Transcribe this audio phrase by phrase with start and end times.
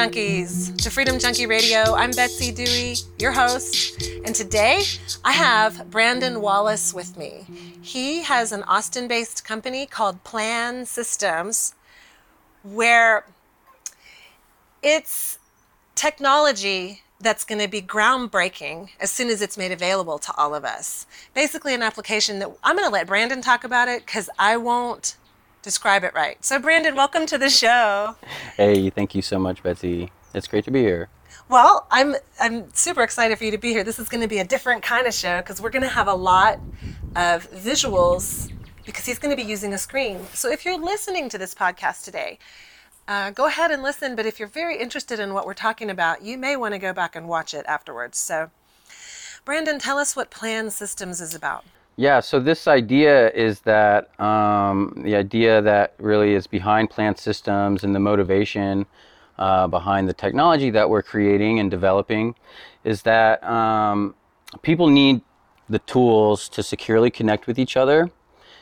[0.00, 1.94] Junkies, to Freedom Junkie Radio.
[1.94, 4.80] I'm Betsy Dewey, your host, and today
[5.26, 7.44] I have Brandon Wallace with me.
[7.82, 11.74] He has an Austin based company called Plan Systems,
[12.62, 13.26] where
[14.82, 15.38] it's
[15.94, 20.64] technology that's going to be groundbreaking as soon as it's made available to all of
[20.64, 21.06] us.
[21.34, 25.16] Basically, an application that I'm going to let Brandon talk about it because I won't
[25.62, 26.42] describe it right.
[26.44, 28.16] So, Brandon, welcome to the show.
[28.56, 30.10] Hey, thank you so much, Betsy.
[30.34, 31.08] It's great to be here.
[31.48, 33.82] Well, I'm I'm super excited for you to be here.
[33.84, 36.06] This is going to be a different kind of show because we're going to have
[36.06, 36.60] a lot
[37.16, 38.52] of visuals
[38.86, 40.24] because he's going to be using a screen.
[40.32, 42.38] So, if you're listening to this podcast today,
[43.08, 44.14] uh, go ahead and listen.
[44.14, 46.92] But if you're very interested in what we're talking about, you may want to go
[46.92, 48.18] back and watch it afterwards.
[48.18, 48.50] So,
[49.44, 51.64] Brandon, tell us what Plan Systems is about.
[52.00, 57.84] Yeah, so this idea is that um, the idea that really is behind Plan Systems
[57.84, 58.86] and the motivation
[59.38, 62.36] uh, behind the technology that we're creating and developing
[62.84, 64.14] is that um,
[64.62, 65.20] people need
[65.68, 68.10] the tools to securely connect with each other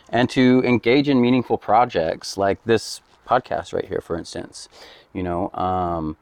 [0.08, 4.68] and to engage in meaningful projects like this podcast right here, for instance.
[5.12, 6.16] You know, um,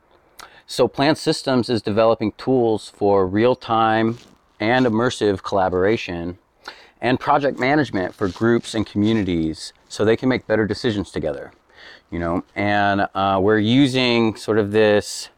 [0.66, 4.18] so Plan Systems is developing tools for real-time
[4.60, 6.36] and immersive collaboration
[7.06, 11.52] and project management for groups and communities so they can make better decisions together
[12.10, 12.44] you know?
[12.54, 15.30] And uh, we're using sort of this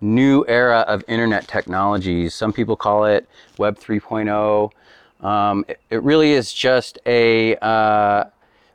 [0.00, 3.26] new era of internet technologies some people call it
[3.56, 4.70] web 3.0
[5.26, 8.24] um, it, it, really is just a uh,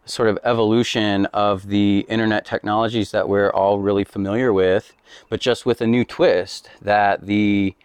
[0.05, 4.93] sort of evolution of the internet technologies that we're all really familiar with
[5.29, 7.75] but just with a new twist that the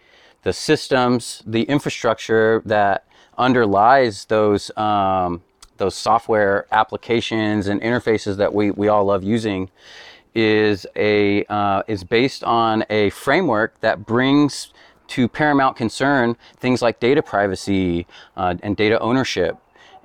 [0.41, 3.05] the systems the infrastructure that
[3.37, 5.41] underlies those um,
[5.77, 9.69] those software applications and interfaces that we, we all love using
[10.33, 14.73] is a uh, is based on a framework that brings
[15.07, 19.57] to paramount concern things like data privacy uh, and data ownership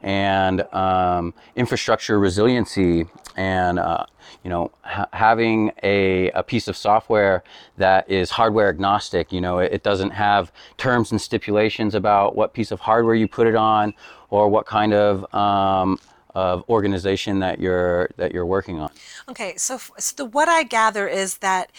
[0.02, 3.06] and um, infrastructure resiliency
[3.36, 4.04] and uh,
[4.42, 7.42] you know ha- having a, a piece of software
[7.76, 12.52] that is hardware agnostic you know it, it, doesn't have terms and stipulations about what
[12.52, 13.92] piece of hardware you put it on
[14.30, 15.98] or what kind of um,
[16.34, 18.90] of organization that you're that you're working on.
[19.28, 21.70] Okay so, so the, what i gather is that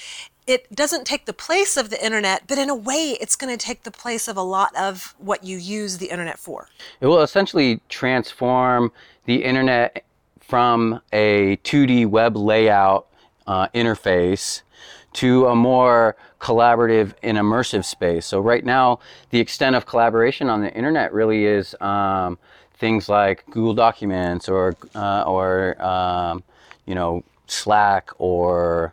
[0.47, 3.63] it doesn't take the place of the internet, but in a way, it's going to
[3.63, 6.67] take the place of a lot of what you use the internet for.
[6.99, 8.91] It will essentially transform
[9.25, 10.03] the internet
[10.39, 13.07] from a 2D web layout
[13.47, 14.61] uh, interface
[15.13, 18.25] to a more collaborative and immersive space.
[18.25, 22.39] So right now, the extent of collaboration on the internet really is um,
[22.75, 26.43] things like Google Documents or uh, or um,
[26.85, 28.91] you know Slack or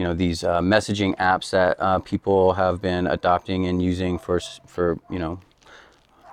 [0.00, 4.40] you know these uh, messaging apps that uh, people have been adopting and using for
[4.66, 5.38] for you know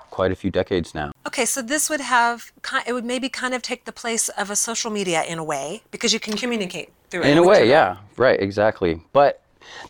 [0.09, 1.11] quite a few decades now.
[1.27, 2.53] Okay, so this would have
[2.87, 5.81] it would maybe kind of take the place of a social media in a way
[5.91, 7.31] because you can communicate through it.
[7.31, 9.01] In a way, yeah, right, exactly.
[9.11, 9.41] But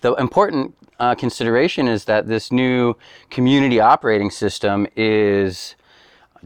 [0.01, 2.95] the important uh, consideration is that this new
[3.29, 5.75] community operating system is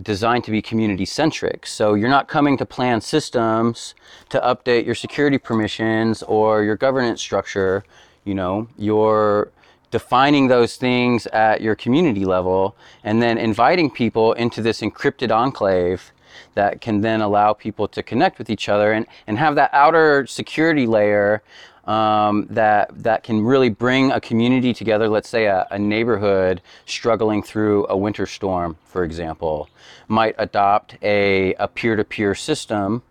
[0.02, 1.66] designed to be community centric.
[1.66, 3.96] So you're not coming to plan systems
[4.30, 7.84] to update your security permissions or your governance structure.
[8.24, 9.52] You know, you're
[9.90, 16.12] defining those things at your community level and then inviting people into this encrypted enclave
[16.56, 20.26] that can then allow people to connect with each other and, and have that outer
[20.28, 21.42] security layer
[21.86, 25.08] um, that that can really bring a community together.
[25.08, 29.68] Let's say a, a, neighborhood struggling through a winter storm, for example,
[30.08, 33.02] might adopt a, a peer-to-peer system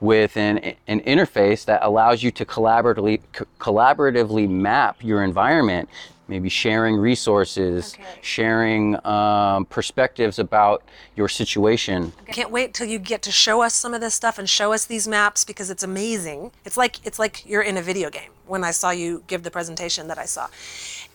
[0.00, 3.20] with an, an interface that allows you to collaboratively
[3.58, 5.88] collaboratively map your environment
[6.28, 8.04] maybe sharing resources, okay.
[8.20, 10.82] sharing um, perspectives about
[11.16, 12.12] your situation.
[12.28, 14.72] I can't wait till you get to show us some of this stuff and show
[14.72, 16.52] us these maps because it's amazing.
[16.64, 18.30] It's like it's like you're in a video game.
[18.46, 20.48] When I saw you give the presentation that I saw,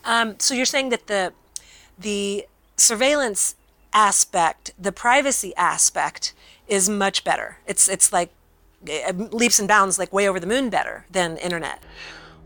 [0.04, 1.33] um, so you're saying that the
[1.98, 2.45] the
[2.75, 3.56] surveillance
[3.94, 6.33] aspect, the privacy aspect,
[6.68, 7.57] is much better.
[7.68, 8.31] It's it's like
[8.88, 11.81] eh, leaps and bounds, like way over the moon better than internet.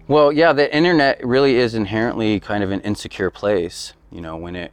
[0.09, 3.91] Well, yeah, the internet really is inherently kind of an insecure place.
[4.09, 4.71] You know, when it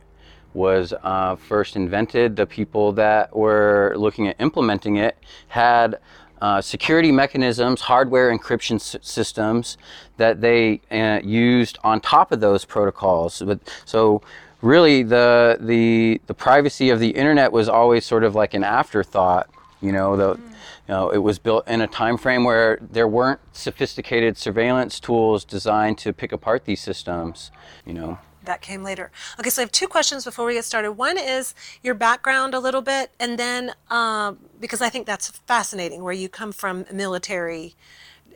[0.53, 5.99] was uh, first invented, the people that were looking at implementing it had
[6.41, 9.77] uh, security mechanisms, hardware encryption s- systems
[10.19, 13.43] that they uh, used on top of those protocols.
[13.45, 14.23] But, so
[14.63, 19.51] really, the the the privacy of the internet was always sort of like an afterthought.
[19.81, 20.41] You know, the
[20.89, 25.45] you know, it was built in a time frame where there weren't sophisticated surveillance tools
[25.45, 27.51] designed to pick apart these systems.
[27.87, 29.11] You know, that came later.
[29.39, 30.93] Okay, so I have two questions before we get started.
[30.93, 36.03] One is your background a little bit, and then um, because I think that's fascinating,
[36.03, 37.75] where you come from military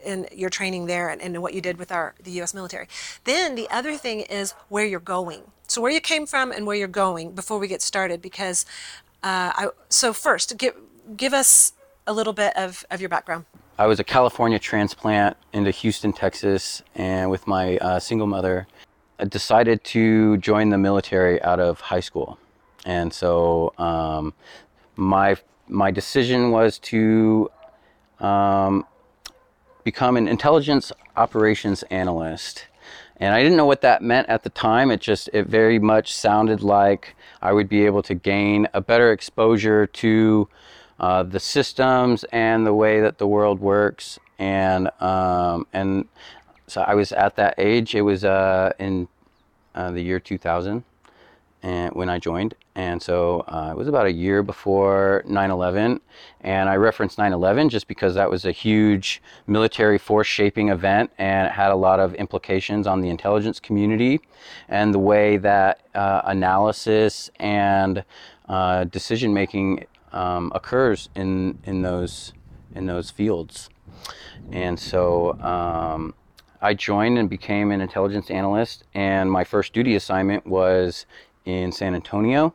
[0.06, 2.54] and your training there and, and what you did with our the U.S.
[2.54, 2.88] military.
[3.24, 5.42] Then the other thing is where you're going.
[5.66, 8.64] So where you came from and where you're going before we get started, because
[9.22, 10.74] uh, I, so first give
[11.16, 11.72] give us
[12.08, 13.44] a little bit of, of your background.
[13.78, 18.66] I was a California transplant into Houston, Texas, and with my uh, single mother
[19.20, 22.38] I decided to join the military out of high school,
[22.86, 24.32] and so um,
[24.94, 27.50] my my decision was to
[28.20, 28.86] um,
[29.82, 32.66] become an intelligence operations analyst.
[33.20, 34.92] And I didn't know what that meant at the time.
[34.92, 39.10] It just it very much sounded like I would be able to gain a better
[39.10, 40.48] exposure to
[40.98, 44.18] uh, the systems and the way that the world works.
[44.38, 46.08] And um, and
[46.66, 47.94] so I was at that age.
[47.94, 49.08] It was uh, in
[49.74, 50.84] uh, the year 2000
[51.62, 52.54] and when I joined.
[52.74, 56.00] And so uh, it was about a year before 9 11.
[56.42, 61.10] And I referenced 9 11 just because that was a huge military force shaping event
[61.18, 64.20] and it had a lot of implications on the intelligence community
[64.68, 68.04] and the way that uh, analysis and
[68.48, 72.32] uh, decision making um, occurs in, in, those,
[72.74, 73.68] in those fields.
[74.52, 76.14] And so um,
[76.60, 81.06] I joined and became an intelligence analyst, and my first duty assignment was
[81.44, 82.54] in San Antonio,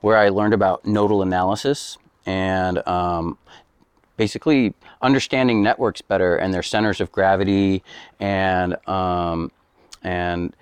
[0.00, 3.38] where I learned about nodal analysis and um,
[4.16, 7.82] basically understanding networks better and their centers of gravity,
[8.20, 9.50] and um,
[10.02, 10.54] and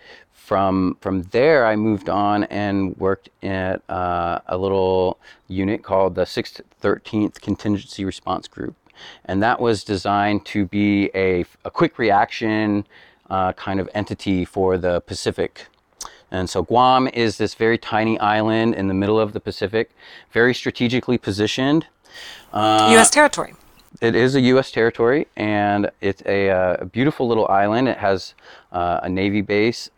[0.47, 6.23] from from there I moved on and worked at uh, a little unit called the
[6.23, 8.77] 6th 13th Contingency Response Group
[9.25, 12.87] and that was designed to be a, a quick reaction
[13.31, 15.67] uh, kind of entity for the Pacific.
[16.31, 19.91] And so Guam is this very tiny island in the middle of the Pacific,
[20.33, 21.87] very strategically positioned.
[22.53, 23.11] Uh, U.S.
[23.11, 23.55] territory.
[24.01, 24.71] It is a U.S.
[24.71, 27.89] territory, and it's a, uh, a beautiful little island.
[27.89, 28.35] It has
[28.73, 29.91] uh, a Navy base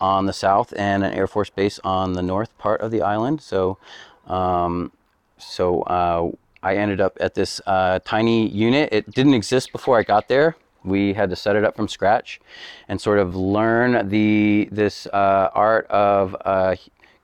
[0.00, 3.40] on the south and an Air Force base on the north part of the island.
[3.40, 3.78] So,
[4.26, 4.92] um,
[5.38, 6.30] so uh,
[6.62, 8.90] I ended up at this uh, tiny unit.
[8.92, 10.56] It didn't exist before I got there.
[10.84, 12.40] We had to set it up from scratch
[12.88, 16.76] and sort of learn the this uh, art of uh,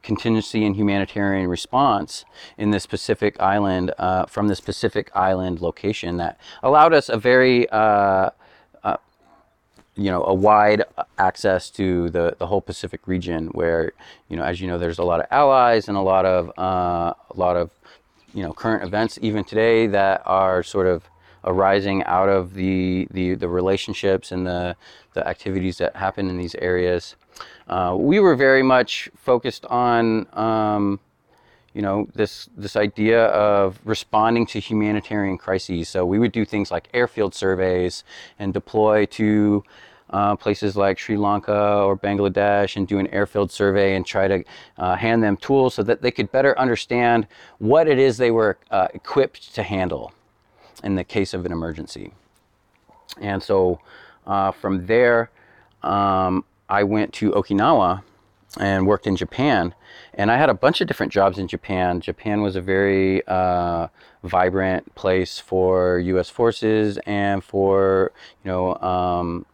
[0.03, 2.25] contingency and humanitarian response
[2.57, 7.69] in this Pacific island uh, from this Pacific island location that allowed us a very
[7.71, 8.31] uh,
[9.97, 10.85] you know a wide
[11.19, 13.93] access to the, the whole Pacific region where
[14.29, 17.15] you know as you know there's a lot of allies and a lot of a
[17.35, 17.71] lot of
[18.35, 21.09] you know current events even today that are sort of
[21.45, 24.77] arising out of the the, the relationships and the
[25.15, 27.17] the activities that happen in these areas.
[27.69, 31.01] Uh, we were very much focused on um,
[31.73, 35.89] you know this this idea of responding to humanitarian crises.
[35.89, 38.05] So we would do things like airfield surveys
[38.39, 39.63] and deploy to
[40.11, 44.45] uh, places like Sri Lanka or Bangladesh and do an airfield survey and try to
[44.79, 47.27] uh, hand them tools so that they could better understand
[47.59, 50.13] what it is they were uh, equipped to handle
[50.85, 52.13] in the case of an emergency.
[53.21, 53.81] And so
[54.27, 55.31] uh, from there,
[55.83, 58.03] um, I went to Okinawa
[58.59, 59.75] and worked in Japan.
[60.15, 62.01] And I had a bunch of different jobs in Japan.
[62.01, 63.89] Japan was a very uh,
[64.23, 66.31] vibrant place for U.S.
[66.31, 68.13] forces and for
[68.45, 69.47] you know um,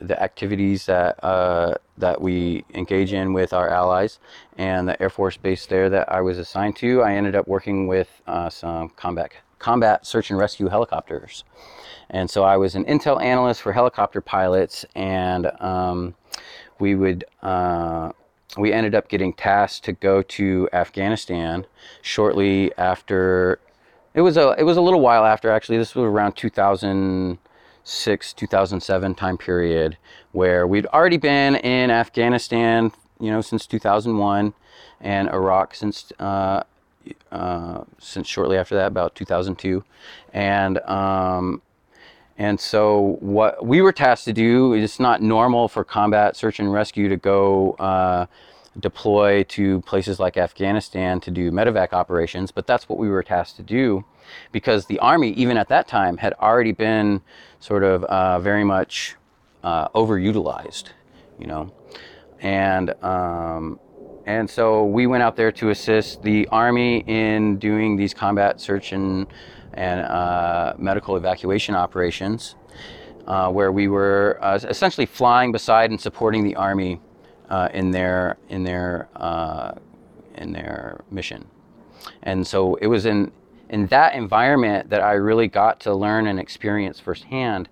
[0.00, 4.18] the activities that uh, that we engage in with our allies
[4.56, 7.02] and the Air Force base there that I was assigned to.
[7.02, 11.44] I ended up working with uh, some combat combat search and rescue helicopters,
[12.08, 16.14] and so I was an intel analyst for helicopter pilots, and um,
[16.78, 17.24] we would.
[17.42, 18.12] Uh,
[18.56, 21.66] we ended up getting tasked to go to Afghanistan
[22.02, 23.60] shortly after.
[24.12, 25.78] It was a it was a little while after actually.
[25.78, 27.38] This was around 2000
[27.84, 29.96] 2006 2007 time period
[30.32, 34.54] where we'd already been in Afghanistan, you know, since 2001,
[35.00, 36.62] and Iraq since uh,
[37.32, 39.82] uh, since shortly after that, about 2002,
[40.32, 41.62] and um,
[42.38, 46.72] and so what we were tasked to do is not normal for combat search and
[46.72, 47.72] rescue to go.
[47.72, 48.26] Uh,
[48.78, 53.56] deploy to places like Afghanistan to do medevac operations, but that's what we were tasked
[53.56, 54.04] to do
[54.52, 57.20] because the Army, even at that time, had already been
[57.58, 59.16] sort of uh, very much
[59.64, 60.90] uh, overutilized,
[61.38, 61.72] you know.
[62.40, 63.80] And, um,
[64.24, 68.92] and so we went out there to assist the Army in doing these combat search
[68.92, 69.26] and
[69.74, 72.56] and uh, medical evacuation operations,
[73.26, 77.00] uh, where we were uh, essentially flying beside and supporting the Army
[77.50, 79.72] uh, in their in their uh,
[80.36, 81.46] in their mission.
[82.22, 83.32] And so it was in
[83.68, 87.68] in that environment that I really got to learn and experience firsthand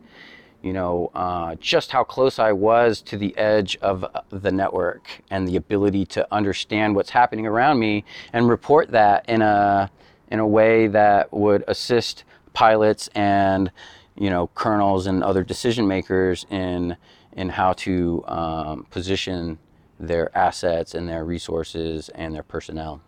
[0.63, 5.23] you know, uh, just how close I was to the edge of uh, the network
[5.31, 9.91] and the ability to understand what's happening around me and report that in a
[10.31, 13.71] in a way that would assist pilots and
[14.17, 16.97] you know colonels and other decision makers in
[17.33, 19.59] in how to um, position
[19.99, 23.01] their assets and their resources and their personnel.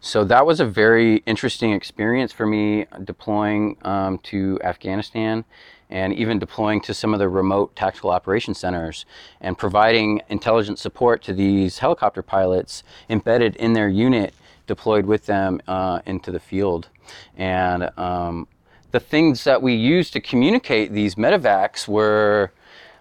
[0.00, 5.44] So that was a very interesting experience for me deploying um, to Afghanistan
[5.90, 9.06] and even deploying to some of the remote tactical operations centers
[9.40, 14.34] and providing intelligence support to these helicopter pilots embedded in their unit
[14.66, 16.88] deployed with them uh, into the field.
[17.36, 18.46] And um,
[18.92, 22.52] the things that we used to communicate these medevacs were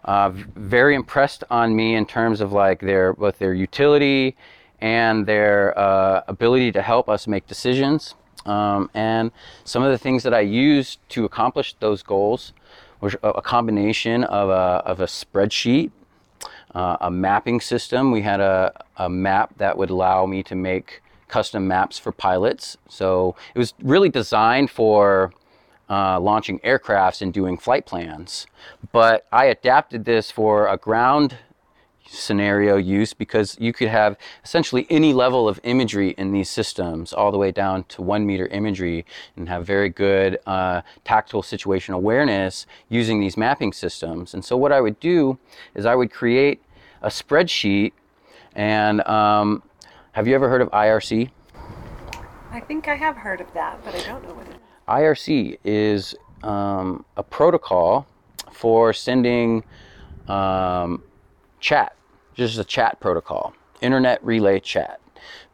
[0.07, 4.35] uh, very impressed on me in terms of like their both their utility
[4.79, 8.15] and their uh, ability to help us make decisions.
[8.45, 9.31] Um, and
[9.65, 12.53] some of the things that I used to accomplish those goals
[13.01, 15.91] were a combination of a, of a spreadsheet,
[16.73, 18.11] uh, a mapping system.
[18.11, 22.77] We had a, a map that would allow me to make custom maps for pilots.
[22.87, 25.33] So it was really designed for
[25.89, 28.47] uh, launching aircrafts and doing flight plans.
[28.91, 31.37] But I adapted this for a ground
[32.09, 37.31] scenario use because you could have essentially any level of imagery in these systems, all
[37.31, 42.65] the way down to one meter imagery, and have very good uh, tactical situation awareness
[42.89, 44.33] using these mapping systems.
[44.33, 45.37] And so, what I would do
[45.75, 46.61] is I would create
[47.01, 47.91] a spreadsheet.
[48.55, 49.63] And um,
[50.13, 51.29] have you ever heard of IRC?
[52.51, 54.56] I think I have heard of that, but I don't know what it is.
[54.87, 58.07] IRC is um, a protocol
[58.51, 59.63] for sending
[60.27, 61.03] um,
[61.59, 61.95] chat,
[62.33, 64.99] just a chat protocol, internet relay chat,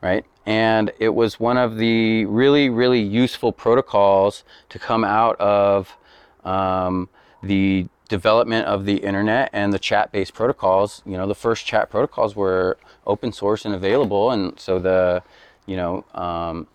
[0.02, 0.26] right?
[0.46, 5.98] And it was one of the really, really useful protocols to come out of
[6.44, 7.10] um,
[7.42, 11.02] the development of the internet and the chat-based protocols.
[11.06, 15.24] You know, the first chat protocols were open source and available, and so the
[15.66, 16.68] you know, um,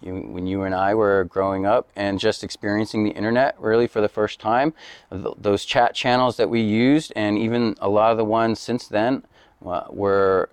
[0.00, 4.00] you, when you and I were growing up and just experiencing the internet really for
[4.00, 4.72] the first time,
[5.10, 8.86] th- those chat channels that we used, and even a lot of the ones since
[8.86, 9.24] then,
[9.64, 10.50] uh, were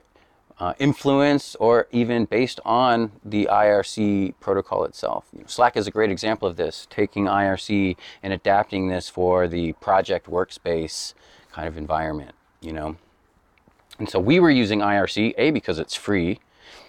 [0.60, 5.26] uh, influenced or even based on the IRC protocol itself.
[5.34, 9.48] You know, Slack is a great example of this, taking IRC and adapting this for
[9.48, 11.14] the project workspace
[11.52, 12.98] kind of environment, you know.
[14.00, 16.40] And so we were using IRC, A, because it's free,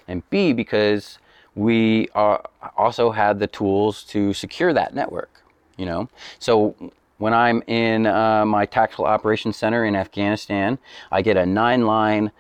[0.09, 1.19] and B, because
[1.55, 2.45] we are
[2.77, 5.43] also had the tools to secure that network,
[5.77, 6.09] you know.
[6.39, 6.75] So
[7.19, 10.79] when I'm in uh, my tactical operations center in Afghanistan,
[11.13, 12.33] I get a nine-line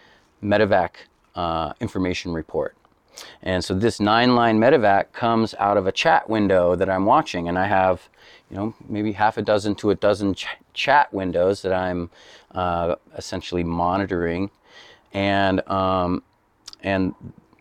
[0.43, 0.91] medevac
[1.35, 2.77] uh, information report.
[3.43, 7.57] And so this nine-line medevac comes out of a chat window that I'm watching, and
[7.57, 8.09] I have,
[8.51, 12.11] you know, maybe half a dozen to a dozen ch- chat windows that I'm
[12.51, 14.51] uh, essentially monitoring,
[15.13, 16.25] and um,
[16.85, 17.15] and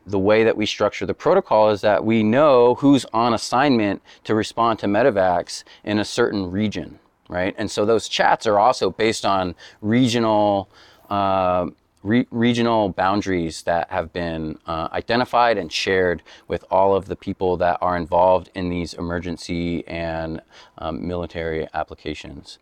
[0.06, 4.36] the way that we structure the protocol is that we know who's on assignment to
[4.36, 7.00] respond to medevacs in a certain region,
[7.30, 7.56] right?
[7.58, 10.70] And so those chats are also based on regional.
[11.10, 11.68] Uh,
[12.04, 17.56] re- regional boundaries that have been uh, identified and shared with all of the people
[17.58, 20.42] that are involved in these emergency and
[20.80, 22.60] um, military applications.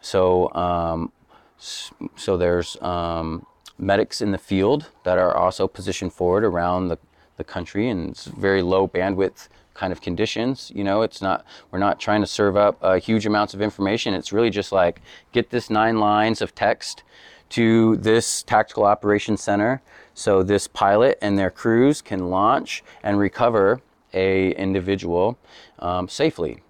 [0.00, 1.12] So, um,
[1.58, 3.46] so there's um,
[3.78, 6.98] medics in the field that are also positioned forward around the,
[7.36, 11.02] the country and it's very low bandwidth kind of conditions you know?
[11.02, 14.14] It's not we're not trying to serve up uh, huge amounts of information.
[14.14, 15.00] It's really just like
[15.32, 17.02] get this nine lines of text
[17.50, 19.82] to this tactical operations center
[20.14, 23.80] so this pilot and their crews can launch and recover
[24.14, 25.38] a individual
[25.78, 26.62] um, safely.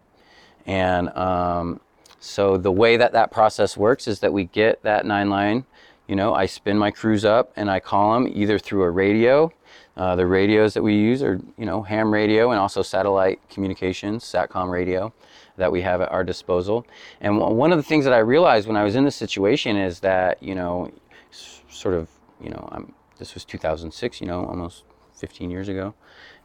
[0.66, 1.80] And um,
[2.20, 5.64] so the way that that process works is that we get that nine line
[6.08, 9.52] you know, I spin my crews up and I call them either through a radio.
[9.96, 14.24] Uh, the radios that we use are, you know, ham radio and also satellite communications,
[14.24, 15.12] SATCOM radio
[15.56, 16.86] that we have at our disposal.
[17.20, 20.00] And one of the things that I realized when I was in this situation is
[20.00, 20.90] that, you know,
[21.30, 22.08] sort of,
[22.40, 25.94] you know, I'm, this was 2006, you know, almost 15 years ago.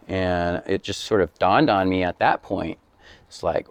[0.08, 2.78] And it just sort of dawned on me at that point.
[3.28, 3.68] It's like,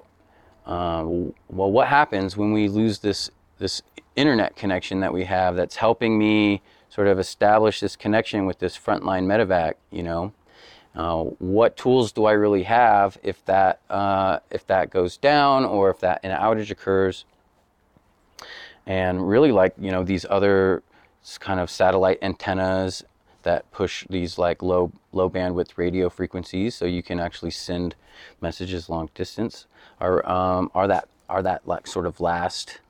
[0.66, 3.82] uh, well, what happens when we lose this this
[4.16, 8.76] internet connection that we have that's helping me sort of establish this connection with this
[8.76, 10.32] frontline medevac, you know.
[10.96, 15.90] uh, what tools do I really have if that uh, if that goes down or
[15.90, 17.26] if that an outage occurs,
[18.86, 20.82] and really like you know these other
[21.40, 23.04] kind of satellite antennas
[23.42, 27.94] that push these like low low bandwidth radio frequencies, so you can actually send
[28.40, 29.66] messages long distance.
[30.00, 32.80] Are um, are that are that like sort of last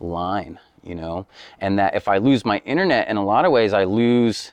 [0.00, 1.26] line, you know,
[1.60, 4.52] and that if I lose my internet, in a lot of ways, I lose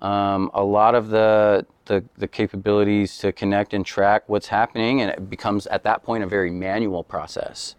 [0.00, 5.10] um, a lot of the, the, the capabilities to connect and track what's happening, and
[5.10, 7.74] it becomes at that point a very manual process,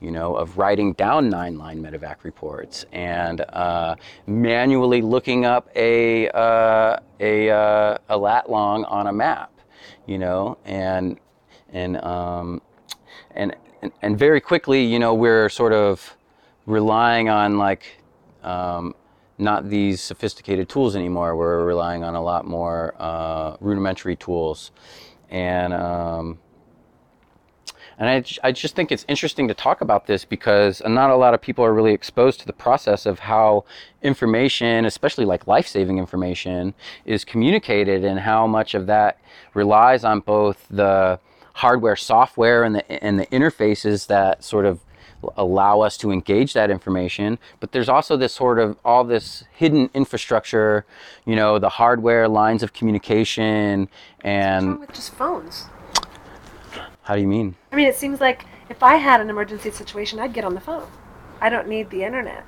[0.00, 3.96] you know, of writing down nine line medevac reports and uh,
[4.26, 9.52] manually looking up a uh, a uh, a lat long on a map,
[10.06, 11.18] you know, and
[11.72, 12.62] and um,
[13.32, 13.56] and
[14.00, 16.16] and very quickly, you know, we're sort of
[16.66, 17.98] relying on like
[18.42, 18.94] um,
[19.38, 21.36] not these sophisticated tools anymore.
[21.36, 24.70] We're relying on a lot more uh, rudimentary tools,
[25.30, 26.38] and um,
[27.98, 31.34] and I, I just think it's interesting to talk about this because not a lot
[31.34, 33.64] of people are really exposed to the process of how
[34.02, 39.20] information, especially like life-saving information, is communicated and how much of that
[39.54, 41.20] relies on both the
[41.54, 44.80] hardware, software, and the and the interfaces that sort of
[45.36, 47.38] allow us to engage that information.
[47.60, 50.84] But there's also this sort of all this hidden infrastructure,
[51.24, 53.88] you know, the hardware, lines of communication,
[54.20, 55.66] and with just phones.
[57.02, 57.54] how do you mean?
[57.72, 60.60] I mean, it seems like if I had an emergency situation, I'd get on the
[60.60, 60.86] phone.
[61.40, 62.44] I don't need the internet.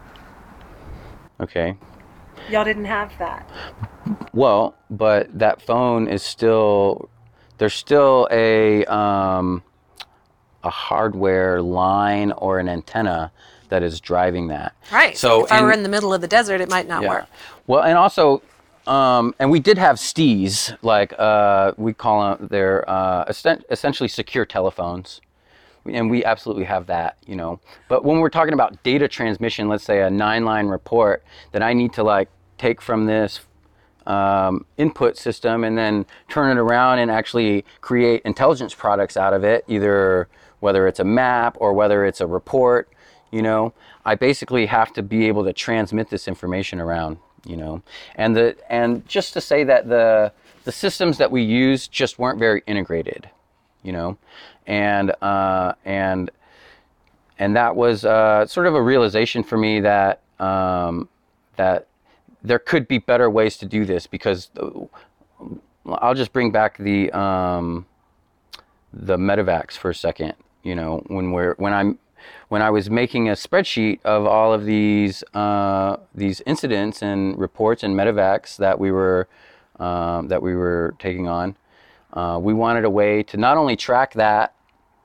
[1.40, 1.76] Okay.
[2.50, 3.48] Y'all didn't have that.
[4.32, 7.10] Well, but that phone is still
[7.58, 9.62] there's still a um,
[10.66, 13.30] a hardware line or an antenna
[13.68, 14.74] that is driving that.
[14.92, 15.16] Right.
[15.16, 17.08] So if I were in- in the middle of the desert, it might not Yeah.
[17.08, 17.26] work.
[17.66, 18.42] Well, and also,
[18.86, 23.24] um, and we did have STEs, like uh, we call them, they're uh,
[23.70, 25.20] essentially secure telephones.
[25.88, 27.60] And we absolutely have that, you know.
[27.88, 31.74] But when we're talking about data transmission, let's say a nine line report that I
[31.74, 33.40] need to like take from this
[34.04, 39.42] um, input system and then turn it around and actually create intelligence products out of
[39.44, 40.28] it, either
[40.60, 42.88] whether it's a map or whether it's a report,
[43.30, 43.72] you know,
[44.04, 47.82] I basically have to be able to transmit this information around, you know,
[48.14, 50.32] and the and just to say that the
[50.64, 53.28] the systems that we use just weren't very integrated,
[53.82, 54.16] you know,
[54.66, 56.30] and uh, and
[57.38, 61.08] and that was uh, sort of a realization for me that um,
[61.56, 61.86] that
[62.42, 64.50] there could be better ways to do this because
[65.86, 67.86] I'll just bring back the um,
[68.92, 70.34] the medevacs for a second.
[70.66, 71.98] You know, when we're when I'm
[72.48, 77.84] when I was making a spreadsheet of all of these uh, these incidents and reports
[77.84, 79.28] and medevacs that we were
[79.78, 81.56] um, that we were taking on,
[82.14, 84.54] uh, we wanted a way to not only track that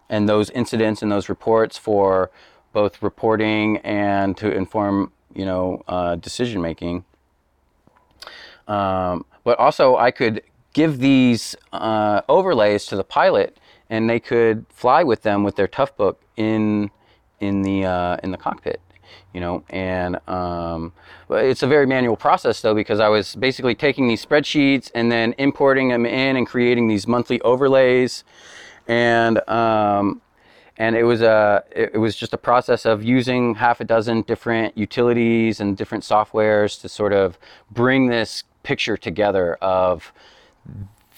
[0.09, 2.31] and those incidents and those reports for
[2.73, 7.05] both reporting and to inform you know uh, decision making
[8.67, 10.41] um, but also I could
[10.73, 13.57] give these uh, overlays to the pilot,
[13.91, 16.89] and they could fly with them with their Toughbook in
[17.39, 18.81] in the uh, in the cockpit.
[19.33, 20.93] You know, and um,
[21.29, 25.35] it's a very manual process though because I was basically taking these spreadsheets and then
[25.37, 28.23] importing them in and creating these monthly overlays,
[28.87, 30.21] and um,
[30.77, 34.77] and it was a it, was just a process of using half a dozen different
[34.77, 37.37] utilities and different softwares to sort of
[37.69, 40.13] bring this picture together of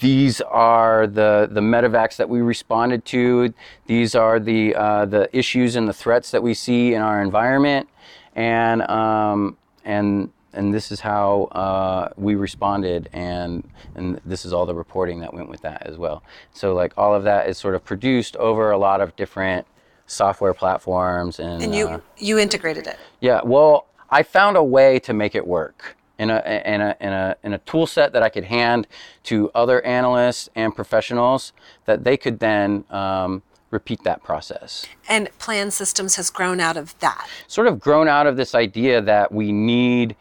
[0.03, 3.53] these are the the medevacs that we responded to.
[3.85, 7.87] These are the uh, the issues and the threats that we see in our environment,
[8.35, 13.63] and um, and and this is how uh, we responded, and
[13.95, 16.21] and this is all the reporting that went with that as well.
[16.51, 19.65] So like all of that is sort of produced over a lot of different
[20.05, 22.97] software platforms, and, And you uh, you integrated it.
[23.21, 27.13] yeah, well, I found a way to make it work in a in a in
[27.13, 28.87] a in a tool set that I could hand
[29.23, 31.53] to other analysts and professionals
[31.85, 34.85] that they could then um, repeat that process.
[35.09, 37.27] And Plan Systems has grown out of that.
[37.47, 40.15] Sort of grown out of this idea that we need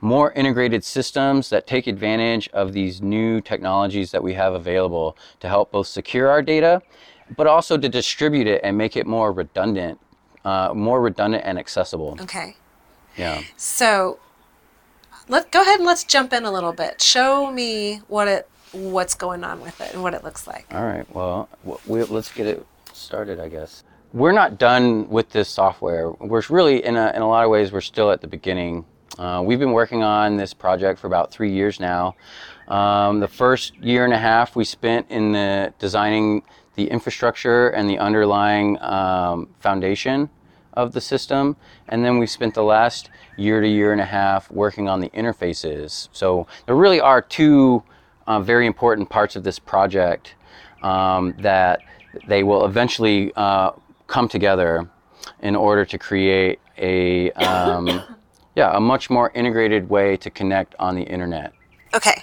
[0.00, 5.48] more integrated systems that take advantage of these new technologies that we have available to
[5.48, 6.80] help both secure our data,
[7.36, 10.00] but also to distribute it and make it more redundant,
[10.46, 12.16] uh, more redundant and accessible.
[12.18, 12.56] Okay.
[13.18, 13.42] Yeah.
[13.58, 14.18] So
[15.30, 17.00] let go ahead and let's jump in a little bit.
[17.00, 20.66] Show me what it what's going on with it and what it looks like.
[20.72, 21.06] All right.
[21.14, 21.48] Well,
[21.86, 23.82] we, let's get it started, I guess.
[24.12, 26.10] We're not done with this software.
[26.10, 28.84] We're really, in a, in a lot of ways, we're still at the beginning
[29.18, 32.14] Uh, we've been working on this project for about three years now.
[32.68, 36.42] Um, the first year and a half we spent in the designing
[36.76, 40.30] the infrastructure and the underlying um, foundation
[40.74, 41.56] of the system,
[41.88, 45.08] and then we spent the last year to year and a half working on the
[45.10, 46.08] interfaces.
[46.12, 47.82] So there really are two
[48.26, 50.34] uh, very important parts of this project
[50.82, 51.80] um, that
[52.26, 53.72] they will eventually uh,
[54.06, 54.88] come together
[55.40, 58.02] in order to create a um,
[58.56, 61.52] yeah a much more integrated way to connect on the internet.
[61.94, 62.22] Okay.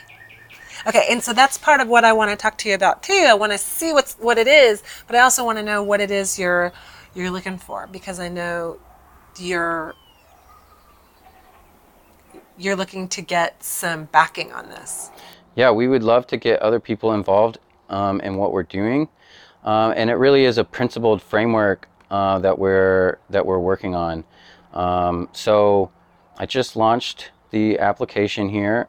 [0.86, 3.26] Okay, and so that's part of what I want to talk to you about too.
[3.28, 6.00] I want to see what's what it is, but I also want to know what
[6.00, 6.72] it is you're
[7.18, 8.78] you're looking for because I know
[9.40, 9.96] you're
[12.58, 15.12] you're looking to get some backing on this.
[15.56, 19.10] Yeah, we would love to get other people involved um, in what we're doing,
[19.64, 24.24] um, and it really is a principled framework uh, that we're that we're working on.
[24.74, 25.92] Um, so
[26.38, 28.88] I just launched the application here.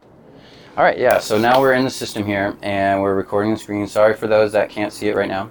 [0.76, 1.18] All right, yeah.
[1.18, 3.86] So now we're in the system here, and we're recording the screen.
[3.86, 5.50] Sorry for those that can't see it right now.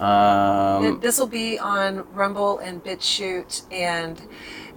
[0.00, 4.20] Um, this will be on Rumble and BitChute, and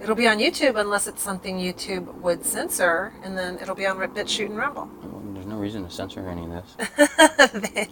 [0.00, 3.96] it'll be on YouTube unless it's something YouTube would censor, and then it'll be on
[3.98, 4.88] BitChute and Rumble.
[5.34, 7.86] there's no reason to censor any of this.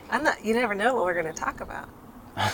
[0.10, 0.44] I'm not.
[0.44, 1.88] You never know what we're going to talk about.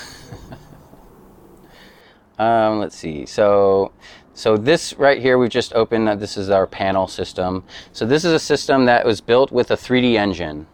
[2.38, 3.26] Um, let's see.
[3.26, 3.92] So,
[4.34, 6.08] so this right here we've just opened.
[6.08, 7.64] Uh, this is our panel system.
[7.92, 10.66] So this is a system that was built with a 3D engine,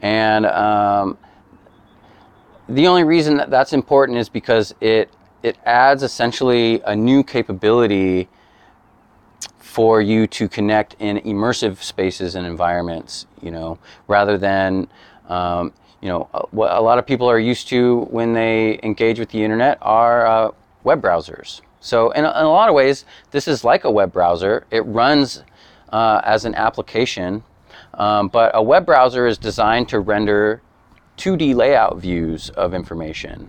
[0.00, 1.18] and um,
[2.68, 5.10] the only reason that that's important is because it
[5.42, 8.28] it adds essentially a new capability
[9.58, 13.26] for you to connect in immersive spaces and environments.
[13.40, 14.88] You know, rather than
[15.28, 19.30] um, you know what a lot of people are used to when they engage with
[19.30, 20.50] the internet are uh,
[20.84, 21.60] web browsers.
[21.80, 24.66] So in a, in a, lot of ways, this is like a web browser.
[24.70, 25.42] It runs
[25.92, 27.42] uh, as an application,
[27.94, 30.62] um, but a web browser is designed to render
[31.22, 33.48] 2D layout views of information.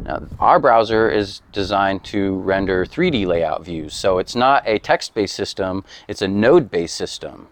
[0.00, 3.94] Now, our browser is designed to render 3D layout views.
[3.94, 7.46] So it's not a text-based system, it's a node-based system.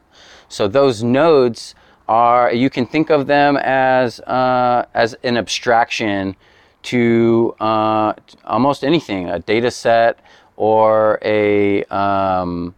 [0.48, 1.76] So those nodes
[2.08, 6.34] are, you can think of them as, uh, as an abstraction
[6.82, 10.18] to uh, almost anything, a data set
[10.56, 12.74] or a, um,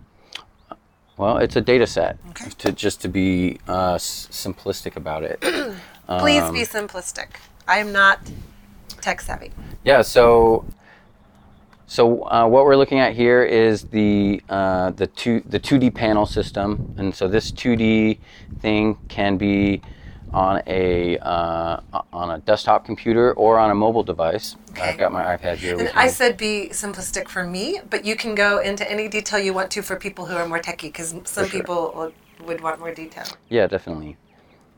[1.16, 2.50] well, it's a data set, okay.
[2.58, 5.42] to, just to be uh, simplistic about it.
[6.06, 7.28] Please um, be simplistic.
[7.66, 8.20] I am not
[9.00, 9.50] tech savvy.
[9.84, 10.64] Yeah, so
[11.86, 16.26] so uh, what we're looking at here is the uh, the two the 2D panel
[16.26, 18.18] system, and so this 2D
[18.60, 19.82] thing can be
[20.32, 21.80] on a uh,
[22.12, 24.56] on a desktop computer or on a mobile device.
[24.70, 24.82] Okay.
[24.82, 25.78] I've got my iPad here.
[25.78, 29.52] And I said be simplistic for me, but you can go into any detail you
[29.52, 31.60] want to for people who are more techy, because some sure.
[31.60, 32.12] people
[32.46, 33.26] would want more detail.
[33.50, 34.16] Yeah, definitely.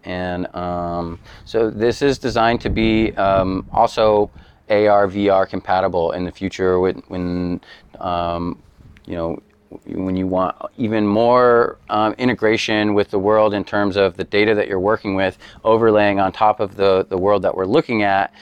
[0.05, 4.31] And um, so this is designed to be um, also
[4.69, 7.61] AR VR compatible in the future when, when
[8.01, 8.63] um,
[9.07, 9.43] you know
[9.87, 14.55] when you want even more um, integration with the world in terms of the data
[14.55, 18.33] that you're working with overlaying on top of the, the world that we're looking at,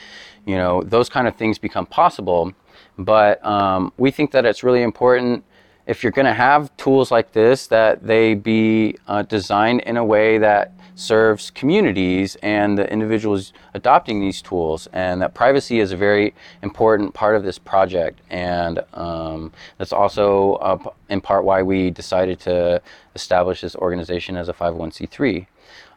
[0.45, 2.53] you know, those kind of things become possible.
[2.99, 5.45] But um, we think that it's really important
[5.87, 10.05] if you're going to have tools like this that they be uh, designed in a
[10.05, 15.97] way that serves communities and the individuals adopting these tools, and that privacy is a
[15.97, 18.21] very important part of this project.
[18.31, 20.79] And um, that's also uh,
[21.09, 22.83] in part why we decided to
[23.15, 25.47] establish this organization as a 501c3,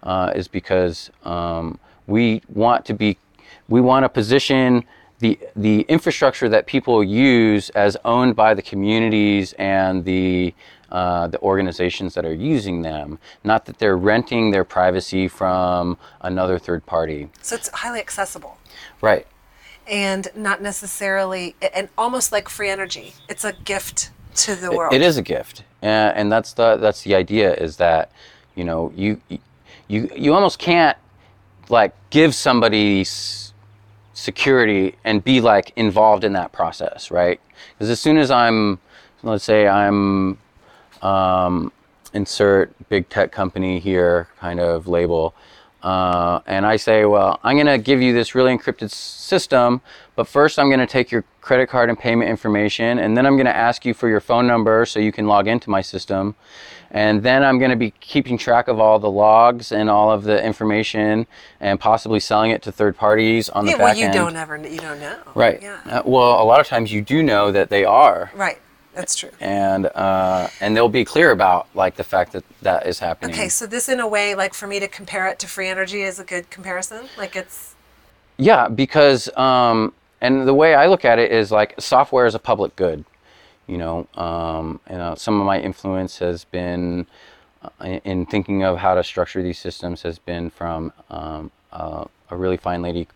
[0.03, 3.17] uh, is because um, we want to be,
[3.67, 4.85] we want to position
[5.19, 10.53] the the infrastructure that people use as owned by the communities and the
[10.91, 16.59] uh, the organizations that are using them, not that they're renting their privacy from another
[16.59, 17.29] third party.
[17.41, 18.57] So it's highly accessible.
[19.01, 19.27] Right.
[19.87, 23.13] And not necessarily, and almost like free energy.
[23.29, 24.93] It's a gift to the world.
[24.93, 28.11] it, it is a gift, and, and that's the that's the idea is that
[28.55, 29.21] you know you
[29.87, 30.97] you you almost can't
[31.69, 33.05] like give somebody
[34.13, 37.39] security and be like involved in that process, right?
[37.73, 38.79] Because as soon as I'm,
[39.23, 40.37] let's say I'm
[41.05, 41.71] um,
[42.13, 45.35] insert big tech company here kind of label.
[45.83, 49.81] Uh, and I say, well, I'm going to give you this really encrypted system,
[50.15, 53.35] but first I'm going to take your credit card and payment information, and then I'm
[53.35, 56.33] going to ask you for your phone number so you can log into my system.
[56.89, 60.23] And then I'm going to be keeping track of all the logs and all of
[60.23, 61.27] the information
[61.59, 64.13] and possibly selling it to third parties on yeah, the back well, you end.
[64.13, 65.19] don't ever, you don't know.
[65.35, 65.61] Right.
[65.61, 65.79] Yeah.
[65.85, 68.31] Uh, well, a lot of times you do know that they are.
[68.33, 68.59] Right
[68.95, 69.29] That's true.
[69.39, 73.35] and uh, and they'll be clear about like the fact that that is happening.
[73.35, 76.01] Okay, so this in a way, like for me to compare it to free energy
[76.01, 77.07] is a good comparison.
[77.17, 77.75] Like it's
[78.37, 82.39] Yeah, because um, and the way I look at it is like software is a
[82.39, 83.03] public good.
[83.67, 87.05] You know, um, you know, some of my influence has been
[87.61, 92.05] uh, in- in thinking of how to structure these systems has been from um, uh,
[92.29, 93.07] a really fine lady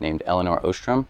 [0.00, 1.06] named Elinor Ostrom,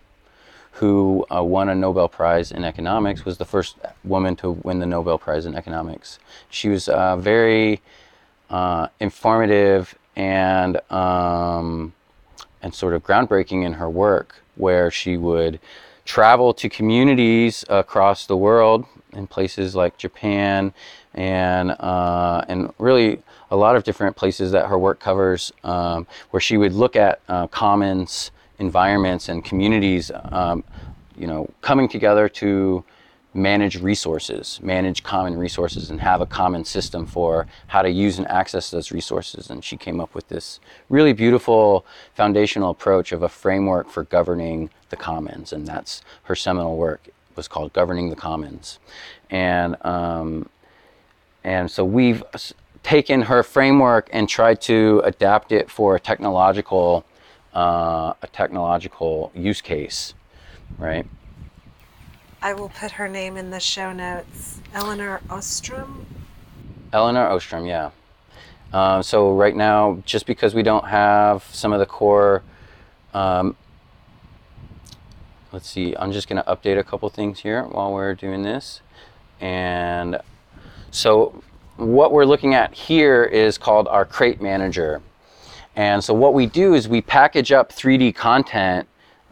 [0.79, 4.87] who uh, won a Nobel Prize in economics, was the first woman to win the
[4.87, 6.21] Nobel Prize in economics.
[6.51, 7.81] She was uh, very
[8.49, 11.95] uh, informative and um,
[12.63, 15.59] and sort of groundbreaking in her work, where she would
[16.05, 20.73] travel to communities across the world in places like Japan
[21.13, 26.41] and uh, and really a lot of different places that her work covers, um, where
[26.41, 30.65] she would look at uh, commons environments and communities, um,
[31.17, 32.85] you know, coming together to
[33.35, 38.27] manage resources, manage common resources, and have a common system for how to use and
[38.29, 39.51] access those resources.
[39.51, 44.71] And she came up with this really beautiful foundational approach of a framework for governing
[44.89, 47.09] the commons, and that's her seminal work.
[47.37, 48.81] Was called "Governing the Commons,"
[49.31, 50.49] and um,
[51.45, 52.25] and so we've
[52.83, 57.05] taken her framework and tried to adapt it for a technological
[57.59, 60.15] uh, a technological use case,
[60.79, 61.05] right?
[62.41, 64.61] I will put her name in the show notes.
[64.73, 66.07] Elinor Ostrom.
[66.93, 67.91] Elinor Ostrom, yeah.
[68.73, 72.45] Um, so right now, just because we don't have some of the core,
[73.13, 73.57] um,
[75.51, 78.83] let's see, I'm just going to update a couple things here while we're doing this.
[79.41, 80.21] And
[80.93, 81.43] so
[81.77, 85.03] what we're looking at here is called our crate manager.
[85.79, 88.89] And so what we do is we package up 3D content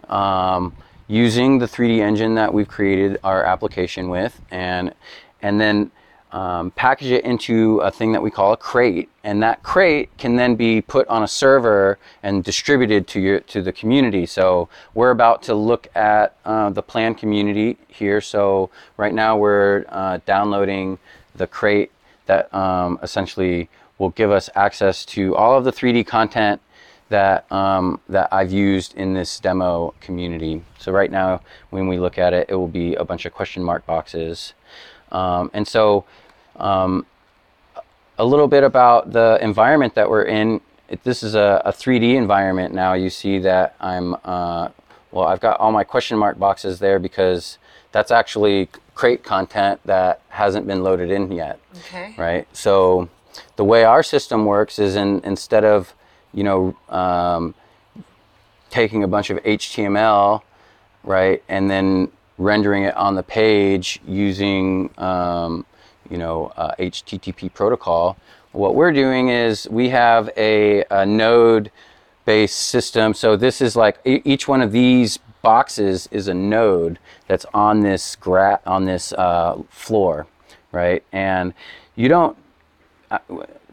[0.08, 0.76] um,
[1.08, 4.94] using the 3D engine that we've created our application with, and
[5.42, 5.90] and then
[6.30, 9.08] um, package it into a thing that we call a crate.
[9.24, 13.60] And that crate can then be put on a server and distributed to your to
[13.60, 14.24] the community.
[14.24, 18.20] So we're about to look at uh, the plan community here.
[18.20, 21.00] So right now we're uh, downloading
[21.34, 21.90] the crate
[22.26, 26.60] that um, essentially will give us access to all of the 3D content
[27.08, 30.62] that um, that I've used in this demo community.
[30.78, 33.62] So right now, when we look at it, it will be a bunch of question
[33.62, 34.54] mark boxes,
[35.12, 36.04] um, and so
[36.56, 37.06] um,
[38.18, 40.60] a little bit about the environment that we're in.
[40.88, 42.94] It, this is a, a 3D environment now.
[42.94, 44.68] You see that I'm uh,
[45.12, 45.26] well.
[45.28, 47.58] I've got all my question mark boxes there because
[47.92, 52.14] that's actually crate content that hasn't been loaded in yet Okay.
[52.16, 52.48] right?
[52.52, 53.08] So
[53.56, 55.94] the way our system works is in, instead of
[56.32, 57.54] you know um,
[58.70, 60.42] taking a bunch of HTML,
[61.04, 65.64] right, and then rendering it on the page using um,
[66.10, 68.16] you know uh, HTTP protocol,
[68.56, 71.70] what we're doing is we have a, a node
[72.24, 73.14] based system.
[73.14, 78.16] So this is like each one of these boxes is a node that's on this
[78.16, 80.26] gra- on this uh, floor,
[80.72, 81.02] right?
[81.12, 81.54] And
[81.94, 82.36] you don't.
[83.10, 83.18] Uh,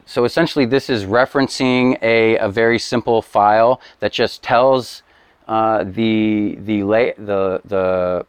[0.06, 5.02] So essentially, this is referencing a, a very simple file that just tells
[5.48, 8.26] uh, the the lay, the the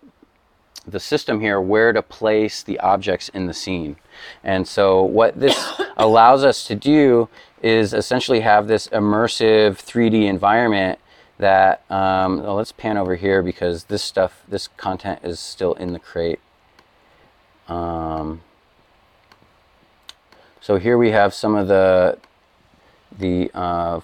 [0.87, 3.97] the system here where to place the objects in the scene.
[4.43, 7.29] And so what this allows us to do
[7.63, 10.99] is essentially have this immersive 3D environment
[11.39, 15.93] that, um, well, let's pan over here because this stuff, this content is still in
[15.93, 16.41] the crate.
[17.67, 18.43] Um,
[20.65, 22.17] so here we have some of the,
[23.19, 24.01] the uh,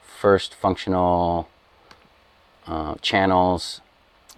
[0.00, 1.50] first functional
[2.66, 3.82] uh, channels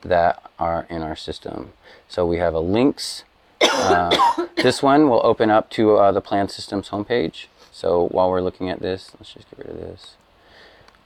[0.03, 1.71] that are in our system.
[2.09, 3.23] So we have a links.
[3.61, 7.47] Uh, this one will open up to uh, the Plan Systems homepage.
[7.71, 10.17] So while we're looking at this, let's just get rid of this.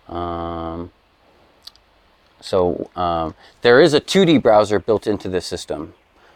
[0.09, 0.93] Um,
[2.41, 5.93] so um, there is a 2D browser built into this system.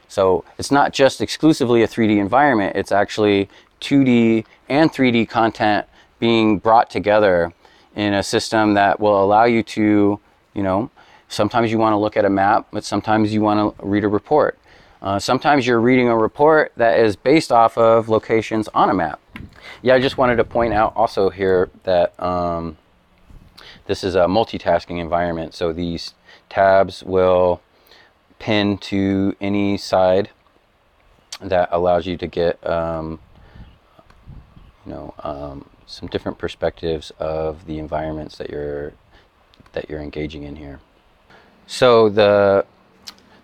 [0.09, 3.48] So it's not just exclusively a 3D environment, it's actually
[3.80, 5.86] 2D and 3D content
[6.18, 7.52] being brought together
[7.94, 10.20] in a system that will allow you to,
[10.54, 10.90] you know,
[11.28, 14.08] sometimes you want to look at a map, but sometimes you want to read a
[14.08, 14.58] report.
[15.02, 19.20] Uh, sometimes you're reading a report that is based off of locations on a map.
[19.82, 22.78] Yeah, I just wanted to point out also here that um,
[23.86, 25.54] this is a multitasking environment.
[25.54, 26.14] So these
[26.48, 27.60] tabs will
[28.38, 30.30] pin to any side
[31.40, 33.18] that allows you to get um,
[34.87, 38.92] you know um, some different perspectives of the environments that you're
[39.72, 40.81] that you're engaging in here.
[41.66, 42.64] So the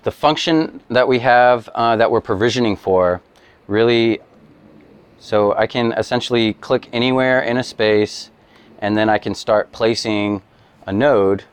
[0.04, 3.20] the function that we have uh, that we're provisioning for
[3.66, 4.20] really
[5.18, 8.30] so I can essentially click anywhere in a space
[8.80, 10.42] and then I can start placing
[10.84, 11.44] a node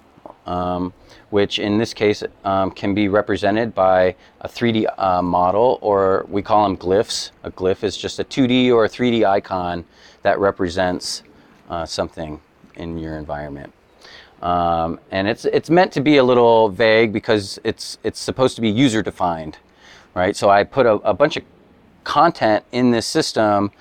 [0.48, 0.94] um,
[1.30, 6.42] which in this case um, can be represented by a 3D uh, model or we
[6.42, 7.32] call them glyphs.
[7.44, 9.86] A glyph is just a 2D or a 3D icon
[10.24, 11.24] that represents
[11.70, 12.42] uh, something
[12.76, 13.74] in your environment.
[14.42, 18.62] Um, and it's it's meant to be a little vague because it's it's supposed to
[18.62, 19.58] be user defined,
[20.14, 20.36] right?
[20.36, 21.44] So I put a, a bunch of
[22.06, 23.72] content in this system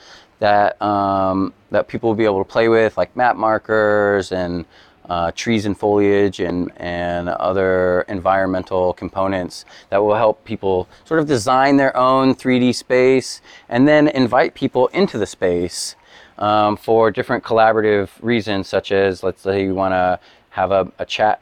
[0.40, 4.64] that um, that people will be able to play with, like map markers and
[5.08, 11.26] uh, trees and foliage and and other environmental components that will help people sort of
[11.26, 15.96] design their own 3D space and then invite people into the space
[16.38, 21.04] um, for different collaborative reasons, such as let's say you want to have a, a
[21.04, 21.40] chat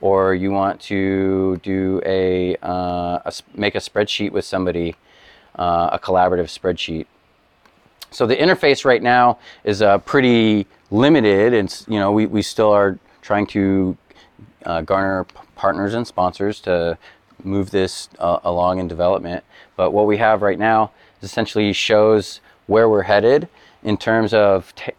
[0.00, 4.96] or you want to do a, uh, a make a spreadsheet with somebody,
[5.56, 7.06] uh, a collaborative spreadsheet.
[8.10, 12.70] So the interface right now is a pretty limited, and you know we, we still
[12.70, 13.96] are trying to
[14.64, 16.96] uh, garner p- partners and sponsors to
[17.42, 19.44] move this uh, along in development.
[19.76, 23.48] But what we have right now essentially shows where we're headed
[23.82, 24.92] in terms of t-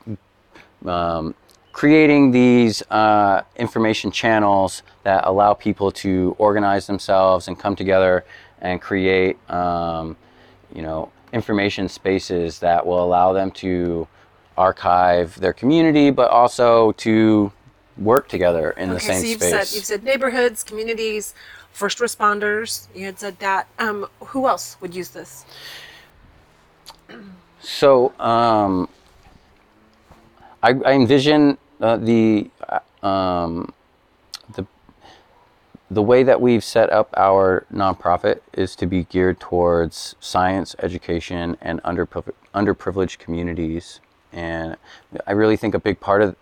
[0.86, 1.34] um,
[1.72, 8.24] creating these uh, information channels that allow people to organize themselves and come together
[8.62, 10.16] and create, um,
[10.74, 14.08] you know, information spaces that will allow them to
[14.58, 17.52] archive their community, but also to
[17.98, 19.70] work together in the same so you've space.
[19.70, 21.34] said you've said neighborhoods, communities,
[21.72, 22.88] first responders.
[22.96, 23.68] You had said that.
[23.80, 25.46] Um, who else would use this?
[27.62, 28.90] So um,
[30.62, 33.74] I, I envision uh, the uh, um,
[34.56, 34.66] the
[35.92, 41.58] the way that we've set up our nonprofit is to be geared towards science, education,
[41.62, 44.00] and underpriv- underprivileged communities.
[44.36, 44.76] And
[45.26, 46.36] I really think a big part of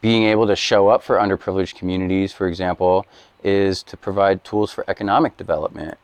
[0.00, 3.06] being able to show up for underprivileged communities, for example,
[3.44, 5.98] is to provide tools for economic development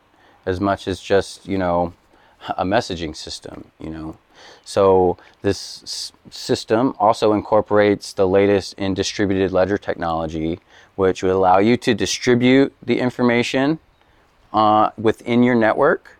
[0.45, 1.93] as much as just, you know,
[2.57, 4.17] a messaging system, you know.
[4.65, 10.59] So this s- system also incorporates the latest in distributed ledger technology,
[10.95, 13.79] which would allow you to distribute the information
[14.53, 16.19] uh, within your network,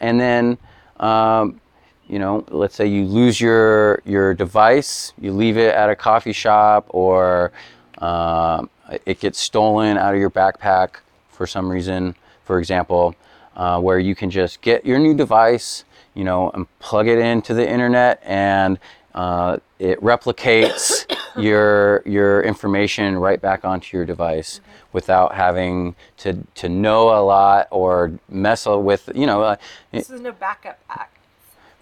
[0.00, 0.58] and then
[0.98, 1.60] um,
[2.08, 6.32] you know, let's say you lose your your device, you leave it at a coffee
[6.32, 7.52] shop, or
[7.98, 8.70] um,
[9.04, 10.96] it gets stolen out of your backpack
[11.30, 12.14] for some reason,
[12.44, 13.14] for example,
[13.56, 17.54] uh, where you can just get your new device, you know, and plug it into
[17.54, 18.78] the internet, and
[19.14, 21.04] uh, it replicates
[21.36, 24.60] your your information right back onto your device
[24.92, 29.42] without having to to know a lot or mess with, you know.
[29.42, 29.56] Uh,
[29.90, 31.15] This is no backup act.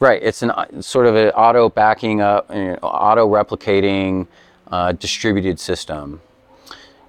[0.04, 0.22] Right.
[0.22, 4.26] It's an uh, sort of an auto backing up, you know, auto replicating,
[4.70, 6.20] uh, distributed system.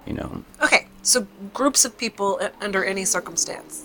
[0.06, 3.84] You know, Okay, so groups of people under any circumstance.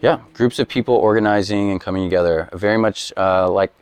[0.00, 3.72] yeah, groups of people organizing and coming together, very much uh, like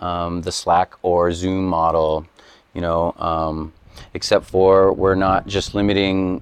[0.00, 2.24] um, the Slack or Zoom model.
[2.72, 3.74] You know, um,
[4.14, 6.40] except for we're not just limiting.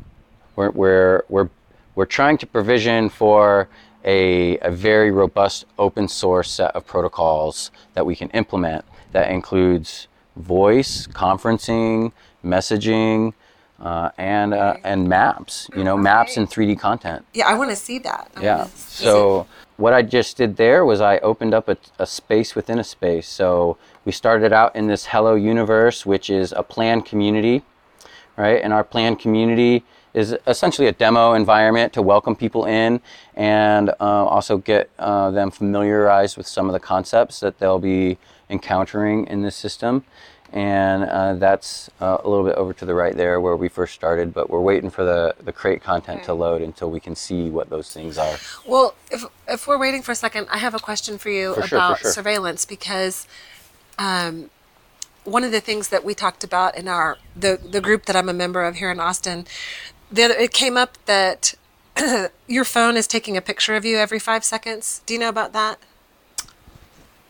[0.55, 1.49] We're we're we're
[1.97, 3.69] we're trying to provision for
[4.05, 10.09] a, a very robust open source set of protocols that we can implement that includes
[10.37, 12.13] voice, conferencing,
[12.45, 13.33] messaging,
[13.81, 15.69] uh, and uh, and maps.
[15.77, 17.25] You know, maps and 3D content.
[17.35, 18.31] Yeah, I want to see that.
[18.37, 18.67] I Yeah.
[18.77, 22.85] So what I just did there was I opened up a, a space within a
[22.85, 23.29] space.
[23.29, 27.63] So we started out in this Hello Universe, which is a planned community,
[28.37, 28.63] right?
[28.63, 33.01] And our planned community is essentially a demo environment to welcome people in
[33.35, 38.17] and uh, also get uh, them familiarized with some of the concepts that they'll be
[38.49, 40.05] encountering in this system.
[40.53, 43.93] And uh, that's uh, a little bit over to the right there where we first
[43.93, 47.51] started, but we're waiting for the, the crate content to load until we can see
[47.51, 48.37] what those things are.
[48.65, 51.67] Well, if if we're waiting for a second, I have a question for you For
[51.67, 52.13] sure, about sure.
[52.13, 53.27] surveillance because
[53.99, 54.51] um,
[55.25, 58.29] one of the things that we talked about in our the the group that I'm
[58.29, 59.47] a member of here in Austin,
[60.15, 61.55] the other, it came up that
[62.47, 65.03] your phone is taking a picture of you every five seconds.
[65.07, 65.79] Do you know about that?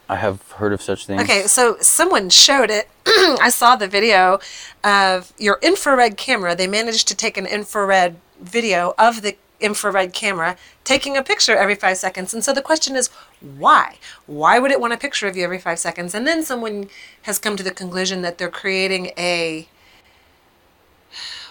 [0.08, 1.22] I have heard of such things.
[1.22, 2.88] Okay, so someone showed it.
[3.06, 4.38] I saw the video
[4.82, 6.54] of your infrared camera.
[6.54, 11.74] They managed to take an infrared video of the infrared camera taking a picture every
[11.74, 12.34] five seconds.
[12.34, 13.08] And so the question is,
[13.40, 13.96] why?
[14.26, 16.14] Why would it want a picture of you every five seconds?
[16.14, 16.90] And then someone
[17.22, 19.68] has come to the conclusion that they're creating a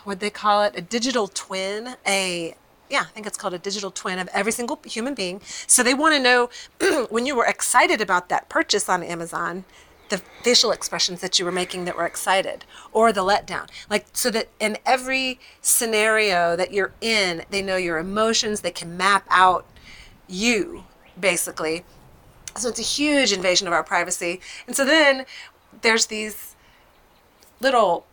[0.05, 2.55] what they call it a digital twin, a
[2.89, 5.41] yeah, I think it's called a digital twin of every single human being.
[5.65, 6.49] So they want to know
[7.09, 9.65] when you were excited about that purchase on Amazon,
[10.09, 13.67] the facial expressions that you were making that were excited or the letdown.
[13.89, 18.95] Like, so that in every scenario that you're in, they know your emotions, they can
[18.95, 19.65] map out
[20.27, 20.83] you,
[21.19, 21.83] basically.
[22.55, 24.39] So it's a huge invasion of our privacy.
[24.67, 25.25] And so then
[25.81, 26.55] there's these
[27.59, 28.05] little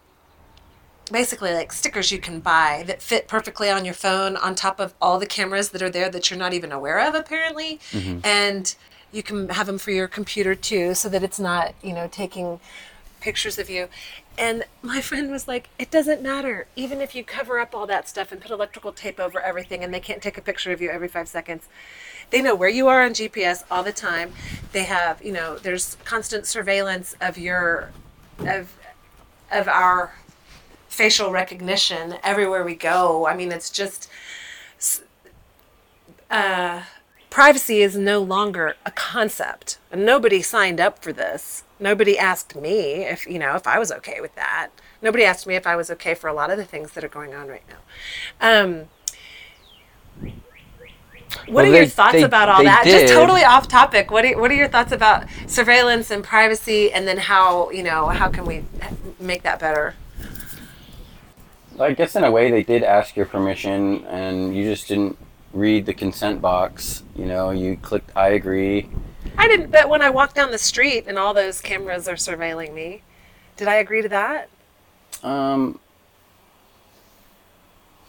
[1.10, 4.94] basically like stickers you can buy that fit perfectly on your phone on top of
[5.00, 7.80] all the cameras that are there that you're not even aware of apparently.
[7.92, 8.20] Mm-hmm.
[8.24, 8.74] And
[9.12, 12.60] you can have them for your computer too so that it's not you know taking
[13.20, 13.88] pictures of you.
[14.38, 16.66] And my friend was like it doesn't matter.
[16.76, 19.92] Even if you cover up all that stuff and put electrical tape over everything and
[19.92, 21.68] they can't take a picture of you every five seconds
[22.30, 24.32] they know where you are on gps all the time.
[24.72, 27.90] They have you know there's constant surveillance of your
[28.38, 28.72] of
[29.52, 30.14] of our
[30.90, 33.26] facial recognition everywhere we go.
[33.26, 34.10] I mean, it's just
[36.30, 36.82] uh,
[37.30, 39.78] privacy is no longer a concept.
[39.90, 41.64] And nobody signed up for this.
[41.78, 44.68] Nobody asked me if you know if I was okay with that.
[45.00, 47.08] Nobody asked me if I was okay for a lot of the things that are
[47.08, 47.78] going on right now.
[48.46, 48.88] Um,
[51.46, 52.84] what Well, are your they- thoughts they- about all that?
[52.84, 54.10] Just totally off topic.
[54.10, 58.06] What are, what are your thoughts about surveillance and privacy, and then how you know
[58.08, 58.64] how can we
[59.18, 59.94] make that better?
[61.84, 65.16] I guess in a way they did ask your permission, and you just didn't
[65.52, 67.02] read the consent box.
[67.16, 68.88] You know, you clicked "I agree."
[69.36, 72.74] I didn't, but when I walk down the street and all those cameras are surveilling
[72.74, 73.02] me,
[73.56, 74.48] did I agree to that?
[75.22, 75.78] Um,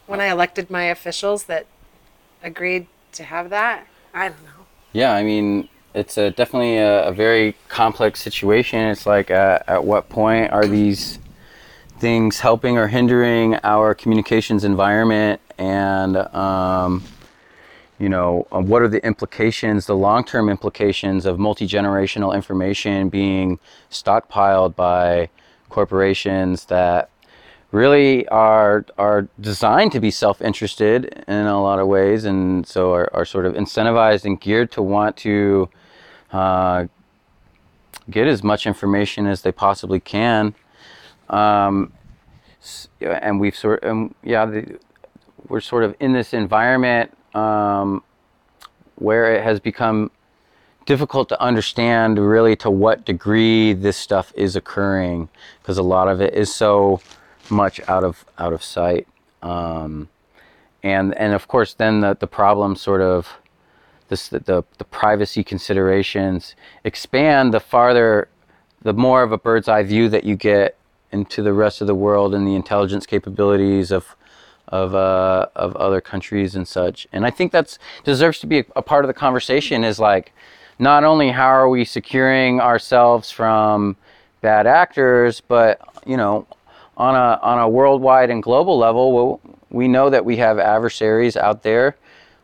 [0.07, 1.65] When I elected my officials that
[2.43, 3.87] agreed to have that?
[4.13, 4.65] I don't know.
[4.93, 8.79] yeah, I mean, it's a, definitely a, a very complex situation.
[8.87, 11.19] It's like, uh, at what point are these
[12.01, 15.39] things helping or hindering our communications environment?
[15.59, 17.03] And, um,
[17.99, 23.09] you know, uh, what are the implications, the long term implications of multi generational information
[23.09, 23.59] being
[23.91, 25.29] stockpiled by
[25.69, 27.09] corporations that
[27.71, 33.09] really are are designed to be self-interested in a lot of ways and so are,
[33.13, 35.69] are sort of incentivized and geared to want to
[36.33, 36.85] uh,
[38.09, 40.53] get as much information as they possibly can
[41.31, 41.91] um,
[43.01, 44.79] and we've sort um, yeah the,
[45.47, 48.03] we're sort of in this environment um,
[48.95, 50.11] where it has become
[50.85, 55.29] difficult to understand really to what degree this stuff is occurring
[55.61, 57.01] because a lot of it is so
[57.49, 59.07] much out of out of sight.
[59.41, 60.09] Um,
[60.83, 63.37] and and of course then the, the problem sort of
[64.09, 68.27] this the, the the privacy considerations expand the farther
[68.81, 70.77] the more of a bird's eye view that you get
[71.11, 74.15] into the rest of the world and the intelligence capabilities of
[74.67, 77.07] of uh, of other countries and such.
[77.11, 79.83] And I think that's deserves to be a, a part of the conversation.
[79.83, 80.33] Is like
[80.79, 83.97] not only how are we securing ourselves from
[84.41, 86.47] bad actors, but you know,
[86.97, 91.35] on a on a worldwide and global level, well, we know that we have adversaries
[91.35, 91.97] out there,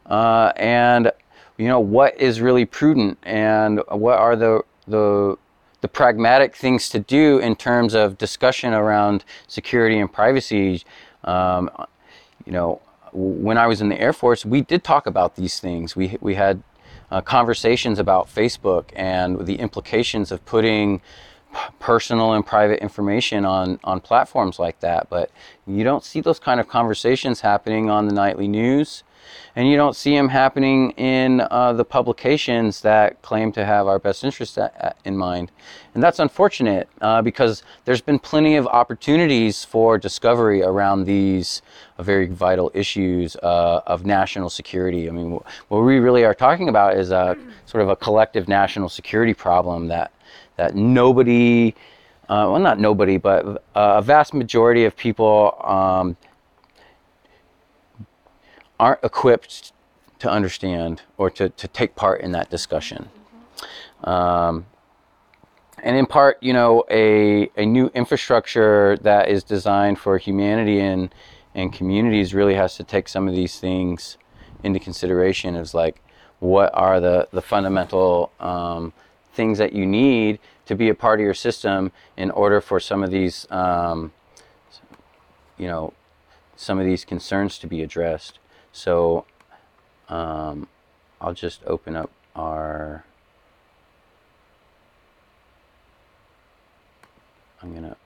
[0.06, 1.12] uh, and
[1.58, 5.38] you know what is really prudent and what are the the
[5.88, 10.84] the pragmatic things to do in terms of discussion around security and privacy.
[11.24, 11.70] Um,
[12.46, 12.82] you know,
[13.14, 15.96] when I was in the Air Force, we did talk about these things.
[15.96, 16.62] We we had
[17.10, 21.00] uh, conversations about Facebook and the implications of putting
[21.80, 25.10] personal and private information on on platforms like that.
[25.10, 25.32] But
[25.66, 29.04] you don't see those kind of conversations happening on the nightly news,
[29.56, 34.00] and you don't see them happening in uh, the publications that claim to have our
[34.00, 34.58] best interests
[35.06, 35.52] in mind.
[35.94, 41.64] And that's unfortunate uh, because there's been plenty of opportunities for discovery around these
[41.98, 45.10] uh, very vital issues uh, of national security.
[45.10, 47.36] I mean, what we really are talking about is a
[47.66, 50.12] sort of a collective national security problem that
[50.58, 51.74] that nobody,
[52.30, 56.18] uh, well, not nobody, but uh, a vast majority of people um,
[58.80, 59.74] aren't equipped
[60.20, 63.10] to understand or to, to take part in that discussion.
[64.04, 64.66] Um,
[65.84, 71.14] and in part, you know, a, a new infrastructure that is designed for humanity and,
[71.54, 74.18] and communities really has to take some of these things
[74.64, 76.02] into consideration is like,
[76.40, 78.94] what are the, the fundamental um,
[79.34, 83.04] things that you need to be a part of your system in order for some
[83.04, 84.12] of these, um,
[85.58, 85.94] you know,
[86.56, 88.40] some of these concerns to be addressed.
[88.78, 89.26] So
[90.08, 90.68] um,
[91.20, 93.04] I'll just open up our.
[97.60, 97.98] I'm gonna.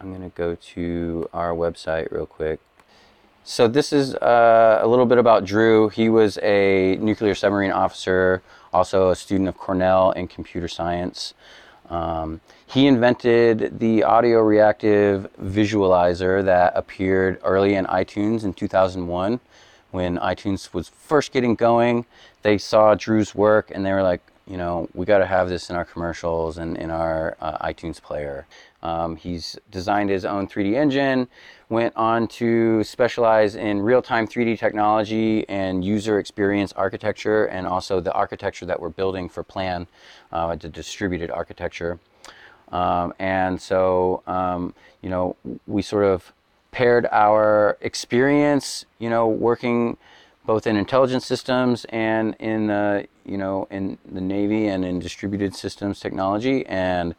[0.00, 2.60] I'm to go to our website real quick.
[3.42, 5.88] So this is uh, a little bit about Drew.
[5.88, 8.42] He was a nuclear submarine officer,
[8.72, 11.34] also a student of Cornell in computer science.
[11.90, 19.40] Um, he invented the audio reactive visualizer that appeared early in iTunes in 2001
[19.90, 22.04] when iTunes was first getting going.
[22.42, 25.70] They saw Drew's work and they were like, you know, we got to have this
[25.70, 28.46] in our commercials and in our uh, iTunes player.
[28.82, 31.28] Um, he's designed his own 3D engine,
[31.68, 38.00] went on to specialize in real time 3D technology and user experience architecture, and also
[38.00, 39.86] the architecture that we're building for Plan,
[40.30, 41.98] uh, the distributed architecture.
[42.70, 46.32] Um, and so, um, you know, we sort of
[46.70, 49.96] paired our experience, you know, working
[50.48, 55.54] both in intelligence systems and in the you know in the Navy and in distributed
[55.54, 57.14] systems technology, and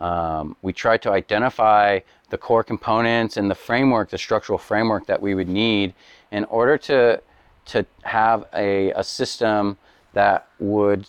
[0.00, 5.20] um, we tried to identify the core components and the framework, the structural framework that
[5.20, 5.94] we would need
[6.30, 7.22] in order to
[7.66, 9.76] to have a, a system
[10.14, 11.08] that would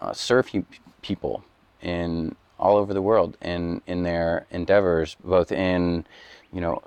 [0.00, 0.50] uh, serve
[1.00, 1.44] people
[1.80, 6.04] in all over the world in in their endeavors, both in
[6.52, 6.82] you know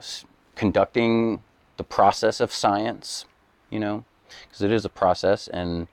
[0.56, 1.42] conducting
[1.78, 3.26] the process of science,
[3.70, 4.04] you know,
[4.48, 5.88] because it is a process and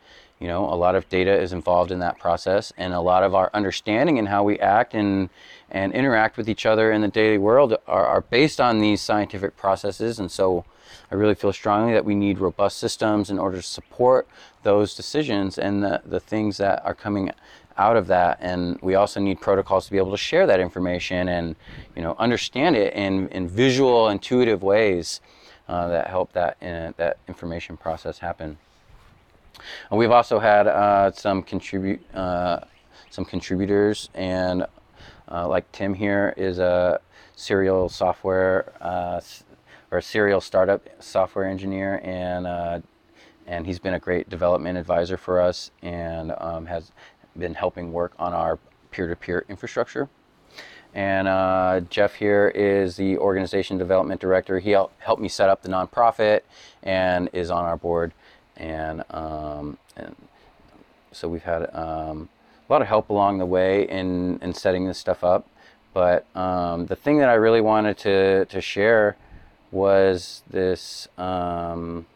[0.45, 3.35] you know a lot of data is involved in that process and a lot of
[3.35, 5.31] our understanding and how we act and
[5.71, 9.57] and interact with each other in the daily world are, are based on these scientific
[9.57, 10.67] processes and so
[11.11, 14.29] i really feel strongly that we need robust systems in order to support
[14.65, 17.33] those decisions and the, the things that are coming
[17.79, 21.27] out of that and we also need protocols to be able to share that information
[21.27, 21.57] and
[21.97, 25.23] you know understand it in, in visual intuitive ways
[25.69, 28.59] uh, that help that uh, that information process happen.
[29.91, 32.61] And we've also had uh, some contribute uh,
[33.11, 34.67] some contributors, and
[35.31, 37.01] uh, like Tim here is a
[37.37, 39.21] serial software uh,
[39.91, 42.83] or a serial startup software engineer, and
[43.47, 46.93] and he's been a great development advisor for us, and um, has
[47.37, 48.59] been helping work on our
[48.91, 50.09] peer-to-peer infrastructure.
[50.95, 54.61] And uh, Jeff here is the organization development director.
[54.61, 56.43] He helped me set up the nonprofit
[56.85, 58.13] and is on our board.
[58.57, 60.15] And, um, and
[61.13, 62.29] so we've had um,
[62.69, 65.47] a lot of help along the way in, in setting this stuff up.
[65.93, 69.17] But um, the thing that I really wanted to, to share
[69.71, 72.07] was this um,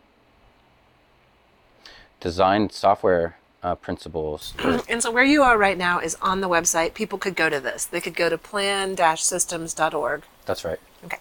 [2.20, 4.54] design software uh, principles.
[4.88, 6.94] and so where you are right now is on the website.
[6.94, 7.84] People could go to this.
[7.84, 10.22] They could go to plan-systems.org.
[10.46, 10.78] That's right.
[11.04, 11.18] Okay.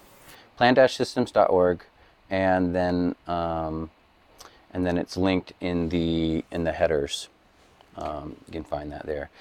[0.57, 1.83] Plan-systems.org,
[2.29, 3.89] and then um,
[4.77, 7.29] and then it's linked in the in the headers.
[7.97, 9.31] Um, you can find that there.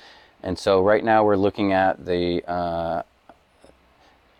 [0.42, 3.02] And so right now we're looking at the uh,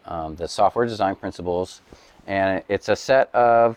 [0.07, 1.83] um, the software design principles,
[2.27, 3.77] and it's a set of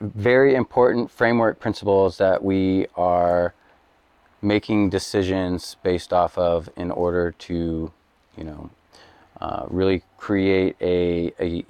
[0.00, 3.54] very important framework principles that we are
[4.42, 7.92] making decisions based off of in order to,
[8.36, 8.70] you know,
[9.40, 11.64] uh, really create a, a,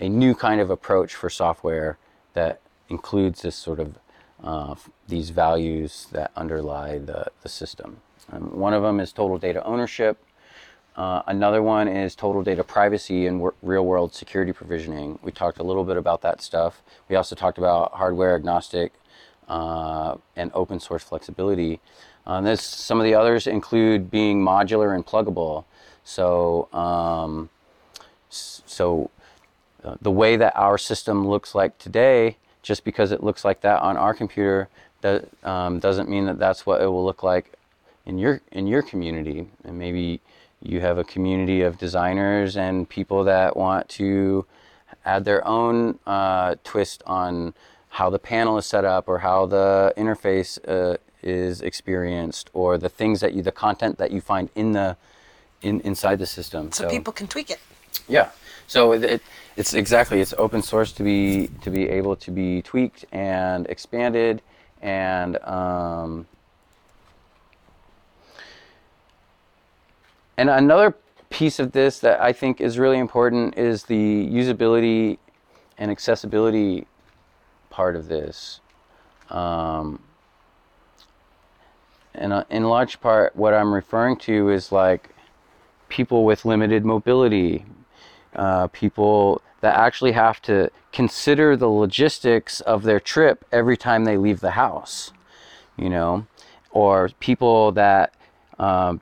[0.00, 1.98] a new kind of approach for software
[2.34, 3.98] that includes this sort of
[4.44, 4.74] uh,
[5.08, 7.98] these values that underlie the, the system.
[8.30, 10.22] Um, one of them is total data ownership.
[10.96, 15.18] Uh, another one is total data privacy and real world security provisioning.
[15.22, 16.82] We talked a little bit about that stuff.
[17.08, 18.92] We also talked about hardware agnostic
[19.48, 21.80] uh, and open source flexibility.
[22.26, 25.64] Uh, this, some of the others include being modular and pluggable.
[26.02, 27.50] So, um,
[28.30, 29.10] so
[30.00, 33.96] the way that our system looks like today, just because it looks like that on
[33.96, 34.68] our computer,
[35.00, 37.52] that um, doesn't mean that that's what it will look like
[38.04, 39.48] in your in your community.
[39.64, 40.20] And maybe
[40.62, 44.46] you have a community of designers and people that want to
[45.04, 47.54] add their own uh, twist on
[47.90, 52.88] how the panel is set up or how the interface uh, is experienced or the
[52.88, 54.96] things that you the content that you find in the
[55.62, 56.72] in inside the system.
[56.72, 57.60] So, so people can tweak it.
[58.08, 58.30] Yeah.
[58.66, 59.22] So it,
[59.56, 64.42] it's exactly it's open source to be to be able to be tweaked and expanded
[64.82, 66.26] and um,
[70.36, 70.94] And another
[71.30, 75.18] piece of this that I think is really important is the usability
[75.78, 76.86] and accessibility
[77.70, 78.60] part of this.
[79.30, 80.00] Um,
[82.14, 85.10] and uh, in large part, what I'm referring to is like
[85.88, 87.64] people with limited mobility,
[88.34, 94.16] uh, people that actually have to consider the logistics of their trip every time they
[94.16, 95.12] leave the house,
[95.76, 96.26] you know,
[96.70, 98.14] or people that
[98.58, 99.00] um,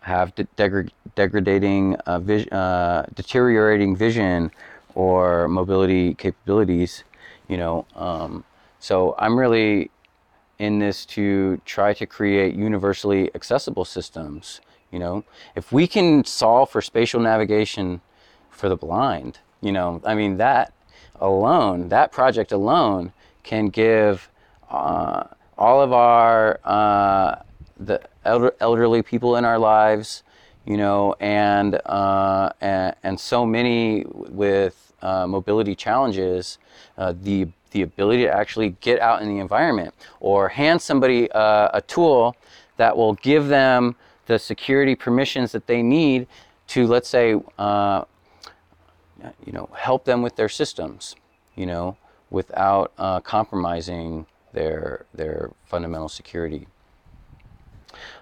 [0.00, 4.50] have de- degra- degrading, uh, vis- uh, deteriorating vision
[4.94, 7.04] or mobility capabilities.
[7.48, 8.44] You know, um,
[8.78, 9.90] so I'm really
[10.58, 14.60] in this to try to create universally accessible systems.
[14.90, 15.24] You know,
[15.56, 18.00] if we can solve for spatial navigation
[18.52, 20.72] for the blind, you know, I mean that
[21.20, 24.28] alone, that project alone can give
[24.70, 25.24] uh,
[25.58, 27.36] all of our uh,
[27.78, 30.22] the elder, elderly people in our lives,
[30.64, 36.58] you know, and uh, and, and so many with uh, mobility challenges,
[36.98, 41.70] uh, the the ability to actually get out in the environment or hand somebody uh,
[41.72, 42.36] a tool
[42.76, 43.96] that will give them
[44.26, 46.26] the security permissions that they need
[46.68, 48.04] to, let's say, uh,
[49.44, 51.16] you know, help them with their systems,
[51.54, 51.96] you know,
[52.30, 56.66] without uh, compromising their their fundamental security.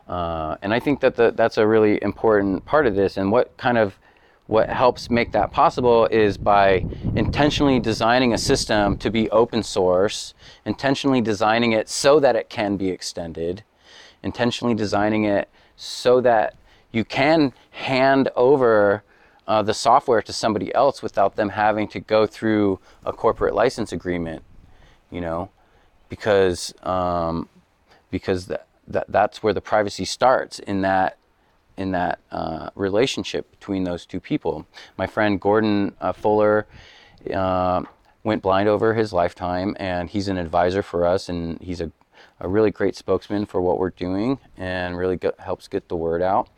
[0.09, 3.16] Uh, and I think that the, that's a really important part of this.
[3.16, 3.98] And what kind of
[4.46, 6.84] what helps make that possible is by
[7.14, 10.34] intentionally designing a system to be open source,
[10.64, 13.62] intentionally designing it so that it can be extended,
[14.24, 16.57] intentionally designing it so that
[16.90, 19.05] you can hand over
[19.51, 23.92] uh, the software to somebody else without them having to go through a corporate license
[23.92, 24.44] agreement,
[25.11, 25.51] you know,
[26.09, 27.48] because um,
[28.12, 31.18] because that, that that's where the privacy starts in that
[31.76, 34.66] in that uh, relationship between those two people.
[34.96, 36.68] My friend Gordon uh, Fuller
[37.34, 37.82] uh,
[38.22, 41.90] went blind over his lifetime, and he's an advisor for us, and he's a,
[42.38, 46.22] a really great spokesman for what we're doing, and really get, helps get the word
[46.22, 46.48] out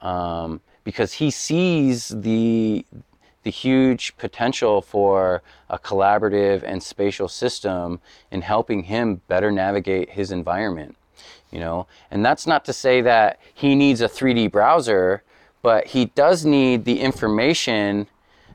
[0.00, 2.84] um, because he sees the
[3.42, 7.98] the huge potential for a collaborative and spatial system
[8.30, 10.96] in helping him better navigate his environment
[11.50, 11.86] you know?
[12.12, 15.22] And that's not to say that he needs a 3d browser
[15.62, 18.06] but he does need the information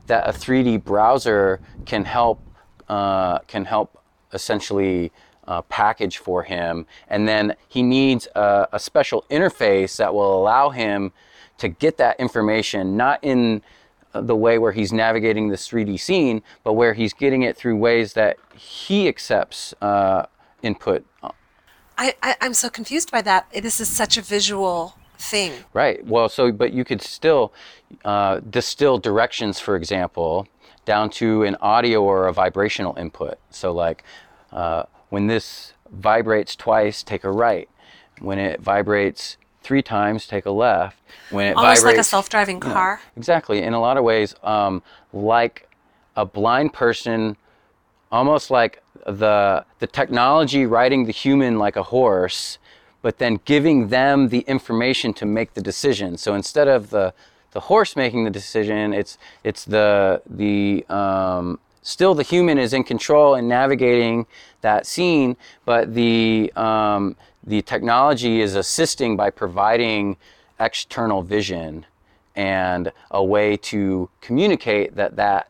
[0.06, 2.40] that a 3d browser can help
[2.88, 4.00] uh, can help
[4.32, 5.10] essentially
[5.48, 6.86] uh, package for him.
[7.08, 11.12] And then he needs a, a special interface that will allow him
[11.58, 13.62] to get that information not in
[14.12, 18.14] the way where he's navigating this 3D scene, but where he's getting it through ways
[18.14, 20.24] that he accepts uh,
[20.62, 21.04] input
[21.98, 23.50] I, I I'm so confused by that.
[23.52, 25.52] This is such a visual thing.
[25.72, 26.04] Right.
[26.06, 27.52] Well, so but you could still
[28.04, 30.46] uh, distill directions, for example,
[30.84, 33.38] down to an audio or a vibrational input.
[33.50, 34.04] So like
[34.52, 37.68] uh, when this vibrates twice, take a right.
[38.20, 39.36] When it vibrates
[39.66, 40.96] three times, take a left.
[41.30, 43.00] When it Almost like a self-driving car.
[43.16, 43.62] Exactly.
[43.62, 45.68] In a lot of ways, um, like
[46.14, 47.36] a blind person,
[48.12, 52.58] almost like the the technology riding the human like a horse,
[53.02, 56.16] but then giving them the information to make the decision.
[56.16, 57.12] So instead of the
[57.52, 62.84] the horse making the decision, it's it's the the um, still the human is in
[62.84, 64.26] control and navigating
[64.60, 67.16] that scene, but the um,
[67.46, 70.16] the technology is assisting by providing
[70.58, 71.86] external vision
[72.34, 75.48] and a way to communicate that that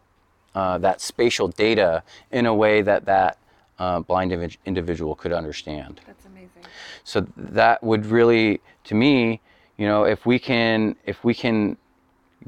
[0.55, 3.39] uh, that spatial data in a way that that
[3.79, 6.01] uh, blind individual could understand.
[6.07, 6.63] That's amazing.
[7.05, 9.41] So that would really, to me,
[9.77, 11.77] you know, if we can if we can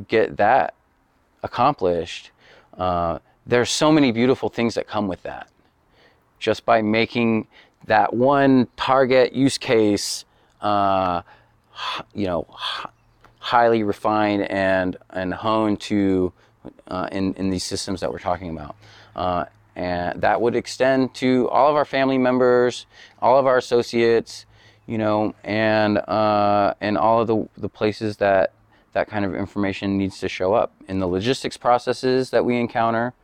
[0.08, 0.74] get that
[1.42, 2.30] accomplished,
[2.78, 5.48] uh, there's so many beautiful things that come with that.
[6.38, 7.46] Just by making
[7.86, 10.24] that one target use case,
[10.60, 11.22] uh,
[12.14, 12.46] you know,
[13.38, 16.32] highly refined and and honed to
[16.88, 18.76] uh, in in these systems that we're talking about.
[19.16, 22.86] Uh, and that would extend to all of our family members,
[23.22, 24.44] all of our associates,
[24.86, 28.52] you know, and uh, and all of the the places that
[28.92, 33.14] that kind of information needs to show up in the logistics processes that we encounter,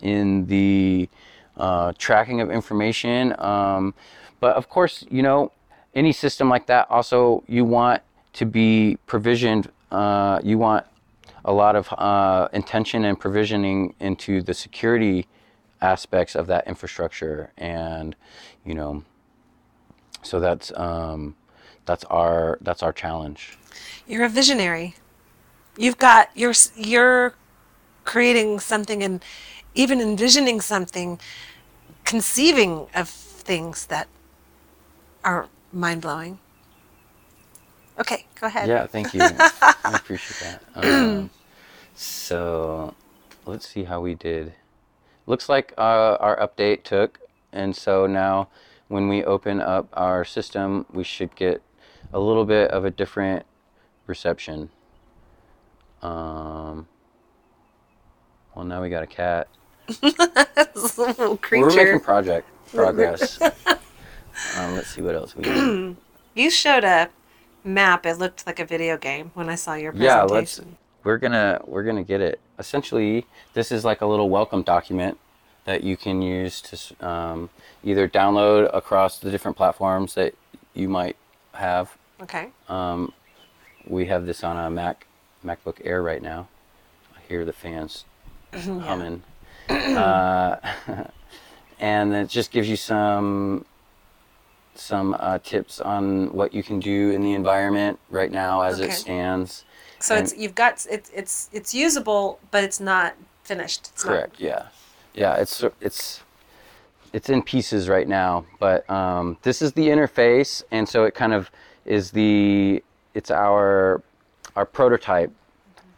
[0.00, 1.08] in the
[1.56, 3.34] uh, tracking of information.
[3.38, 3.94] Um,
[4.40, 5.52] but of course, you know,
[5.94, 8.02] any system like that also you want
[8.34, 9.70] to be provisioned.
[9.90, 10.86] Uh, you want
[11.44, 15.26] a lot of uh, intention and provisioning into the security
[15.80, 18.14] aspects of that infrastructure, and
[18.64, 19.04] you know,
[20.22, 21.34] so that's um,
[21.84, 23.58] that's our that's our challenge.
[24.06, 24.94] You're a visionary.
[25.76, 27.34] You've got you're you're
[28.04, 29.22] creating something and
[29.74, 31.18] even envisioning something,
[32.04, 34.08] conceiving of things that
[35.24, 36.38] are mind blowing.
[37.98, 38.68] Okay, go ahead.
[38.68, 39.20] Yeah, thank you.
[39.22, 40.62] I appreciate that.
[40.74, 41.30] Um,
[41.94, 42.94] so
[43.44, 44.54] let's see how we did.
[45.26, 47.20] Looks like uh, our update took,
[47.52, 48.48] and so now
[48.88, 51.62] when we open up our system, we should get
[52.12, 53.46] a little bit of a different
[54.06, 54.70] reception.
[56.02, 56.88] Um,
[58.54, 59.48] well, now we got a cat.
[59.88, 63.40] This little We're making project progress.
[63.40, 65.96] um, let's see what else we got.
[66.34, 67.10] You showed a
[67.62, 68.06] map.
[68.06, 70.64] It looked like a video game when I saw your Yeah, presentation.
[70.70, 71.04] let's.
[71.04, 72.40] We're gonna we're gonna get it.
[72.58, 75.18] Essentially, this is like a little welcome document
[75.66, 77.50] that you can use to um,
[77.84, 80.34] either download across the different platforms that
[80.72, 81.16] you might
[81.52, 81.96] have.
[82.22, 82.48] Okay.
[82.68, 83.12] Um,
[83.86, 85.06] we have this on a Mac
[85.44, 86.48] MacBook Air right now.
[87.14, 88.06] I hear the fans
[88.54, 89.22] humming,
[89.72, 90.56] uh,
[91.80, 93.64] and it just gives you some
[94.74, 98.90] some uh, tips on what you can do in the environment right now as Okay.
[98.90, 99.64] it stands.
[100.00, 103.14] So And- it's you've got it's it's it's usable, but it's not
[103.44, 103.90] finished.
[103.92, 104.34] It's not- Correct.
[104.40, 104.66] Yeah,
[105.14, 105.34] yeah.
[105.36, 106.22] It's it's
[107.12, 111.34] it's in pieces right now, but um, this is the interface, and so it kind
[111.34, 111.50] of
[111.84, 112.82] is the
[113.14, 114.02] it's our
[114.56, 115.30] our prototype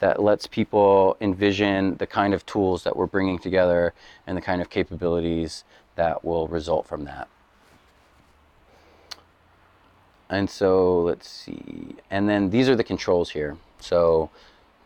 [0.05, 3.95] that lets people envision the kind of tools that we're bringing together
[4.27, 5.65] and the kind of capabilities
[5.97, 7.27] that will result from that.
[10.29, 11.97] And so let's see.
[12.11, 13.57] And then these are the controls here.
[13.81, 14.29] So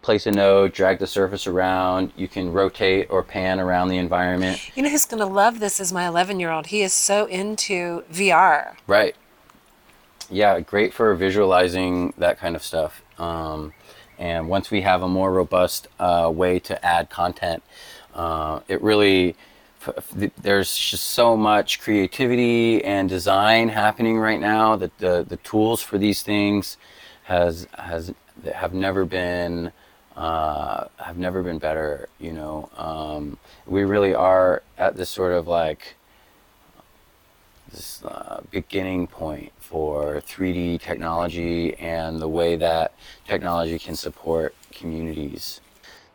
[0.03, 2.13] place a node, drag the surface around.
[2.17, 4.71] You can rotate or pan around the environment.
[4.77, 6.69] You know who's going to love this is my 11 year old.
[6.69, 8.77] He is so into VR.
[8.87, 9.17] Right.
[10.31, 13.03] Yeah, great for visualizing that kind of stuff.
[13.19, 13.73] Um,
[14.19, 17.63] and once we have a more robust uh, way to add content,
[18.15, 19.37] uh, it really
[20.43, 25.99] there's just so much creativity and design happening right now that the, the tools for
[25.99, 26.77] these things
[27.25, 28.13] has has
[28.55, 29.73] have never been
[30.17, 32.09] uh, have never been better.
[32.19, 35.95] You know, um, we really are at this sort of like
[37.71, 42.93] this uh, beginning point for 3D technology and the way that
[43.27, 45.61] technology can support communities.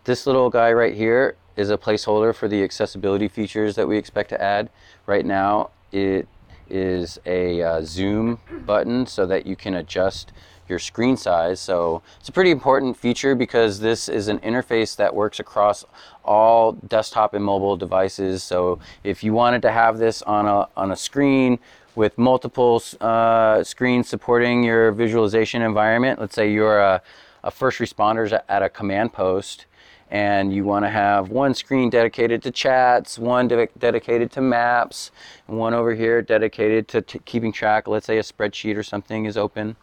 [0.06, 4.30] This little guy right here is a placeholder for the accessibility features that we expect
[4.30, 4.70] to add.
[5.06, 6.28] Right now, it
[6.70, 10.32] is a uh, zoom button so that you can adjust
[10.70, 11.60] your screen size.
[11.60, 15.86] So it's a pretty important feature because this is an interface that works across
[16.24, 18.44] all desktop and mobile devices.
[18.44, 21.60] So if you wanted to have this on a, on a screen
[21.96, 27.02] with multiple uh, screens supporting your visualization environment, let's say you're a,
[27.44, 29.66] a first responders at- a command post,
[30.10, 35.12] and you want to have one screen dedicated to chats, one de- dedicated to maps,
[35.48, 37.88] and one over here dedicated to t- keeping track.
[37.88, 39.76] Let's say a spreadsheet or something is open,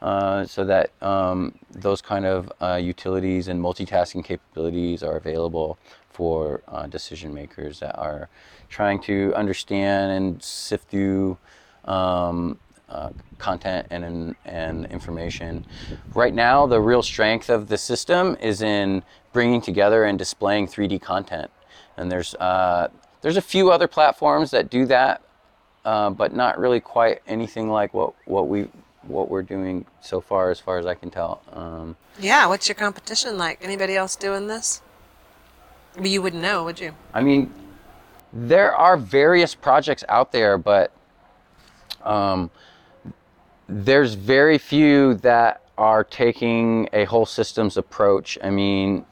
[0.00, 5.78] so that um, those kind of uh, utilities and multitasking capabilities are available
[6.10, 8.28] for uh, decision makers that are
[8.68, 11.36] trying to understand and sift through
[11.84, 15.64] um, uh, content and, and information.
[16.14, 21.02] Right now, the real strength of the system is in bringing together and displaying 3D
[21.02, 21.50] content.
[21.96, 22.88] And there's uh,
[23.22, 25.22] there's a few other platforms that do that,
[25.84, 28.68] uh, but not really quite anything like what what we
[29.08, 31.42] what we're doing so far, as far as I can tell.
[31.52, 33.58] Um, Yeah, what's your competition like?
[33.62, 34.82] Anybody else doing this?
[36.00, 36.92] You wouldn't know, would you?
[37.14, 37.52] I mean,
[38.32, 40.92] there are various projects out there, but
[42.02, 42.50] um,
[43.68, 48.38] there's very few that are taking a whole systems approach.
[48.42, 49.04] I mean,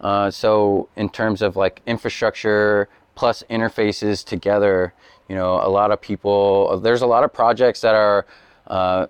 [0.00, 4.94] uh, so in terms of like infrastructure plus interfaces together,
[5.28, 8.26] you know, a lot of people, there's a lot of projects that are
[8.68, 9.06] uh,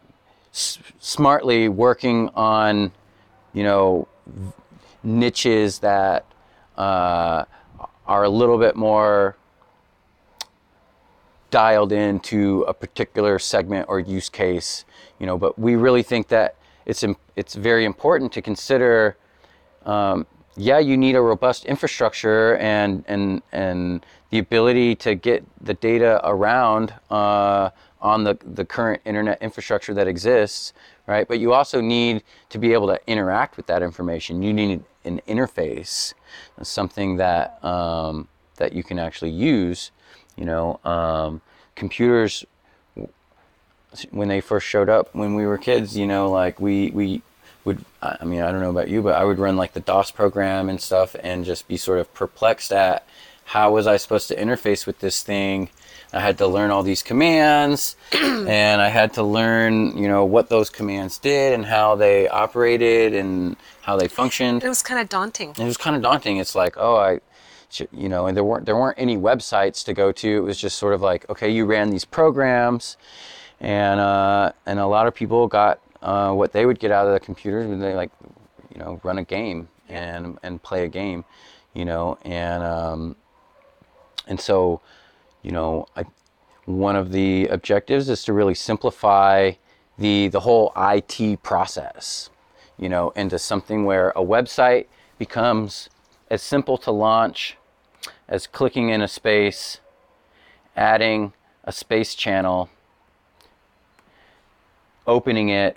[0.53, 2.93] s- smartly working on,
[3.53, 4.09] you know,
[5.03, 6.25] niches that
[6.77, 7.45] uh,
[8.07, 9.37] are a little bit more
[11.51, 14.85] dialed into a particular segment or use case,
[15.19, 15.39] you know.
[15.39, 19.17] But we really think that it's im- it's very important to consider.
[19.87, 20.27] Um,
[20.57, 26.21] yeah, you need a robust infrastructure and and and the ability to get the data
[26.25, 27.71] around uh,
[28.01, 30.73] on the the current internet infrastructure that exists,
[31.07, 31.27] right?
[31.27, 34.43] But you also need to be able to interact with that information.
[34.43, 36.15] You need an interface,
[36.63, 39.91] something that um, that you can actually use.
[40.37, 41.41] You know, um,
[41.75, 42.45] computers
[44.11, 47.23] when they first showed up when we were kids, you know, like we we
[47.65, 50.11] would I mean, I don't know about you, but I would run like the DOS
[50.11, 53.07] program and stuff and just be sort of perplexed at
[53.47, 55.71] how was I supposed to interface with this thing?
[56.13, 60.49] I had to learn all these commands and I had to learn, you know, what
[60.49, 65.09] those commands did and how they operated and how they functioned It was kind of
[65.09, 65.51] daunting.
[65.51, 66.39] it was kind of daunting.
[66.39, 67.21] It's like, oh, I,
[67.93, 70.29] you know, and there weren't there weren't any websites to go to.
[70.39, 72.97] It was just sort of like, okay, you ran these programs,
[73.61, 77.13] and uh, and a lot of people got uh, what they would get out of
[77.13, 78.11] the computers when they like,
[78.75, 81.27] you know, run a game and and play a game,
[81.75, 83.17] you know, and um,
[84.27, 84.81] and so,
[85.43, 86.05] you know, I,
[86.65, 89.53] one of the objectives is to really simplify
[89.97, 92.31] the the whole IT process,
[92.79, 94.87] you know, into something where a website
[95.19, 95.89] becomes
[96.31, 97.57] as simple to launch
[98.29, 99.81] as clicking in a space,
[100.77, 101.33] adding
[101.65, 102.69] a space channel,
[105.07, 105.77] opening it,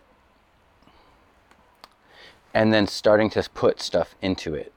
[2.53, 4.73] and then starting to put stuff into it.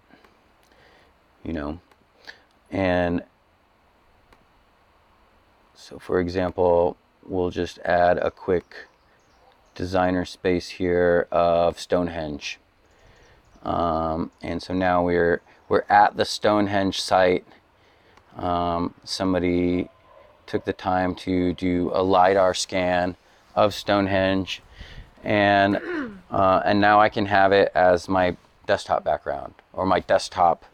[1.43, 1.80] You know,
[2.70, 3.22] and
[5.85, 8.87] so for example, we'll just add a quick
[9.74, 12.59] designer space here of Stonehenge.
[13.62, 17.45] Um, and so now we're we're at the Stonehenge site.
[18.37, 19.91] Um, somebody
[20.47, 23.16] took the time to do a lidar scan
[23.55, 24.62] of Stonehenge,
[25.22, 25.76] and
[26.30, 30.64] uh, and now I can have it as my desktop background or my desktop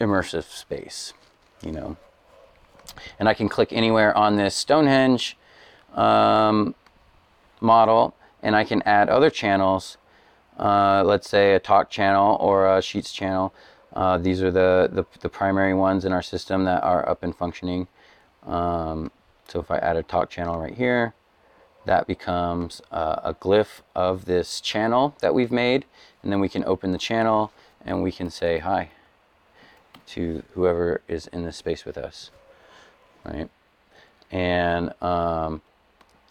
[0.00, 1.14] immersive space,
[1.62, 1.96] you know.
[3.18, 5.36] And I can click anywhere on this Stonehenge
[5.94, 6.74] um,
[7.60, 9.96] model, and I can add other channels.
[10.58, 13.54] Uh, let's say a talk channel or a sheets channel.
[13.92, 17.34] Uh, these are the, the, the primary ones in our system that are up and
[17.34, 17.88] functioning.
[18.46, 19.10] Um,
[19.48, 21.14] so if I add a talk channel right here,
[21.86, 25.86] that becomes uh, a glyph of this channel that we've made.
[26.22, 27.52] And then we can open the channel
[27.84, 28.90] and we can say hi
[30.08, 32.30] to whoever is in this space with us,
[33.24, 33.48] right?
[34.30, 35.62] And um,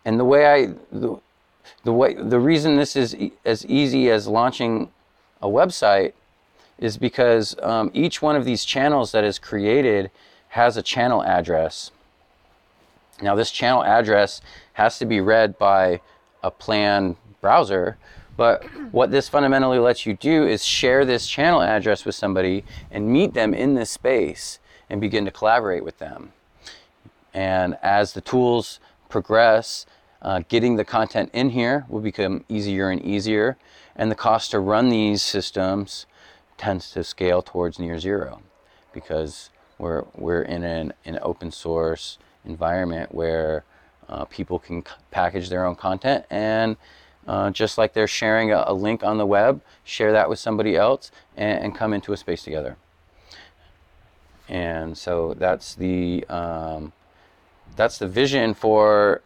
[0.05, 1.19] and the way I the,
[1.83, 4.89] the way the reason this is e- as easy as launching
[5.41, 6.13] a website
[6.77, 10.09] is because um, each one of these channels that is created
[10.49, 11.91] has a channel address.
[13.21, 14.41] Now this channel address
[14.73, 16.01] has to be read by
[16.41, 17.97] a plan browser,
[18.37, 18.63] but
[18.93, 23.33] what this fundamentally lets you do is share this channel address with somebody and meet
[23.33, 24.59] them in this space
[24.89, 26.31] and begin to collaborate with them.
[27.39, 29.85] And as the tools progress,
[30.21, 33.57] uh, getting the content in here will become easier and easier,
[33.95, 36.05] and the cost to run these systems
[36.57, 38.41] tends to scale towards near zero
[38.91, 43.63] because we're, we're in an, an open source environment where
[44.09, 46.75] uh, people can c- package their own content and
[47.25, 50.75] uh, just like they're sharing a, a, link on the web, share that with somebody
[50.75, 52.75] else and, and, come into a space together.
[54.49, 56.91] And so that's the um,
[57.75, 59.21] that's the vision for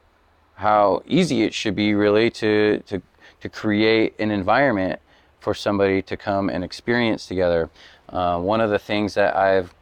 [0.55, 3.01] how easy it should be really to, to,
[3.41, 4.99] to create an environment
[5.39, 7.69] for somebody to come and experience together.
[8.09, 9.73] Uh, one of the things that I've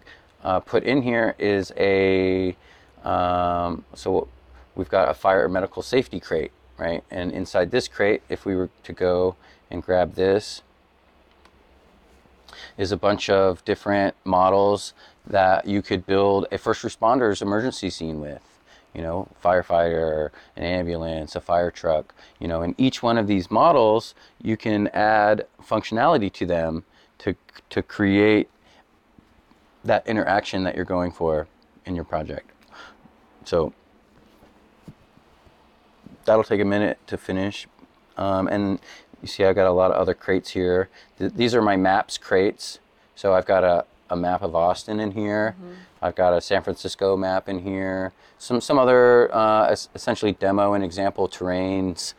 [0.44, 2.56] uh, put in here is a
[3.04, 4.28] um, so
[4.76, 7.04] we've got a fire medical safety crate, right?
[7.10, 9.36] And inside this crate, if we were to go
[9.70, 10.62] and grab this,
[12.78, 14.94] is a bunch of different models
[15.26, 18.42] that you could build a first responders emergency scene with
[18.94, 23.50] you know, firefighter, an ambulance, a fire truck, you know, in each one of these
[23.50, 26.84] models, you can add functionality to them
[27.20, 27.36] to,
[27.70, 28.50] to create
[29.84, 31.48] that interaction that you're going for
[31.86, 32.50] in your project.
[33.46, 33.74] So
[36.26, 37.68] that'll take a minute to finish.
[38.18, 38.80] Um, and
[39.22, 40.90] you see I've got a lot of other crates here.
[41.18, 42.80] Th- these are my maps crates.
[43.16, 45.56] So I've got a, a map of Austin in here.
[45.58, 45.74] Mm-hmm.
[46.02, 48.12] I've got a San Francisco map in here.
[48.38, 52.14] Some some other uh, essentially demo and example terrains.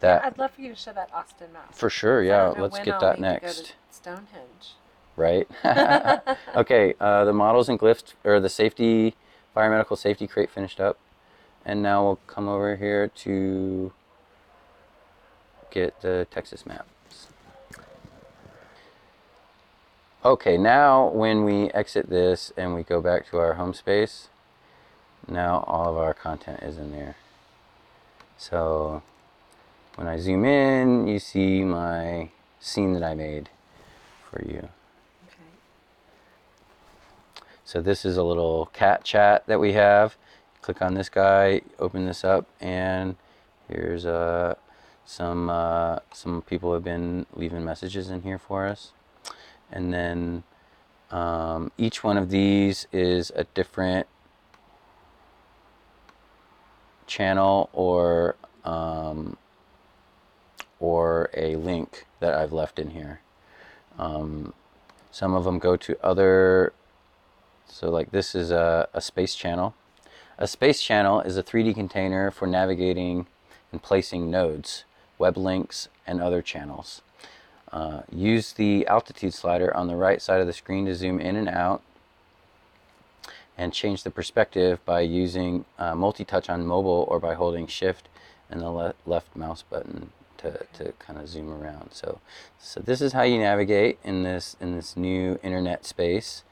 [0.00, 1.74] That I'd love for you to show that Austin map.
[1.74, 2.48] For sure, yeah.
[2.48, 3.74] Let's get I'll that next.
[3.90, 4.76] Stonehenge.
[5.16, 5.48] Right.
[6.56, 6.94] okay.
[7.00, 9.16] Uh, the models and glyphs or the safety,
[9.54, 10.98] fire medical safety crate finished up,
[11.64, 13.92] and now we'll come over here to
[15.70, 16.86] get the Texas map.
[20.24, 24.26] Okay, now when we exit this and we go back to our home space,
[25.28, 27.14] now all of our content is in there.
[28.36, 29.04] So
[29.94, 33.48] when I zoom in, you see my scene that I made
[34.28, 34.68] for you.
[35.28, 35.52] Okay.
[37.64, 40.16] So this is a little cat chat that we have.
[40.62, 43.14] Click on this guy, open this up, and
[43.68, 44.56] here's uh,
[45.06, 48.90] some uh, some people have been leaving messages in here for us
[49.70, 50.42] and then
[51.10, 54.06] um, each one of these is a different
[57.06, 59.36] channel or um,
[60.80, 63.20] or a link that I've left in here.
[63.98, 64.52] Um,
[65.10, 66.72] some of them go to other,
[67.66, 69.74] so like this is a, a space channel.
[70.36, 73.26] A space channel is a 3D container for navigating
[73.72, 74.84] and placing nodes
[75.18, 77.02] web links, and other channels.
[77.72, 81.36] Uh, use the altitude slider on the right side of the screen to zoom in
[81.36, 81.82] and out
[83.58, 88.08] and change the perspective by using uh, multi-touch on mobile or by holding shift
[88.48, 91.92] and the le- left mouse button to, to kind of zoom around.
[91.92, 92.20] So,
[92.58, 96.44] so this is how you navigate in this in this new internet space.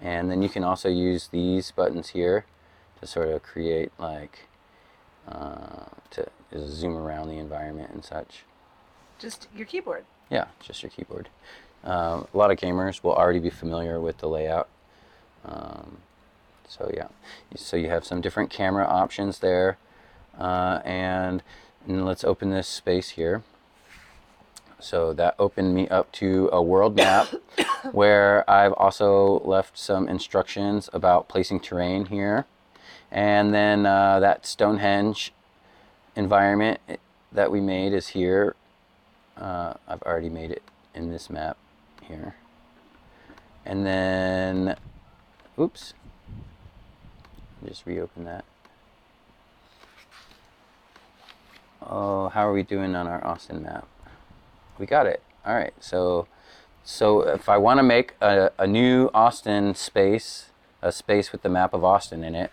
[0.00, 2.46] And then you can also use these buttons here
[3.00, 4.48] to sort of create like
[5.28, 6.26] uh, to
[6.66, 8.44] zoom around the environment and such.
[9.18, 10.04] Just your keyboard.
[10.34, 11.28] Yeah, just your keyboard.
[11.84, 14.68] Um, a lot of gamers will already be familiar with the layout.
[15.44, 15.98] Um,
[16.66, 17.06] so yeah,
[17.54, 19.78] so you have some different camera options there,
[20.36, 21.44] uh, and,
[21.86, 23.44] and let's open this space here.
[24.80, 27.28] So that opened me up to a world map
[27.92, 32.44] where I've also left some instructions about placing terrain here.
[33.08, 35.32] And then uh, that Stonehenge
[36.16, 36.80] environment
[37.30, 38.56] that we made is here.
[39.36, 40.62] Uh, I've already made it
[40.94, 41.56] in this map
[42.02, 42.36] here.
[43.66, 44.76] And then,
[45.58, 45.94] oops,
[47.66, 48.44] just reopen that.
[51.82, 53.86] Oh, how are we doing on our Austin map?
[54.78, 55.22] We got it.
[55.44, 55.74] All right.
[55.80, 56.26] So,
[56.82, 60.46] so if I want to make a, a new Austin space,
[60.80, 62.50] a space with the map of Austin in it,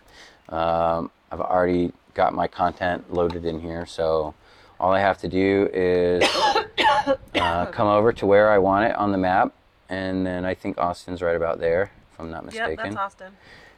[0.49, 3.85] um, I've already got my content loaded in here.
[3.85, 4.33] So
[4.81, 6.23] all I have to do is
[7.35, 9.53] uh, come over to where I want it on the map,
[9.89, 12.69] and then I think Austin's right about there, if I'm not mistaken.
[12.71, 13.33] Yep, that's Austin.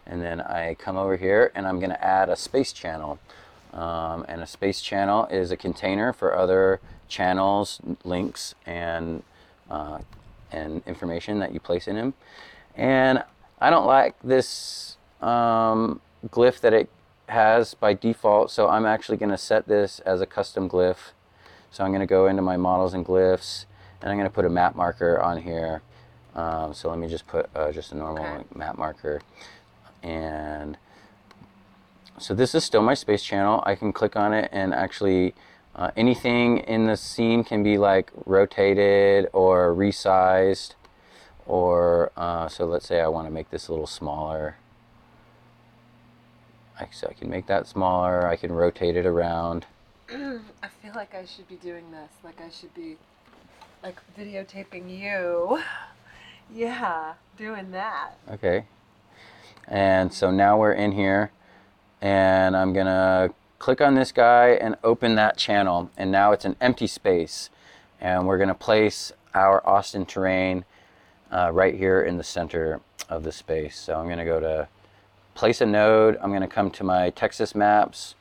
[0.06, 3.20] And then I come over here and I'm going to add a space channel.
[3.74, 9.24] Um, and a space channel is a container for other channels, links, and
[9.70, 10.00] uh,
[10.52, 12.14] and information that you place in them.
[12.76, 13.24] And
[13.60, 16.90] I don't like this um, glyph that it
[17.28, 21.12] has by default, so I'm actually going to set this as a custom glyph.
[21.72, 23.66] So I'm going to go into my models and glyphs,
[24.02, 25.82] and I'm going to put a map marker on here.
[26.36, 28.44] Um, so let me just put uh, just a normal Okay.
[28.56, 29.22] map marker
[30.02, 30.78] and
[32.18, 35.34] so this is still my space channel I can click on it and actually
[35.76, 40.74] uh, anything in the scene can be like rotated or resized
[41.46, 44.58] or uh, so let's say I want to make this a little smaller
[46.92, 49.66] so I can make that smaller I can rotate it around
[50.14, 52.12] I feel like I should be doing this.
[52.24, 52.98] Like I should be
[53.82, 55.62] like videotaping you.
[56.54, 58.12] Yeah, doing that.
[58.30, 58.66] Okay.
[59.68, 61.32] And so now we're in here
[62.00, 66.58] and I'm gonna click on this guy and open that channel and now it's an
[66.62, 67.50] empty space
[68.00, 70.66] and we're gonna place our Austin terrain
[71.32, 73.80] uh, right here in the center of the space.
[73.80, 74.68] So I'm gonna go to
[75.36, 78.16] place a node, I'm gonna come to my Texas maps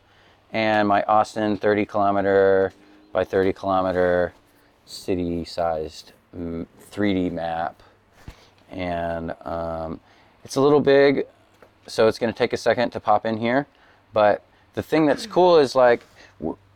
[0.53, 2.73] and my Austin 30 kilometer
[3.13, 4.33] by 30 kilometer
[4.87, 7.83] city sized 3D map.
[8.71, 10.01] And um,
[10.45, 11.27] it's a little big
[11.87, 13.67] so it's going to take a second to pop in here.
[14.13, 14.45] But
[14.75, 16.05] the thing that's cool is like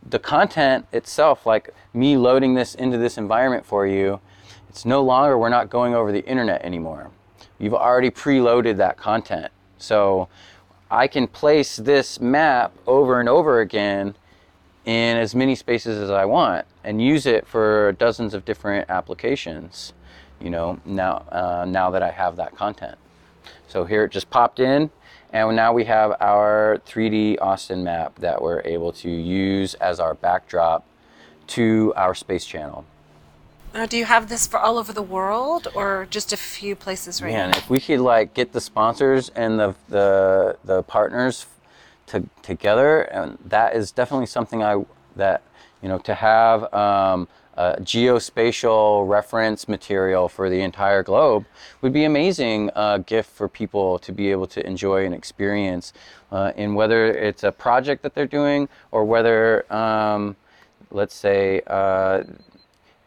[0.07, 4.21] the content itself like me loading this into this environment for you
[4.69, 7.09] it's no longer we're not going over the internet anymore.
[7.57, 10.27] You've already preloaded that content so
[10.89, 14.15] i can place this map over and over again
[14.87, 19.93] in as many spaces as I want and use it for dozens of different applications.
[20.39, 22.97] You know, now uh, now that I have that content.
[23.67, 24.89] So here it just popped in,
[25.33, 30.13] and now we have our 3D Austin map that we're able to use as our
[30.13, 30.85] backdrop
[31.47, 32.85] to our space channel.
[33.73, 37.21] Now, do you have this for all over the world or just a few places
[37.21, 37.57] right Man, now?
[37.57, 41.45] if we could like get the sponsors and the the the partners
[42.07, 44.83] to, together, and that is definitely something I
[45.15, 45.43] that
[45.81, 51.45] you know to have um, a geospatial reference material for the entire globe
[51.81, 55.91] would be amazing uh, gift for people to be able to enjoy and experience
[56.31, 60.35] uh, in whether it's a project that they're doing or whether um,
[60.91, 62.23] let's say uh,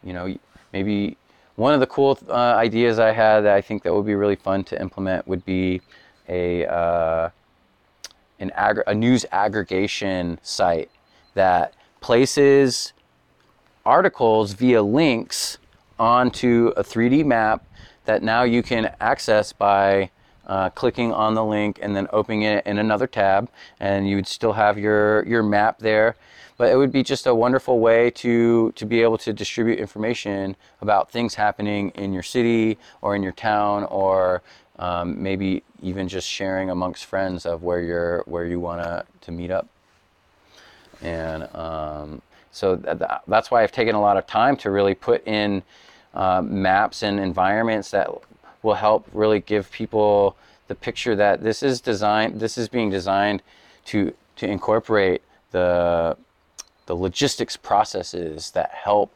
[0.03, 0.33] you know
[0.73, 1.17] maybe
[1.55, 4.35] one of the cool uh, ideas I had that I think that would be really
[4.35, 5.81] fun to implement would be
[6.27, 7.29] a uh,
[8.39, 10.89] an aggr- a news aggregation site
[11.33, 12.93] that places
[13.85, 15.57] articles via links
[15.99, 17.63] onto a 3D map
[18.05, 20.09] that now you can access by
[20.51, 23.49] uh, clicking on the link and then opening it in another tab,
[23.79, 26.15] and you would still have your your map there.
[26.57, 30.57] But it would be just a wonderful way to to be able to distribute information
[30.81, 34.41] about things happening in your city or in your town, or
[34.77, 39.31] um, maybe even just sharing amongst friends of where you're where you want to to
[39.31, 39.67] meet up
[41.01, 42.21] and um,
[42.51, 42.97] so th-
[43.27, 45.63] that's why I've taken a lot of time to really put in
[46.13, 48.09] uh, maps and environments that
[48.63, 50.35] will help really give people
[50.67, 52.39] the picture that this is designed.
[52.39, 53.41] This is being designed
[53.85, 56.17] to to incorporate the
[56.85, 59.11] the logistics processes that help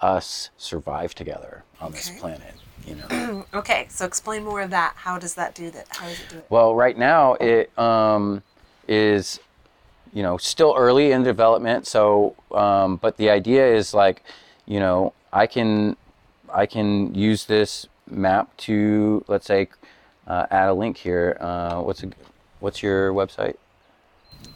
[0.00, 2.54] us survive together on this planet.
[2.86, 3.46] You know.
[3.54, 4.94] Okay, so explain more of that.
[4.96, 5.86] How does that do that?
[5.90, 6.46] How does it do it?
[6.48, 8.42] Well, right now it um,
[8.88, 9.40] is,
[10.12, 11.86] you know, still early in development.
[11.86, 14.22] So, um, but the idea is like,
[14.64, 15.96] you know, I can,
[16.52, 19.68] I can use this map to, let's say,
[20.26, 21.36] uh, add a link here.
[21.40, 22.10] Uh, what's a,
[22.60, 23.56] what's your website?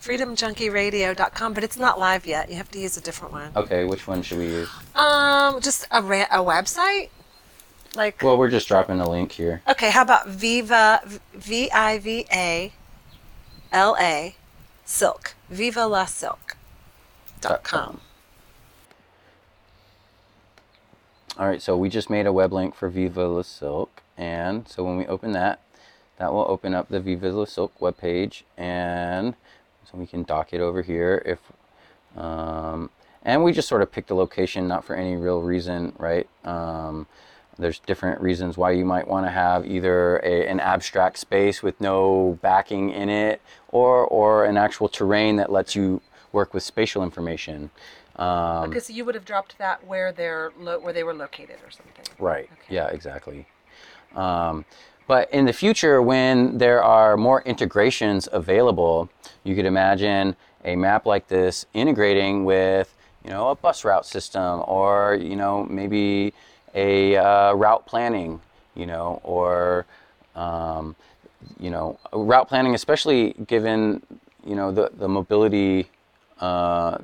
[0.00, 2.50] freedomjunkieradio.com, but it's not live yet.
[2.50, 3.52] You have to use a different one.
[3.54, 4.68] Okay, which one should we use?
[4.94, 7.10] Um, just a ra- a website,
[7.94, 9.62] like Well, we're just dropping a link here.
[9.68, 9.90] okay.
[9.90, 11.00] How about Viva
[11.34, 12.72] V I V A
[13.72, 14.34] L A
[14.84, 16.56] Silk Viva La Silk
[17.40, 18.00] dot com.
[21.38, 24.82] All right, so we just made a web link for Viva La Silk, and so
[24.82, 25.60] when we open that,
[26.16, 29.34] that will open up the Viva La Silk webpage, and
[29.84, 31.40] so we can dock it over here if,
[32.18, 32.88] um,
[33.22, 36.26] and we just sort of picked a location not for any real reason, right?
[36.42, 37.06] Um,
[37.58, 41.78] there's different reasons why you might want to have either a, an abstract space with
[41.82, 46.00] no backing in it, or or an actual terrain that lets you
[46.32, 47.70] work with spatial information.
[48.16, 51.56] Um, Okay, so you would have dropped that where they're lo- where they were located
[51.64, 52.04] or something.
[52.18, 52.48] Right.
[52.52, 52.74] Okay.
[52.74, 53.46] Yeah, exactly.
[54.14, 54.64] Um,
[55.06, 59.08] but in the future, when there are more integrations available,
[59.44, 64.62] you could imagine a map like this integrating with, you know, a bus route system,
[64.66, 66.32] or you know, maybe
[66.74, 68.40] a uh, route planning,
[68.74, 69.84] you know, or
[70.34, 70.96] um,
[71.60, 74.02] you know, route planning, especially given
[74.44, 75.90] you know the the mobility.
[76.40, 76.98] Uh,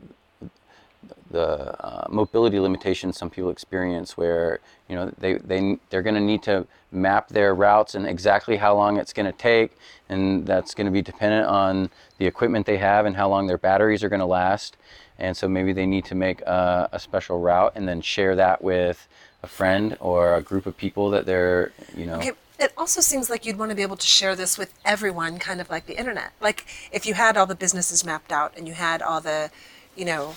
[1.32, 6.20] the uh, mobility limitations some people experience where you know they, they they're going to
[6.20, 9.72] need to map their routes and exactly how long it's going to take
[10.08, 13.58] and that's going to be dependent on the equipment they have and how long their
[13.58, 14.76] batteries are going to last
[15.18, 18.62] and so maybe they need to make a, a special route and then share that
[18.62, 19.08] with
[19.42, 23.28] a friend or a group of people that they're you know Okay, it also seems
[23.28, 25.98] like you'd want to be able to share this with everyone, kind of like the
[25.98, 26.32] internet.
[26.40, 29.50] Like if you had all the businesses mapped out and you had all the,
[29.96, 30.36] you know,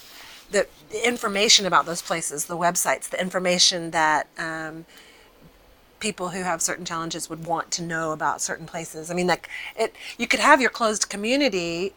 [0.51, 4.85] the, the information about those places, the websites, the information that um,
[5.99, 9.09] people who have certain challenges would want to know about certain places.
[9.09, 11.93] I mean, like it, you could have your closed community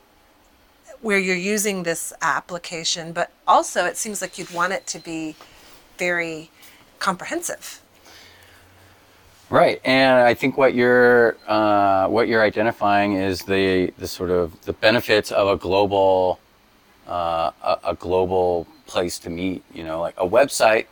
[1.00, 5.36] where you're using this application, but also it seems like you'd want it to be
[5.96, 6.50] very
[6.98, 7.80] comprehensive.
[9.50, 14.60] Right, and I think what you're uh, what you're identifying is the the sort of
[14.66, 16.38] the benefits of a global
[17.08, 19.62] uh, a, a global place to meet.
[19.74, 20.86] You know, like a website.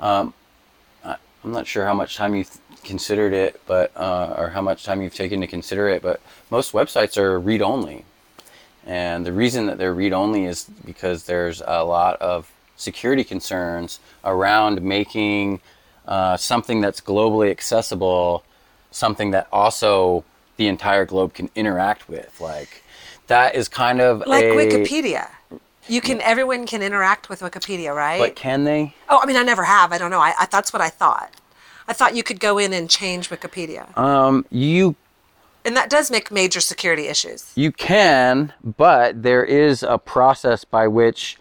[0.00, 0.32] Um,
[1.04, 4.84] I- I'm not sure how much time you've considered it, but uh, or how much
[4.84, 6.02] time you've taken to consider it.
[6.02, 8.04] But most websites are read only,
[8.86, 13.98] and the reason that they're read only is because there's a lot of security concerns
[14.24, 15.60] around making
[16.06, 18.44] uh, something that's globally accessible,
[18.90, 20.24] something that also
[20.56, 22.40] the entire globe can interact with.
[22.40, 22.82] Like
[23.28, 25.28] that is kind of like a, Wikipedia.
[25.86, 28.18] You can everyone can interact with Wikipedia, right?
[28.18, 28.94] But can they?
[29.08, 29.92] oh, I mean, I never have.
[29.92, 30.20] I don't know.
[30.20, 31.32] I, I that's what I thought.
[31.86, 34.96] I thought you could go in and change Wikipedia, Um, you
[35.64, 37.52] and that does make major security issues.
[37.54, 41.36] You can, but there is a process by which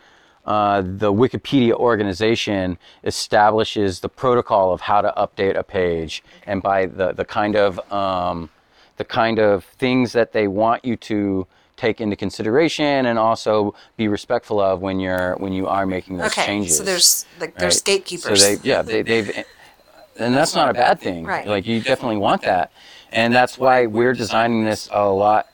[0.46, 6.86] uh, the Wikipedia organization establishes the protocol of how to update a page, and by
[6.86, 8.50] the the kind of um,
[8.98, 11.48] the kind of things that they want you to
[11.78, 16.32] take into consideration and also be respectful of when you're when you are making those
[16.32, 16.78] Okay, changes.
[16.78, 17.86] so there's like there's right?
[17.86, 18.44] gatekeepers.
[18.44, 19.46] So they, yeah, they, they've,
[20.18, 21.24] and that's not a bad thing.
[21.24, 21.48] Right.
[21.48, 22.72] Like you definitely want that,
[23.12, 25.48] and that's why we're designing this a lot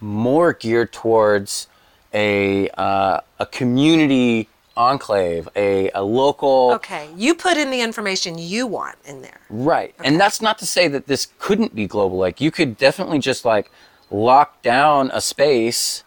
[0.00, 1.68] more geared towards
[2.12, 6.72] a uh, a community enclave, a a local.
[6.74, 9.40] okay, you put in the information you want in there.
[9.48, 9.94] Right.
[10.04, 12.18] And that's not to say that this couldn't be global.
[12.18, 13.70] Like you could definitely just like
[14.10, 16.04] lock down a space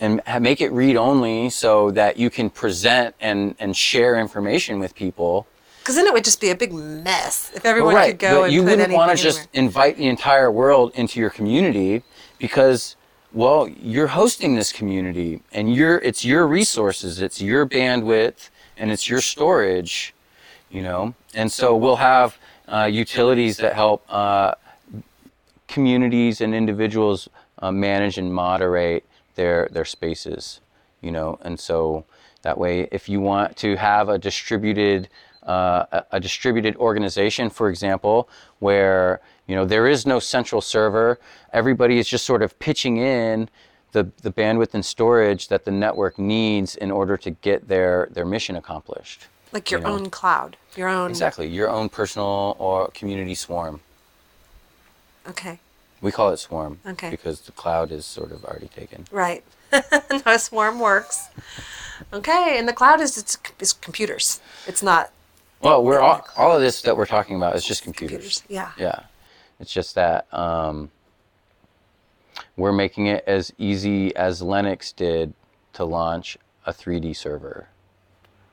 [0.00, 4.94] and make it read only so that you can present and and share information with
[4.94, 5.46] people.
[5.80, 8.10] Because then it would just be a big mess if everyone right.
[8.10, 12.02] could go and you wouldn't want to just invite the entire world into your community
[12.38, 12.96] because
[13.32, 19.08] well, you're hosting this community and you're it's your resources, it's your bandwidth and it's
[19.08, 20.14] your storage,
[20.70, 21.14] you know.
[21.34, 24.54] And so we'll have uh, utilities that help uh,
[25.70, 27.28] communities and individuals
[27.62, 29.04] uh, manage and moderate
[29.36, 30.60] their their spaces,
[31.00, 31.38] you know.
[31.42, 32.04] And so
[32.42, 35.08] That way, if you want to have a distributed
[35.42, 38.28] uh, a, a distributed organization, for example,
[38.60, 41.18] where you know there is no central server,
[41.52, 43.48] everybody is just sort of pitching in
[43.92, 48.24] the, the bandwidth and storage that the network needs in order to get their, their
[48.24, 49.26] mission accomplished.
[49.52, 49.94] Like your you know?
[49.94, 51.10] own cloud, your own.
[51.10, 53.80] Exactly, your own personal or community swarm.
[55.28, 55.60] Okay.
[56.00, 57.10] We call it swarm Okay.
[57.10, 59.04] because the cloud is sort of already taken.
[59.10, 59.44] Right.
[60.26, 61.28] no, swarm works.
[62.12, 64.40] Okay, and the cloud is it's, it's computers.
[64.66, 65.10] It's not
[65.60, 68.40] Well, we're all, all of this that we're talking about is just computers.
[68.40, 68.42] computers.
[68.48, 68.72] Yeah.
[68.78, 69.00] Yeah,
[69.60, 70.90] it's just that um,
[72.56, 75.34] we're making it as easy as Linux did
[75.74, 77.68] to launch a 3D server,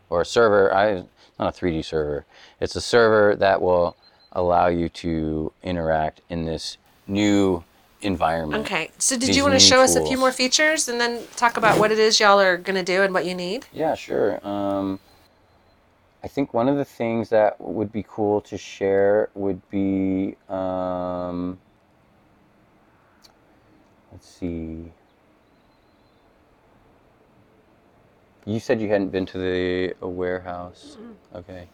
[0.09, 0.73] or a server.
[0.73, 1.03] I
[1.39, 2.25] not a 3D server.
[2.59, 3.95] It's a server that will
[4.37, 6.77] allow you to interact in this
[7.07, 7.63] new
[8.01, 8.63] environment.
[8.65, 8.91] Okay.
[8.99, 11.57] So did These you want to show us a few more features and then talk
[11.57, 13.65] about what it is y'all are going to do and what you need?
[13.73, 14.39] Yeah, sure.
[14.47, 14.99] Um,
[16.23, 21.57] I think one of the things that would be cool to share would be, um,
[24.11, 24.91] let's see.
[28.45, 30.97] You said you hadn't been to the a warehouse.
[31.33, 31.67] Okay.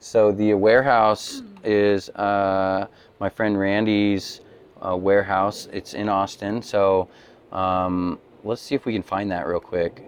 [0.00, 2.86] So the warehouse is uh,
[3.20, 4.40] my friend Randy's
[4.84, 5.68] uh, warehouse.
[5.72, 6.62] It's in Austin.
[6.62, 7.08] So
[7.52, 10.02] um, let's see if we can find that real quick.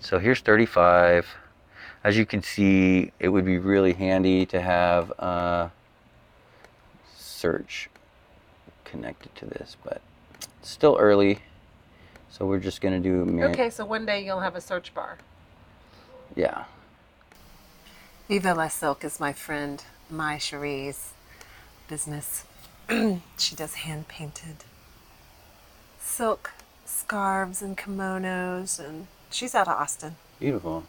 [0.00, 1.26] So here's 35.
[2.02, 5.68] As you can see, it would be really handy to have uh,
[7.16, 7.88] search
[8.84, 10.00] connected to this, but
[10.58, 11.38] it's still early.
[12.30, 15.18] So we're just gonna do man- Okay, so one day you'll have a search bar.
[16.34, 16.64] Yeah.
[18.28, 21.12] Viva La Silk is my friend, my Cherie's
[21.88, 22.44] business.
[23.38, 24.64] she does hand painted
[26.16, 26.52] silk
[26.86, 30.16] scarves and kimonos, and she's out of Austin.
[30.40, 30.84] Beautiful.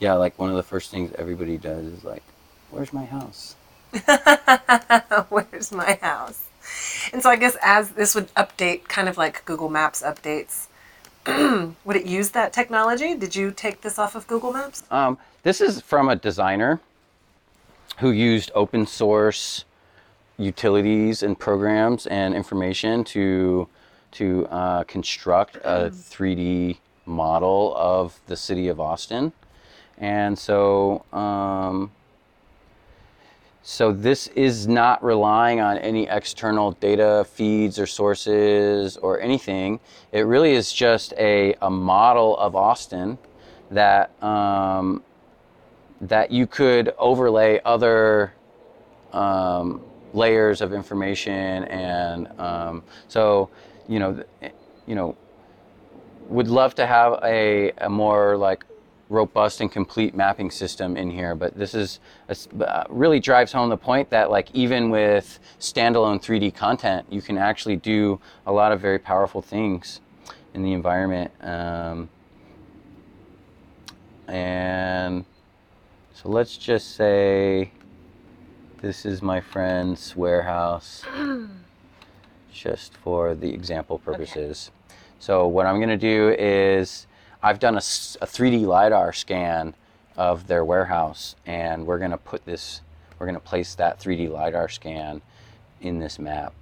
[0.00, 2.22] Yeah, like one of the first things everybody does is like,
[2.70, 3.56] "Where's my house?"
[5.28, 6.42] Where's my house?
[7.12, 10.66] And so I guess as this would update, kind of like Google Maps updates,
[11.84, 13.14] would it use that technology?
[13.14, 14.84] Did you take this off of Google Maps?
[14.90, 16.80] Um, this is from a designer
[17.98, 19.64] who used open source
[20.38, 23.68] utilities and programs and information to
[24.12, 29.32] to uh, construct a 3D model of the city of Austin,
[29.98, 31.90] and so um,
[33.68, 39.80] so this is not relying on any external data feeds or sources or anything.
[40.12, 43.18] It really is just a, a model of Austin
[43.72, 45.02] that um,
[46.00, 48.34] that you could overlay other
[49.12, 49.82] um,
[50.14, 53.50] layers of information and um, so
[53.88, 54.22] you know
[54.86, 55.16] you know
[56.28, 58.64] would love to have a, a more like
[59.08, 63.68] robust and complete mapping system in here but this is a uh, really drives home
[63.68, 68.72] the point that like even with standalone 3d content you can actually do a lot
[68.72, 70.00] of very powerful things
[70.54, 72.08] in the environment um,
[74.26, 75.24] and
[76.14, 77.70] so let's just say
[78.80, 81.04] this is my friend's warehouse
[82.52, 84.70] just for the example purposes.
[85.18, 87.05] So what I'm going to do is
[87.42, 89.74] I've done a 3D LiDAR scan
[90.16, 92.80] of their warehouse and we're going to put this,
[93.18, 95.20] we're going to place that 3D LiDAR scan
[95.80, 96.52] in this map.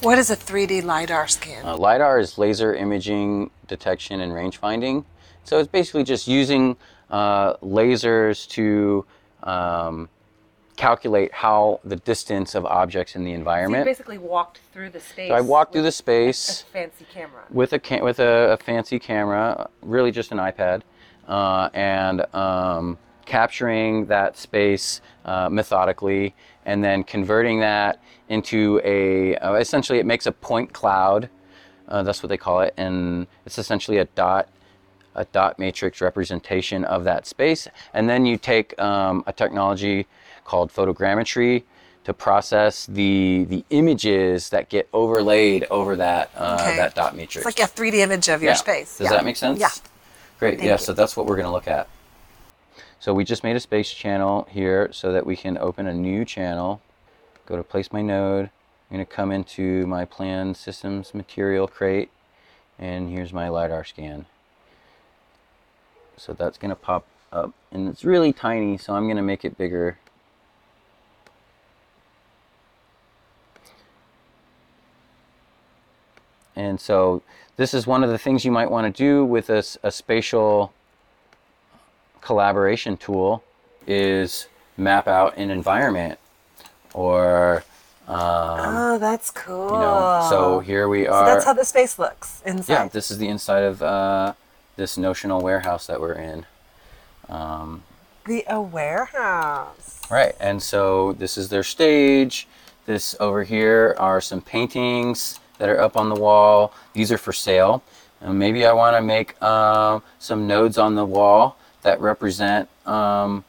[0.00, 1.64] What is a 3D LiDAR scan?
[1.64, 5.04] Uh, LiDAR is laser imaging detection and range finding.
[5.44, 6.76] So it's basically just using
[7.10, 9.04] uh, lasers to
[9.42, 10.08] um,
[10.82, 13.84] calculate how the distance of objects in the environment.
[13.84, 15.28] basically walked through the space.
[15.28, 17.44] So I walked through the space fancy camera.
[17.50, 20.82] with a ca- with a, a fancy camera, really just an iPad,
[21.28, 26.34] uh, and um, capturing that space uh, methodically,
[26.66, 31.28] and then converting that into a uh, essentially it makes a point cloud.
[31.86, 34.48] Uh, that's what they call it, and it's essentially a dot
[35.14, 40.08] a dot matrix representation of that space, and then you take um, a technology
[40.44, 41.62] called photogrammetry
[42.04, 46.76] to process the the images that get overlaid over that uh, Okay.
[46.76, 47.46] that dot matrix.
[47.46, 48.56] It's like a 3D image of your Yeah.
[48.56, 48.98] space.
[48.98, 49.16] Does Yeah.
[49.16, 49.60] that make sense?
[49.60, 49.70] Yeah.
[50.38, 50.58] Great.
[50.58, 50.72] Thank yeah.
[50.72, 50.78] you.
[50.78, 51.88] So that's what we're going to look at.
[52.98, 56.24] So we just made a space channel here so that we can open a new
[56.24, 56.80] channel.
[57.46, 58.50] Go to place my node.
[58.90, 62.10] I'm going to come into my Plan Systems material crate,
[62.78, 64.26] and here's my lidar scan.
[66.16, 69.44] So that's going to pop up, and it's really tiny, so I'm going to make
[69.44, 69.98] it bigger.
[76.56, 77.22] And so
[77.56, 80.72] this is one of the things you might want to do with a spatial
[82.20, 83.42] collaboration tool
[83.86, 84.46] is
[84.76, 86.18] map out an environment
[86.94, 87.64] or
[88.08, 89.66] oh, that's cool.
[89.66, 92.72] you know so here we are So that's how the space looks inside.
[92.72, 94.34] yeah this is the inside of uh,
[94.76, 96.46] this notional warehouse that we're in
[97.28, 97.82] um,
[98.26, 100.00] the a warehouse.
[100.10, 102.46] Right, and so this is their stage.
[102.86, 106.74] This over here are some paintings that are up on the wall.
[106.92, 107.84] These are for sale.
[108.20, 113.44] And maybe I want to make um, some nodes on the wall that represent um,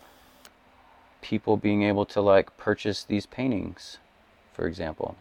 [1.24, 3.98] people being able to like purchase these paintings,
[4.54, 5.16] for example.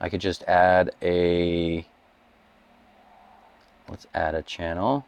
[0.00, 1.86] I could just add a.
[3.90, 5.04] Let's add a channel,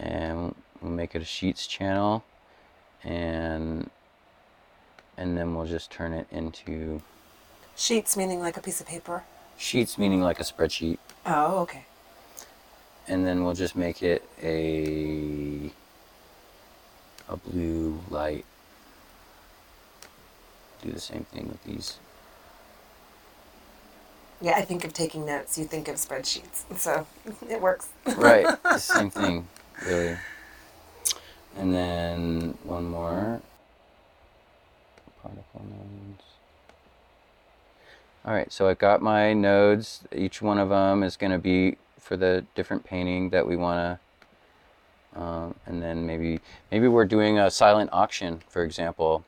[0.00, 2.24] and we'll make it a sheets channel
[3.04, 3.88] and
[5.16, 7.00] and then we'll just turn it into
[7.76, 9.24] Sheets meaning like a piece of paper.
[9.56, 11.84] sheets meaning like a spreadsheet Oh, okay.
[13.08, 15.70] and then we'll just make it a
[17.28, 18.44] a blue light
[20.82, 21.98] do the same thing with these
[24.40, 25.56] Yeah, I think of taking notes.
[25.56, 27.06] You think of spreadsheets, so
[27.48, 27.88] it works.
[28.16, 28.46] right
[28.78, 29.46] same thing
[29.86, 30.16] really
[31.56, 33.40] and then one more
[35.22, 36.24] particle nodes
[38.24, 40.04] all right so I've got my nodes.
[40.14, 43.78] Each one of them is going to be for the different painting that we want
[43.78, 46.40] to um, and then maybe
[46.70, 49.24] maybe we're doing a silent auction for example.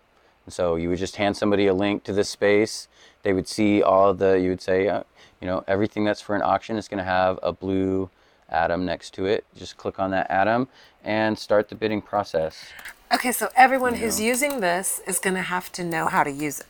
[0.47, 2.89] And so you would just hand somebody a link to this space.
[3.23, 5.03] They would see all the you would say uh,
[5.41, 8.11] you know everything that's for an auction is going to have a blue
[8.49, 9.45] atom next to it.
[9.57, 10.69] Just click on that atom
[11.03, 12.67] and start the bidding process.
[13.13, 16.61] Okay, so everyone who's using this is going to have to know how to use
[16.61, 16.67] it.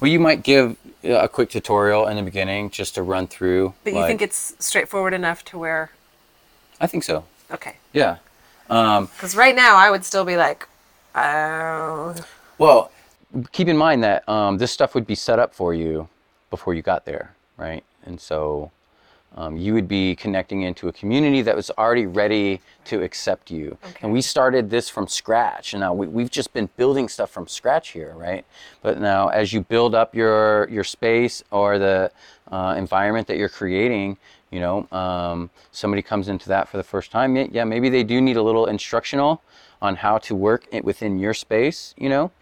[0.00, 3.74] Well you might give uh, a quick tutorial in the beginning just to run through
[3.84, 5.90] But you like- think it's straightforward enough to where,
[6.80, 7.76] i think so okay.
[7.92, 8.16] yeah
[8.70, 10.66] um, Because right now I would still be like,
[11.16, 12.14] oh,
[12.56, 12.92] Well,
[13.50, 16.08] keep in mind that um, this stuff would be set up for you
[16.50, 17.82] before you got there, right?
[18.06, 18.70] And so
[19.36, 23.78] um, you would be connecting into a community that was already ready to accept you.
[23.84, 23.98] Okay.
[24.02, 25.72] And we started this from scratch.
[25.72, 28.44] And now we, we've just been building stuff from scratch here, right?
[28.82, 32.10] But now as you build up your, your space or the
[32.50, 34.16] uh, environment that you're creating,
[34.50, 38.02] you know, um, somebody comes into that for the first time, yeah, yeah, maybe they
[38.02, 39.42] do need a little instructional
[39.80, 42.32] on how to work it within your space, you know.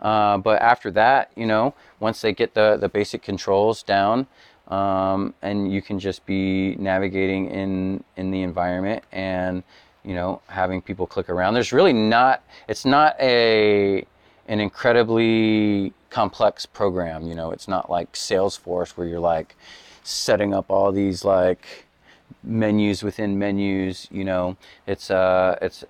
[0.00, 4.26] Uh, but after that, you know, once they get the, the basic controls down,
[4.68, 9.62] um, and you can just be navigating in in the environment and
[10.04, 11.54] you know having people click around.
[11.54, 12.42] There's really not.
[12.68, 14.06] It's not a
[14.46, 17.26] an incredibly complex program.
[17.26, 19.56] You know, it's not like Salesforce where you're like
[20.04, 21.86] setting up all these like
[22.42, 24.08] menus within menus.
[24.10, 25.84] You know, it's uh, it's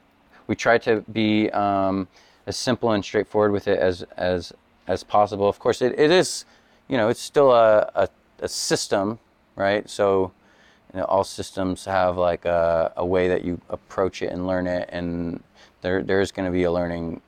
[0.46, 2.08] we try to be um,
[2.46, 4.52] as simple and straightforward with it as as
[4.86, 5.48] as possible.
[5.48, 6.44] Of course, it, it is,
[6.88, 8.08] you know, it's still a, a,
[8.40, 9.18] a system,
[9.56, 9.88] right?
[9.88, 10.32] So
[10.92, 14.66] you know, all systems have like a, a way that you approach it and learn
[14.66, 15.42] it, and
[15.82, 17.20] there there's going to be a learning.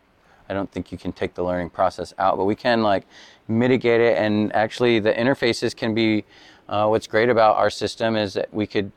[0.49, 3.07] I don't think you can take the learning process out, but we can like
[3.49, 6.25] mitigate it, and actually the interfaces can be.
[6.69, 8.93] Uh, what's great about our system is that we could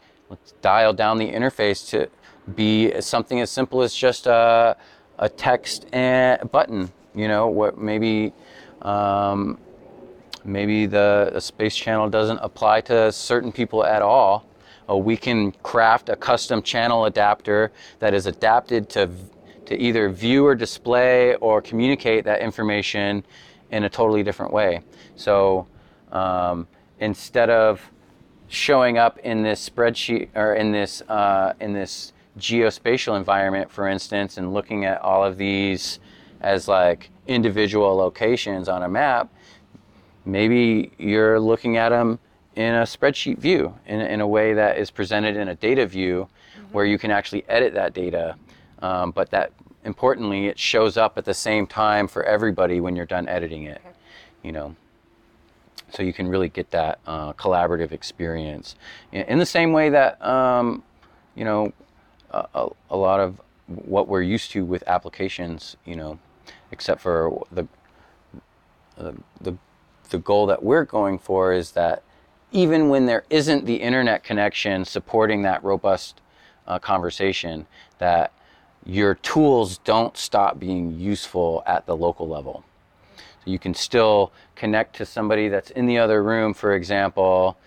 [0.61, 2.07] dial down the interface to
[2.55, 4.75] be something as simple as just a,
[5.17, 6.91] a text and button.
[7.15, 8.33] You know, what maybe
[8.81, 9.57] um,
[10.45, 14.45] maybe the, the space channel doesn't apply to certain people at all.
[14.89, 19.09] Uh, we can craft a custom channel adapter that is adapted to
[19.65, 23.23] to either view or display or communicate that information
[23.71, 24.81] in a totally different way.
[25.15, 25.67] So
[26.11, 26.67] um,
[26.99, 27.81] instead of
[28.47, 34.37] showing up in this spreadsheet or in this uh, in this geospatial environment, for instance,
[34.37, 35.99] and looking at all of these
[36.41, 39.33] as like individual locations on a map,
[40.25, 42.19] maybe you're looking at them
[42.55, 46.27] in a spreadsheet view in, in a way that is presented in a data view
[46.71, 48.35] where you can actually edit that data.
[48.81, 49.51] Um, but that
[49.83, 53.81] importantly, it shows up at the same time for everybody when you're done editing it.
[54.43, 54.75] You know,
[55.89, 58.75] so you can really get that uh, collaborative experience
[59.11, 60.83] in, in the same way that um,
[61.35, 61.71] you know
[62.31, 65.77] a, a, lot of what we're used to with applications.
[65.85, 66.19] You know,
[66.71, 67.67] except for the
[68.97, 69.55] uh, the
[70.09, 72.03] the goal that we're going for is that
[72.51, 76.21] even when there isn't the internet connection supporting that robust
[76.67, 77.65] uh, conversation,
[77.97, 78.31] that
[78.85, 82.63] your tools don't stop being useful at the local level.
[83.17, 87.57] So you can still connect to somebody that's in the other room, for example,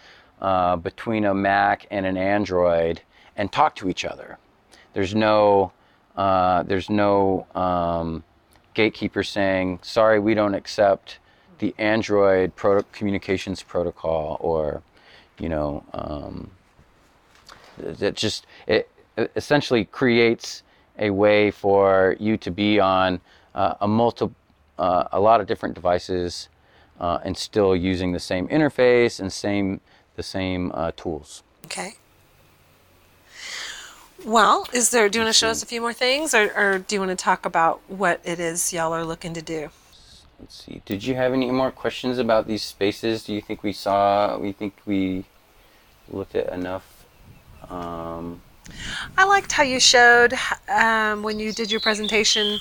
[0.40, 3.00] uh, between a Mac and an Android
[3.36, 4.38] and talk to each other.
[4.94, 5.72] There's no
[6.16, 8.24] uh, there's no um,
[8.72, 11.18] gatekeeper saying, "Sorry, we don't accept
[11.58, 14.82] the Android proto- communications protocol," or
[15.38, 16.50] you know, um,
[17.78, 18.88] that just it
[19.34, 20.62] essentially creates
[20.98, 23.20] a way for you to be on
[23.54, 24.28] uh, a multi,
[24.78, 26.48] uh, a lot of different devices
[27.00, 29.80] uh, and still using the same interface and same
[30.16, 31.42] the same uh, tools.
[31.66, 31.94] Okay.
[34.24, 35.08] Well, is there?
[35.08, 37.10] Do you want to show us a few more things, or, or do you want
[37.10, 39.68] to talk about what it is y'all are looking to do?
[40.38, 40.82] Let's see.
[40.84, 43.24] Did you have any more questions about these spaces?
[43.24, 44.36] Do you think we saw?
[44.38, 45.24] We think we
[46.10, 47.06] looked at enough.
[47.68, 48.42] Um,
[49.16, 50.34] I liked how you showed
[50.68, 52.58] um, when you did your presentation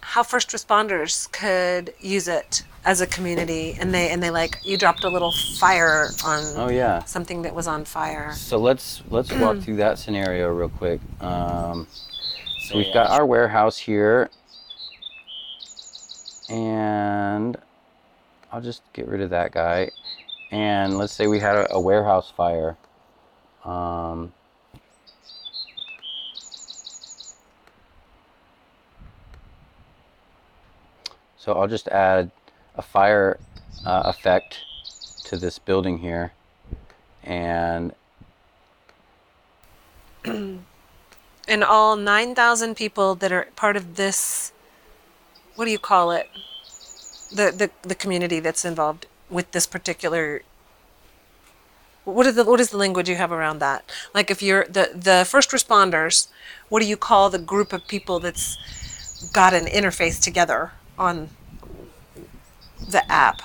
[0.00, 4.78] how first responders could use it as a community, and they and they like you
[4.78, 7.04] dropped a little fire on oh yeah.
[7.04, 8.32] something that was on fire.
[8.32, 11.00] So let's let's walk through that scenario real quick.
[11.20, 11.86] Um,
[12.60, 14.30] so we've got our warehouse here,
[16.48, 17.56] and
[18.52, 19.90] I'll just get rid of that guy.
[20.50, 22.76] And let's say we had a, a warehouse fire.
[23.64, 24.32] Um,
[31.36, 32.30] so I'll just add
[32.76, 33.38] a fire
[33.84, 34.64] uh, effect
[35.24, 36.32] to this building here,
[37.24, 37.92] and
[41.48, 44.52] And all nine thousand people that are part of this,
[45.56, 46.30] what do you call it?
[47.30, 50.42] The the the community that's involved with this particular.
[52.04, 53.84] What is the what is the language you have around that?
[54.14, 56.28] Like if you're the the first responders,
[56.68, 58.56] what do you call the group of people that's
[59.32, 61.30] got an interface together on
[62.88, 63.42] the app?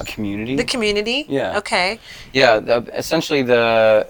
[0.00, 0.56] a community.
[0.56, 1.26] The community.
[1.28, 1.58] Yeah.
[1.58, 2.00] Okay.
[2.32, 4.08] Yeah, the, essentially the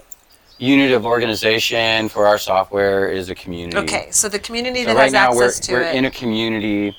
[0.61, 3.77] unit of organization for our software is a community.
[3.77, 4.11] Okay.
[4.11, 5.95] So the community So that right has now we're, access to we're it.
[5.95, 6.95] in a community.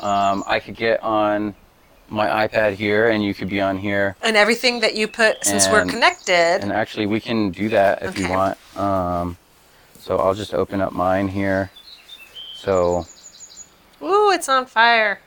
[0.00, 1.54] Um, I could get on
[2.08, 4.16] my iPad here, and you could be on here.
[4.22, 6.58] and everything that you put since we're connected.
[6.62, 8.56] And actually, we can do that if you want.
[8.76, 9.36] Um,
[10.00, 11.70] so I'll just open up mine here.
[12.56, 13.04] So,
[14.02, 15.20] Ooh, it's on fire.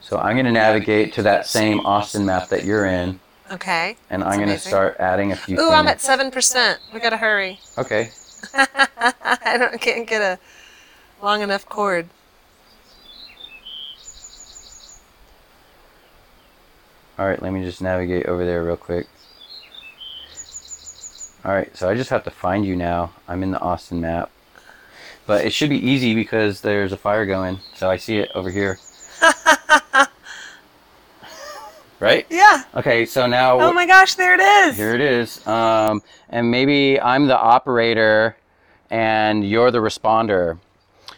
[0.00, 3.18] so I'm going to navigate to that same Austin map that you're in,
[3.50, 3.96] Okay.
[4.10, 4.70] and I'm going to amazing.
[4.70, 5.70] start adding a few Ooh.
[5.70, 6.78] I'm at seven percent.
[6.94, 7.58] We gotta hurry.
[7.76, 8.10] Okay.
[8.54, 10.38] I don't can't get a
[11.22, 12.08] long enough cord.
[17.18, 19.06] All right, let me just navigate over there real quick.
[21.44, 23.12] All right, so I just have to find you now.
[23.28, 24.30] I'm in the Austin map.
[25.26, 27.60] But it should be easy because there's a fire going.
[27.74, 28.78] So I see it over here.
[32.00, 32.26] right?
[32.30, 32.64] Yeah.
[32.74, 34.76] Okay, so now Oh my gosh, there it is.
[34.76, 35.46] here it is.
[35.46, 38.36] Um, and maybe I'm the operator
[38.90, 40.58] and you're the responder.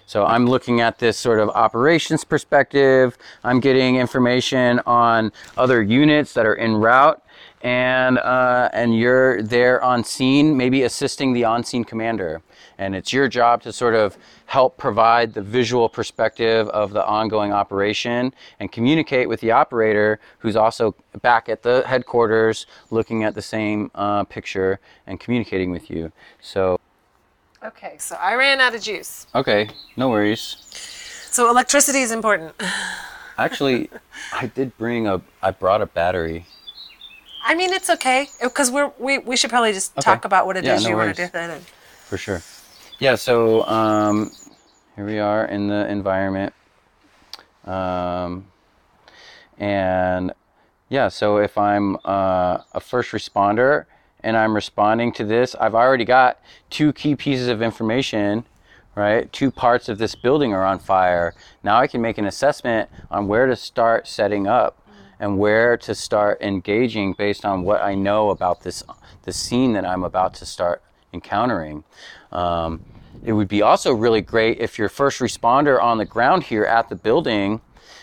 [0.07, 3.17] So I'm looking at this sort of operations perspective.
[3.45, 7.23] I'm getting information on other units that are en route,
[7.63, 12.43] and uh, and you're there on scene, maybe assisting the on-scene commander.
[12.79, 14.17] And it's your job to sort of
[14.47, 20.57] help provide the visual perspective of the ongoing operation and communicate with the operator, who's
[20.57, 26.13] also back at the headquarters, looking at the same uh, picture and communicating with you.
[26.41, 26.79] So
[27.65, 29.27] Okay, so I ran out of juice.
[29.37, 30.57] okay, no worries.
[31.31, 32.55] So electricity is important.
[33.39, 33.89] Actually,
[34.33, 35.23] I did bring a.
[35.43, 36.47] I brought a battery.
[37.45, 40.03] I mean, it's okay because we're we, we should probably just Okay.
[40.05, 41.61] talk about what it is Yeah, no you want to do then.
[42.07, 42.43] For sure.
[42.99, 43.17] Yeah.
[43.17, 44.31] So um,
[44.97, 46.55] here we are in the environment,
[47.65, 48.47] um,
[49.59, 50.33] and
[50.89, 51.09] yeah.
[51.09, 53.87] So if I'm uh, a first responder
[54.21, 56.41] and I'm responding to this, I've already got
[56.71, 58.45] two key pieces of information.
[58.95, 61.35] Right, two parts of this building are on fire.
[61.63, 64.87] Now I can make an assessment on where to start setting up
[65.19, 68.83] and where to start engaging based on what I know about this
[69.23, 70.83] the scene that I'm about to start
[71.13, 71.85] encountering.
[72.33, 72.85] Um,
[73.25, 76.89] it would be also really great if your first responder on the ground here at
[76.89, 77.61] the building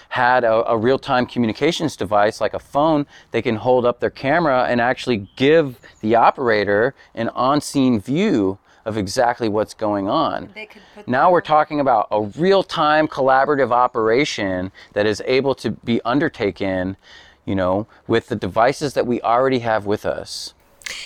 [0.10, 4.66] had a, a real-time communications device like a phone they can hold up their camera
[4.68, 10.50] and actually give the operator an on-scene view of exactly what's going on.
[10.56, 15.72] They could put now we're talking about a real-time collaborative operation that is able to
[15.72, 16.98] be undertaken
[17.46, 20.54] you know with the devices that we already have with us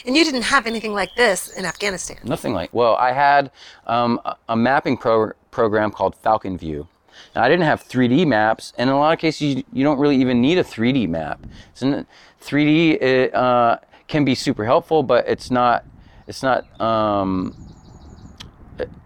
[0.06, 2.18] And you didn't have anything like this in Afghanistan.
[2.24, 2.74] Nothing like.
[2.74, 3.52] Well, I had
[3.88, 6.88] um, a- a mapping pro- program called FalconView,
[7.36, 10.00] Now, I didn't have 3D maps, and in a lot of cases, you, you don't
[10.00, 11.40] really even need a 3D map.
[11.74, 12.06] So
[12.42, 13.78] 3D it, uh,
[14.08, 15.86] can be super helpful, but it's not
[16.28, 17.56] it's not um,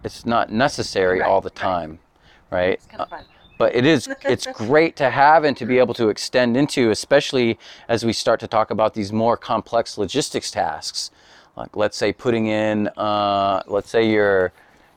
[0.04, 1.56] it's not necessary Right, all the right.
[1.56, 2.00] time,
[2.52, 2.74] right?
[2.74, 3.26] It's kind of fun.
[3.58, 7.58] But it is it's great to have and to be able to extend into especially
[7.88, 11.12] as we start to talk about these more complex logistics tasks.
[11.56, 14.52] Like let's say putting in uh, let's say you're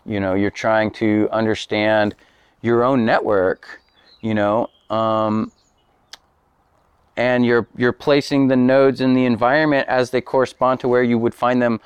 [0.05, 2.15] you know you're trying to understand
[2.63, 3.81] your own network
[4.21, 5.53] you know um,
[7.17, 11.19] and you're you're placing the nodes in the environment as they correspond to where you
[11.19, 11.81] would find them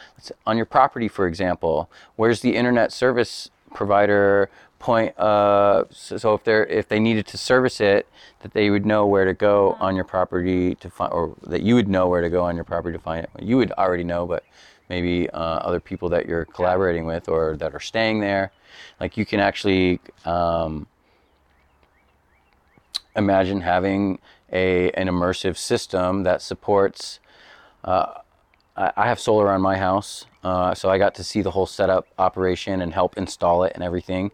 [0.46, 1.90] on your property for example.
[2.16, 4.48] Where's the internet service provider
[4.84, 8.06] point uh, so, so if they're if they needed to service it
[8.40, 11.74] that they would know where to go on your property to find or that you
[11.74, 14.26] would know where to go on your property to find it you would already know
[14.26, 14.44] but
[14.88, 18.52] maybe uh, other people that you're collaborating with or that are staying there
[19.00, 20.86] like you can actually um,
[23.16, 24.18] imagine having
[24.52, 27.20] a an immersive system that supports.
[27.82, 28.20] Uh,
[28.76, 31.66] I, I have solar on my house, uh, so I got to see the whole
[31.66, 34.30] setup operation and help install it and everything.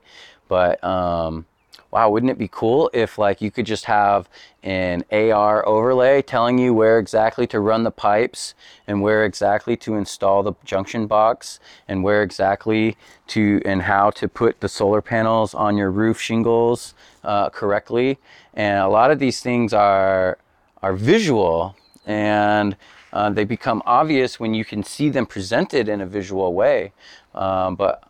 [0.51, 1.47] But um,
[1.93, 4.29] wow, wouldn't it be cool if like you could just have
[4.65, 8.55] an AR overlay telling you where exactly to run the pipes
[8.89, 12.97] and where exactly to install the junction box and where exactly
[13.29, 18.19] to and how to put the solar panels on your roof shingles uh, correctly.
[18.53, 20.37] And a lot of these things are
[20.83, 22.77] are visual and
[23.13, 26.93] uh, they become obvious when you can see them presented in a visual way.
[27.37, 28.03] Um, but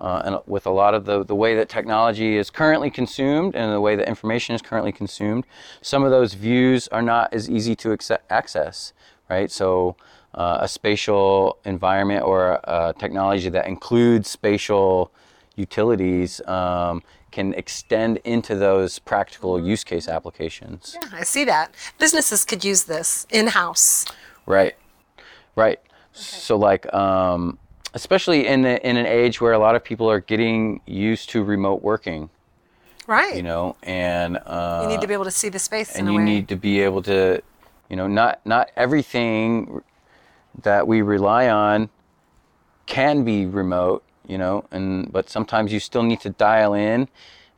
[0.00, 3.72] uh, and with a lot of the, the way that technology is currently consumed and
[3.72, 5.44] the way that information is currently consumed,
[5.80, 7.96] some of those views are not as easy to
[8.30, 8.92] access,
[9.28, 9.50] right?
[9.50, 9.96] So
[10.34, 15.12] uh, a spatial environment or a technology that includes spatial
[15.56, 20.96] utilities um, can extend into those practical use case applications.
[21.12, 21.74] I see that.
[21.98, 24.06] Businesses could use this in house.
[24.46, 24.74] Right,
[25.56, 25.80] right.
[26.12, 27.58] So like, um,
[27.94, 31.42] especially in the, in an age where a lot of people are getting used to
[31.42, 32.28] remote working,
[33.06, 33.36] Right.
[33.36, 36.08] you know, and uh, you need to be able to see the space and in
[36.08, 36.24] a you way.
[36.24, 37.40] need to be able to,
[37.88, 39.80] you know, not not everything
[40.62, 41.88] that we rely on
[42.86, 47.08] can be remote, you know, and but sometimes you still need to dial in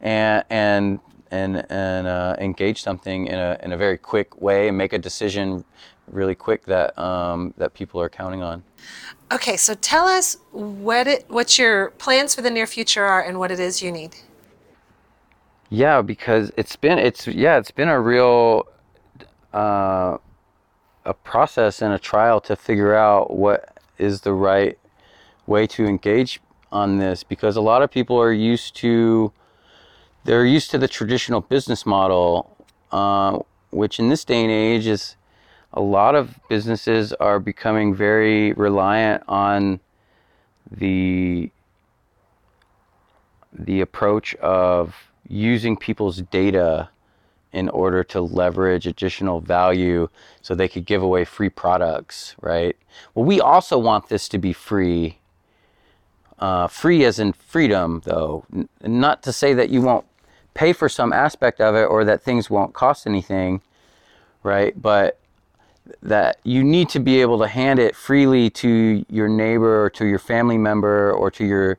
[0.00, 1.00] and and
[1.30, 4.98] and and uh, engage something in a in a very quick way and make a
[4.98, 5.64] decision
[6.10, 8.62] really quick that um, that people are counting on.
[9.32, 13.38] Okay, so tell us what it, what your plans for the near future are and
[13.38, 14.16] what it is you need.
[15.68, 18.66] Yeah, because it's been it's yeah it's been a real
[19.52, 20.18] uh,
[21.04, 24.78] a process and a trial to figure out what is the right
[25.46, 26.40] way to engage
[26.72, 29.32] on this because a lot of people are used to
[30.26, 32.56] they're used to the traditional business model,
[32.90, 33.38] uh,
[33.70, 35.16] which in this day and age is
[35.76, 39.78] a lot of businesses are becoming very reliant on
[40.70, 41.50] the
[43.52, 44.94] the approach of
[45.28, 46.88] using people's data
[47.52, 50.08] in order to leverage additional value
[50.42, 52.76] so they could give away free products, right?
[53.14, 55.18] Well, we also want this to be free.
[56.38, 58.44] Uh, free as in freedom, though.
[58.52, 60.04] N- not to say that you won't
[60.52, 63.62] pay for some aspect of it or that things won't cost anything,
[64.42, 64.80] right?
[64.80, 65.18] But
[66.02, 70.04] that you need to be able to hand it freely to your neighbor or to
[70.06, 71.78] your family member or to your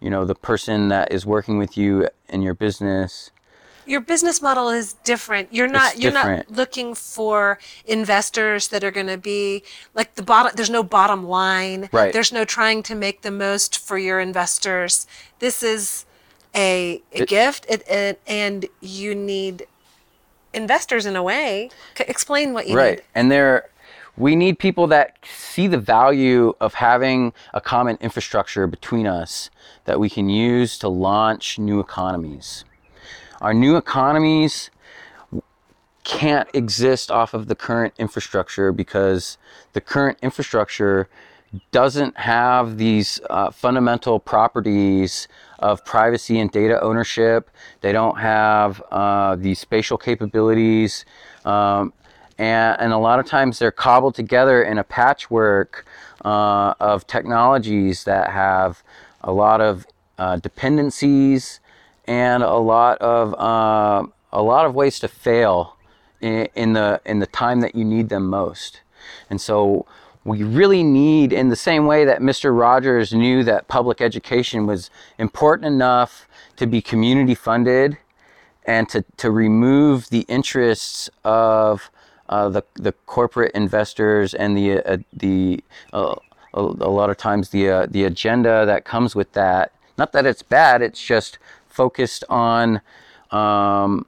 [0.00, 3.30] you know the person that is working with you in your business
[3.86, 5.48] Your business model is different.
[5.52, 6.02] You're not different.
[6.02, 9.62] you're not looking for investors that are going to be
[9.94, 11.88] like the bottom there's no bottom line.
[11.92, 12.12] Right.
[12.12, 15.06] There's no trying to make the most for your investors.
[15.40, 16.04] This is
[16.54, 19.66] a, a It- gift it, it, and you need
[20.54, 21.70] investors in a way.
[21.96, 23.04] C- explain what you right need.
[23.14, 23.68] and there
[24.16, 29.48] we need people that see the value of having a common infrastructure between us
[29.86, 32.64] that we can use to launch new economies
[33.40, 34.70] our new economies
[36.04, 39.38] can't exist off of the current infrastructure because
[39.72, 41.08] the current infrastructure
[41.70, 45.28] doesn't have these uh, fundamental properties
[45.62, 47.50] of privacy and data ownership.
[47.80, 51.04] They don't have uh, these spatial capabilities.
[51.44, 51.92] Um,
[52.38, 55.86] and, and a lot of times they're cobbled together in a patchwork
[56.24, 58.82] uh, of technologies that have
[59.20, 59.86] a lot of
[60.18, 61.60] uh, dependencies
[62.06, 65.76] and a lot of uh, a lot of ways to fail
[66.20, 68.80] in, in the in the time that you need them most.
[69.30, 69.86] And so
[70.24, 72.56] we really need, in the same way that Mr.
[72.56, 77.98] Rogers knew that public education was important enough to be community funded
[78.64, 81.90] and to, to remove the interests of
[82.28, 85.62] uh, the, the corporate investors and the, uh, the
[85.92, 86.14] uh,
[86.54, 89.72] a, lot of times the, uh, the agenda that comes with that.
[89.98, 92.80] Not that it's bad, it's just focused on
[93.30, 94.06] um,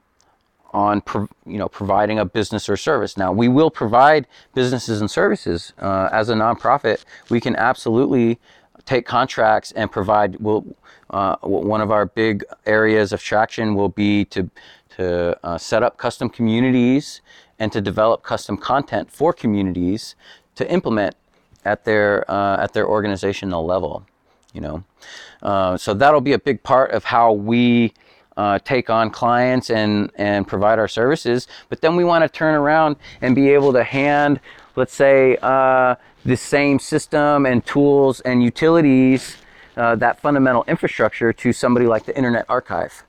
[0.75, 3.15] on pro, you know providing a business or service.
[3.17, 7.05] Now we will provide businesses and services uh, as a nonprofit.
[7.29, 8.37] We can absolutely
[8.85, 10.35] take contracts and provide.
[10.39, 10.75] Will
[11.09, 14.49] uh, one of our big areas of traction will be to
[14.97, 17.21] to uh, set up custom communities
[17.57, 20.15] and to develop custom content for communities
[20.55, 21.15] to implement
[21.63, 24.05] at their uh, at their organizational level.
[24.53, 24.83] You know,
[25.41, 27.93] uh, so that'll be a big part of how we
[28.37, 31.47] uh, take on clients and, and provide our services.
[31.69, 34.39] But then we want to turn around and be able to hand,
[34.75, 35.95] let's say, uh,
[36.25, 39.37] the same system and tools and utilities,
[39.77, 43.03] uh, that fundamental infrastructure to somebody like the Internet Archive,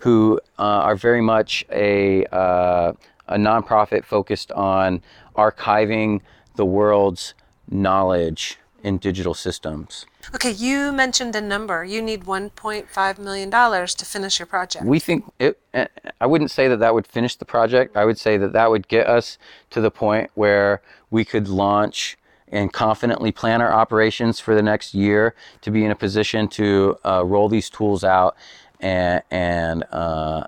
[0.00, 2.92] who uh, are very much a, uh,
[3.28, 5.02] a nonprofit focused on
[5.36, 6.20] archiving
[6.56, 7.34] the world's
[7.68, 10.04] knowledge in digital systems.
[10.34, 11.84] Okay, you mentioned a number.
[11.84, 14.84] You need 1.5 million dollars to finish your project.
[14.84, 15.58] We think it.
[15.72, 15.86] Eh,
[16.20, 17.96] I wouldn't say that that would finish the project.
[17.96, 19.38] I would say that that would get us
[19.70, 24.94] to the point where we could launch and confidently plan our operations for the next
[24.94, 28.36] year to be in a position to uh, roll these tools out
[28.80, 30.46] and and uh,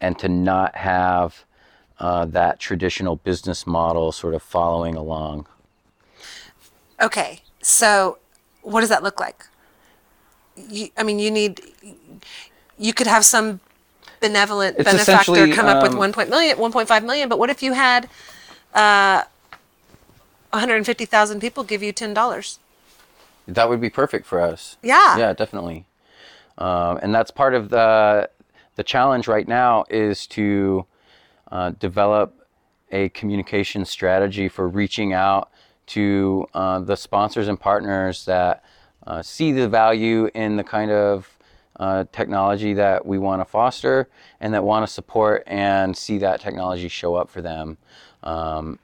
[0.00, 1.44] and to not have
[2.00, 5.46] uh, that traditional business model sort of following along.
[7.00, 8.18] Okay, so
[8.62, 9.46] what does that look like?
[10.56, 11.60] You, I mean, you need,
[12.78, 13.60] you could have some
[14.20, 16.12] benevolent It's benefactor come up with um, 1.
[16.12, 18.08] point million, 1.5 million, but what if you had
[18.74, 19.22] uh,
[20.50, 22.58] 150,000 people give you $10?
[23.46, 24.76] That would be perfect for us.
[24.82, 25.18] Yeah.
[25.18, 25.86] Yeah, definitely.
[26.56, 28.28] Um, and that's part of the
[28.74, 30.86] the challenge right now is to
[31.50, 32.46] uh, develop
[32.92, 35.50] a communication strategy for reaching out
[35.88, 38.64] to uh, the sponsors and partners that
[39.06, 41.28] uh, see the value in the kind of
[41.80, 44.08] uh, technology that we want to foster
[44.40, 47.78] and that want to support and see that technology show up for them.
[48.22, 48.78] Um,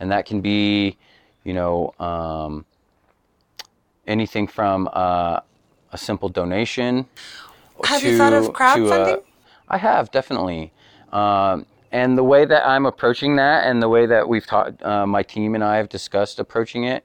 [0.00, 0.96] and that can be,
[1.44, 2.64] you know, um,
[4.06, 5.40] anything from uh,
[5.92, 7.06] a simple donation.
[7.84, 9.22] Have you thought of to- to, uh, crowdfunding?
[9.68, 10.72] I have definitely.
[11.12, 15.06] Um, and the way that I'm approaching that, and the way that we've taught, uh,
[15.06, 17.04] my team and I have discussed approaching it,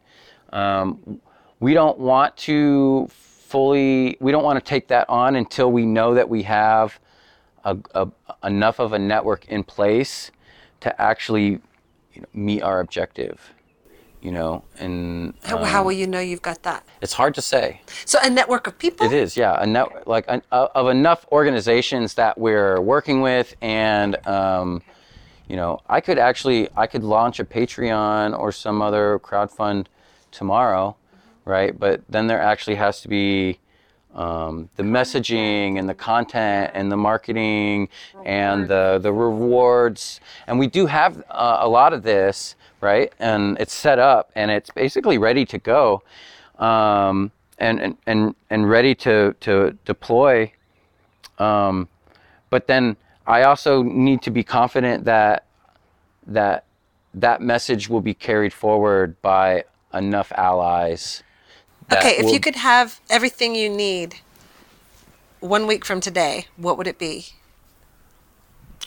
[0.51, 1.19] um,
[1.59, 6.13] we don't want to fully, we don't want to take that on until we know
[6.13, 6.99] that we have
[7.63, 8.07] a, a,
[8.43, 10.29] enough of a network in place
[10.81, 11.59] to actually
[12.13, 13.54] you know, meet our objective.
[14.25, 16.83] You know, and How, how um, will you know you've got that?
[16.99, 17.81] it's hard to say.
[18.05, 19.05] So a network of people?
[19.05, 23.55] It is, yeah, a net, like an, uh, of enough organizations that we're working with,
[23.61, 24.81] and um,
[25.47, 29.85] you know, I could actually I could launch a Patreon or some other crowdfund
[30.31, 30.95] tomorrow,
[31.45, 31.79] right?
[31.79, 33.59] But then there actually has to be
[34.15, 37.89] um, the messaging and the content and the marketing
[38.25, 42.55] and the the rewards, and we do have uh, a lot of this,
[42.85, 43.11] right?
[43.19, 46.03] And it's set up and it's basically ready to go.
[46.59, 50.51] Um, and, and, and, and ready to, to deploy.
[51.39, 51.87] Um,
[52.49, 52.95] but then
[53.25, 55.45] I also need to be confident that
[56.27, 56.65] that
[57.13, 59.63] that message will be carried forward by
[59.93, 61.23] enough allies.
[61.91, 64.15] Okay, if will- you could have everything you need
[65.39, 67.27] one week from today, what would it be?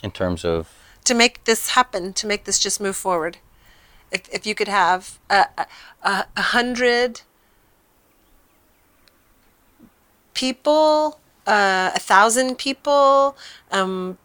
[0.03, 0.69] in terms of
[1.03, 3.37] to make this happen, to make this just move forward.
[4.11, 5.45] If, if you could have a,
[6.03, 7.21] a, a hundred
[10.33, 13.37] people, uh, a thousand people,
[13.71, 14.17] um,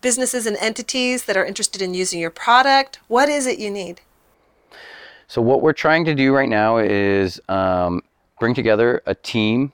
[0.00, 4.00] businesses and entities that are interested in using your product, what is it you need?
[5.26, 8.02] So what we're trying to do right now is um,
[8.38, 9.72] bring together a team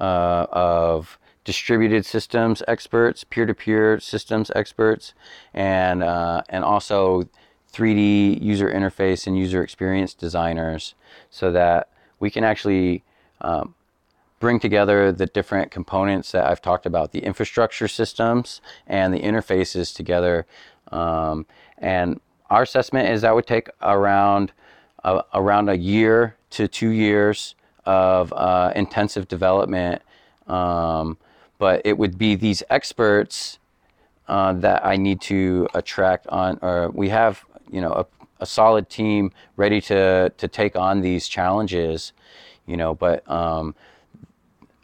[0.00, 5.12] uh, of distributed systems experts, peer-to-peer systems experts,
[5.52, 7.28] and uh, and also
[7.72, 10.94] 3D user interface and user experience designers,
[11.30, 11.88] so that
[12.20, 13.02] we can actually
[13.40, 13.74] um,
[14.40, 19.94] bring together the different components that I've talked about, the infrastructure systems and the interfaces
[19.94, 20.46] together.
[20.90, 21.46] Um,
[21.78, 22.20] and
[22.50, 24.52] our assessment is that would take around
[25.04, 27.54] uh, around a year to two years
[27.84, 30.02] of uh, intensive development.
[30.46, 31.16] Um,
[31.58, 33.58] but it would be these experts
[34.28, 38.06] uh, that I need to attract on, or we have, you know, a,
[38.40, 42.12] a solid team ready to to take on these challenges,
[42.66, 42.94] you know.
[42.94, 43.74] But um,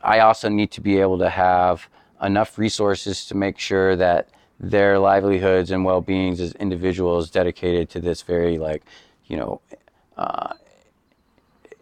[0.02, 1.88] I also need to be able to have
[2.22, 4.28] enough resources to make sure that
[4.60, 8.82] their livelihoods and well-beings as individuals dedicated to this very like
[9.26, 9.60] you know
[10.16, 10.52] uh,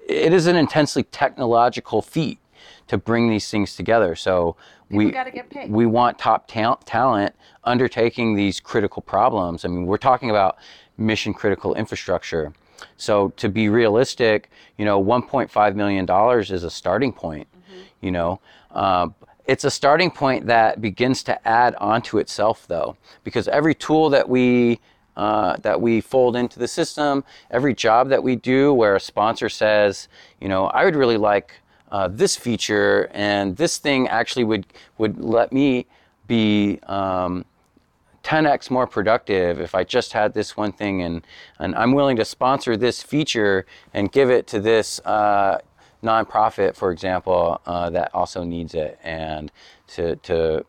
[0.07, 2.39] it is an intensely technological feat
[2.87, 4.57] to bring these things together so
[4.91, 5.71] we get paid.
[5.71, 7.35] we want top ta- talent
[7.65, 10.59] undertaking these critical problems i mean we're talking about
[10.99, 12.53] mission critical infrastructure.
[12.97, 17.49] So to be realistic you know 1.5 million dollars is a starting point
[18.01, 18.41] you know?
[18.73, 19.15] Um,
[19.47, 24.29] it's a starting point that begins to add onto itself though because every tool that
[24.29, 24.81] we
[25.17, 29.49] uh, that we fold into the system every job that we do where a sponsor
[29.49, 30.09] says
[30.41, 31.61] you know i would really like
[31.93, 34.67] uh, this feature and this thing actually would
[34.99, 35.87] would let me
[36.27, 37.45] be um,
[38.27, 41.25] 10x more productive if I just had this one thing and,
[41.61, 45.59] and I'm willing to sponsor this feature and give it to this uh,
[46.03, 49.53] nonprofit, for example, uh, that also needs it and
[49.95, 50.67] to, to,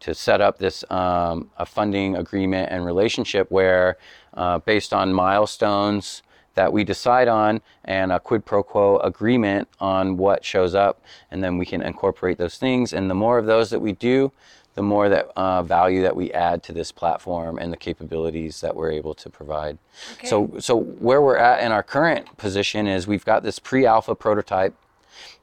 [0.00, 3.98] to set up this um, a funding agreement and relationship where
[4.32, 6.22] uh, based on milestones
[6.54, 11.44] that we decide on and a quid pro quo agreement on what shows up and
[11.44, 14.32] then we can incorporate those things and the more of those that we do
[14.74, 18.74] the more that uh, value that we add to this platform and the capabilities that
[18.74, 19.78] we're able to provide.
[20.24, 24.74] So, so where we're at in our current position is we've got this pre-alpha prototype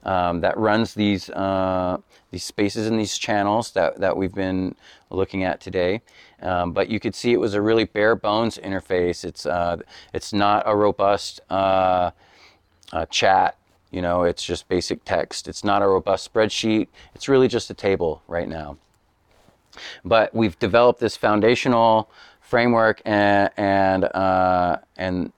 [0.03, 1.97] um, that runs these uh,
[2.31, 4.73] these spaces and these channels that, that we've been
[5.09, 6.01] looking at today.
[6.41, 9.23] Um, but you could see it was a really bare bones interface.
[9.23, 9.77] It's uh,
[10.13, 12.11] it's not a robust uh,
[12.91, 13.57] uh, chat.
[13.91, 15.47] You know, it's just basic text.
[15.47, 16.87] It's not a robust spreadsheet.
[17.13, 18.77] It's really just a table right now
[20.03, 25.31] but we've developed this foundational framework and and uh, and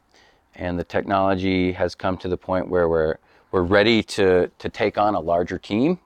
[0.56, 3.18] and the technology has come to the point where we're
[3.52, 6.00] we're ready to to take on a larger team,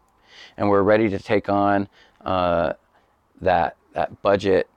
[0.57, 1.87] and we're ready to take on
[2.25, 2.73] uh,
[3.41, 4.69] that that budget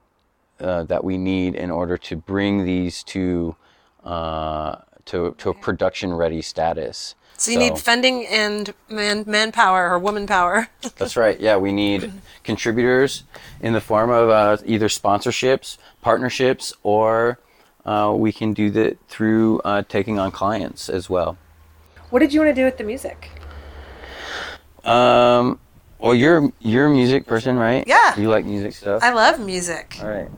[0.60, 3.56] uh, that we need in order to bring these to
[4.04, 7.16] uh, to to a production ready status.
[7.40, 10.68] So you need funding and man manpower or woman power.
[10.98, 11.40] That's right.
[11.40, 12.12] Yeah, we need
[12.44, 13.24] contributors
[13.62, 17.38] in the form of uh, either sponsorships, partnerships, or
[17.86, 21.38] uh, we can do that through uh, taking on clients as well.
[22.10, 23.30] what did you want to do with the music?
[24.84, 25.58] Um,
[25.98, 27.84] well, you're you're a music person, right?
[27.86, 28.20] Yeah.
[28.20, 29.02] You like music stuff.
[29.02, 29.96] I love music.
[30.02, 30.28] All right.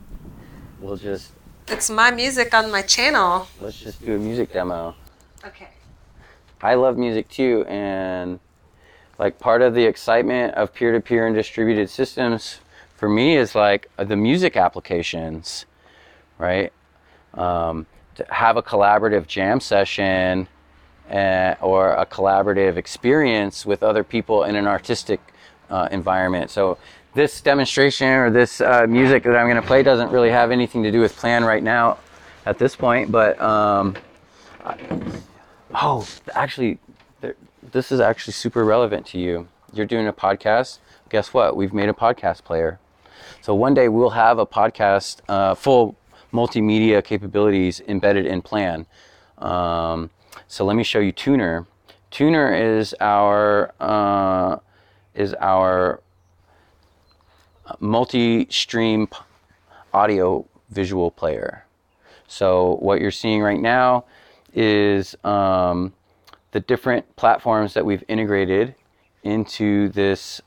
[0.79, 1.31] We'll just
[1.67, 3.49] It's my music on my channel.
[3.59, 4.95] let's just do a music demo.
[5.45, 5.67] Okay.
[6.63, 8.39] I love music too, and
[9.19, 12.59] like part of the excitement of peer-to-peer and distributed systems
[12.95, 15.65] for me is like the music applications,
[16.37, 16.71] right?
[17.33, 17.85] Um,
[18.15, 20.47] to have a collaborative jam session
[21.11, 25.19] uh, or a collaborative experience with other people in an artistic
[25.69, 26.49] uh, environment.
[26.49, 26.77] So
[27.13, 30.83] this demonstration or this uh, music that I'm going to play doesn't really have anything
[30.83, 31.97] to do with plan right now
[32.45, 33.97] at this point, but um,
[35.75, 36.77] Oh, actually,
[37.71, 39.47] this is actually super relevant to you.
[39.73, 40.77] You're doing a podcast.
[41.09, 41.55] Guess what?
[41.55, 42.79] We've made a podcast player.
[43.41, 45.95] So one day we'll have a podcast, uh, full
[46.31, 48.85] multimedia capabilities embedded in Plan.
[49.39, 50.11] Um,
[50.47, 51.65] so let me show you Tuner.
[52.11, 54.57] Tuner is our uh,
[55.15, 56.01] is our
[57.79, 59.07] multi-stream
[59.91, 61.65] audio visual player.
[62.27, 64.05] So what you're seeing right now
[64.53, 65.93] is um,
[66.51, 68.75] the different platforms that we've integrated
[69.23, 70.41] into this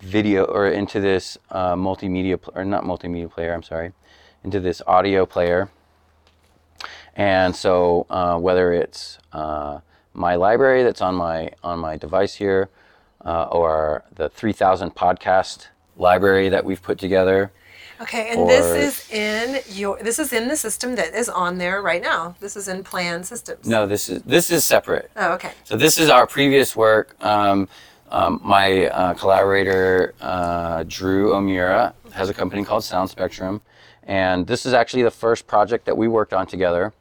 [0.00, 3.52] video or into this uh, multimedia pl- or not multimedia player.
[3.54, 3.92] I'm sorry,
[4.42, 5.70] into this audio player.
[7.16, 9.80] And so uh, whether it's uh,
[10.12, 12.70] my library that's on my on my device here,
[13.24, 17.52] uh, or the 3,000 podcast library that we've put together.
[18.00, 21.80] Okay, and this is in your this is in the system that is on there
[21.80, 22.34] right now.
[22.40, 23.66] This is in Plan Systems.
[23.66, 25.10] No, this is this is separate.
[25.16, 25.52] Oh, okay.
[25.62, 27.16] So this is our previous work.
[27.24, 27.68] Um,
[28.10, 33.60] um, my uh, collaborator uh, Drew O'Meara has a company called Sound Spectrum,
[34.02, 36.92] and this is actually the first project that we worked on together.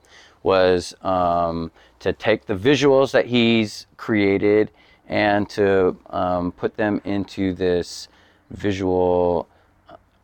[0.44, 4.70] Was um, to take the visuals that he's created
[5.07, 8.07] and to um, put them into this
[8.52, 9.48] visual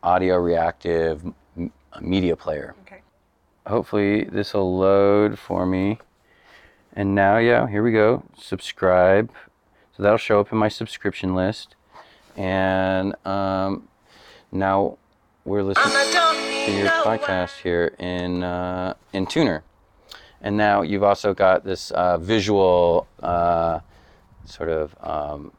[0.02, 1.24] audio reactive
[1.56, 3.00] m- media player Okay.
[3.66, 5.98] hopefully this will load for me.
[6.92, 8.24] And now, yeah, here we go.
[8.36, 9.30] Subscribe.
[9.96, 11.76] So that'll show up in my subscription list.
[12.36, 13.88] And um,
[14.50, 14.98] now
[15.44, 19.62] we're listening to your podcast here in uh, in Tuner.
[20.40, 23.80] And now you've also got this uh, visual uh,
[24.46, 25.52] sort of um,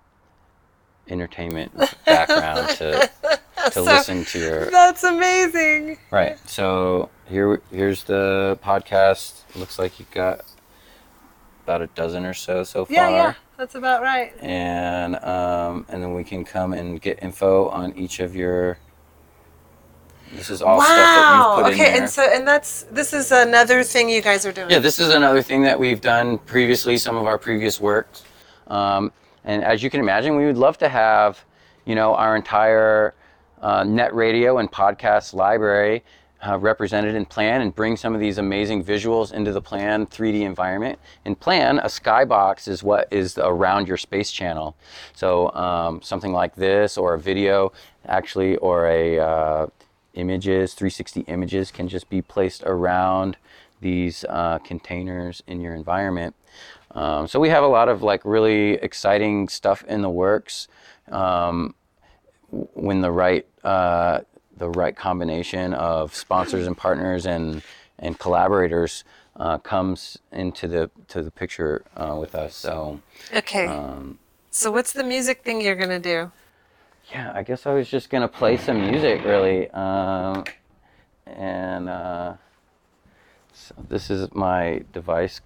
[1.08, 1.72] entertainment
[2.06, 3.10] background to
[3.66, 5.98] to So- listen to your That's amazing.
[6.12, 6.38] right.
[6.50, 9.42] So here here's the podcast.
[9.56, 10.42] Looks like you got
[11.64, 12.94] about a dozen or so so far.
[12.94, 14.34] Yeah, yeah, that's about right.
[14.42, 18.78] And um, and then we can come and get info on each of your.
[20.34, 21.58] This is all stuff that wow.
[21.58, 22.02] you've put Okay, in there.
[22.04, 24.70] and so and that's this is another thing you guys are doing.
[24.70, 28.24] Yeah, this is another thing that we've done previously, some of our previous works.
[28.68, 29.12] Um,
[29.44, 31.44] and as you can imagine, we would love to have,
[31.84, 33.14] you know, our entire
[33.62, 36.04] uh, net radio and podcast library
[36.46, 40.42] uh, represented in Plan and bring some of these amazing visuals into the Plan 3D
[40.42, 40.98] environment.
[41.26, 44.76] In Plan, a skybox is what is around your space channel.
[45.14, 47.72] So um, something like this, or a video,
[48.06, 49.68] actually, or a uh,
[50.16, 53.38] images, 360 images can just be placed around
[53.80, 56.36] these uh, containers in your environment.
[56.92, 60.68] Um, so we have a lot of like really exciting stuff in the works.
[61.12, 61.76] Um,
[62.52, 64.22] when the right uh,
[64.58, 67.62] the right combination of sponsors and partners and
[68.00, 69.04] and collaborators
[69.38, 72.56] uh, comes into the to the picture uh, with us.
[72.56, 73.00] So
[73.36, 73.68] Okay.
[73.68, 74.20] um,
[74.50, 76.32] so what's the music thing you're gonna do?
[77.12, 80.44] yeah, I guess I was just gonna play some music really, um,
[81.26, 82.34] and uh,
[83.54, 85.42] so this is my device.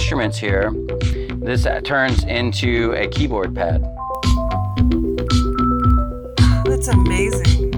[0.00, 0.72] Instruments here,
[1.42, 3.82] this turns into a keyboard pad.
[6.64, 7.70] That's amazing.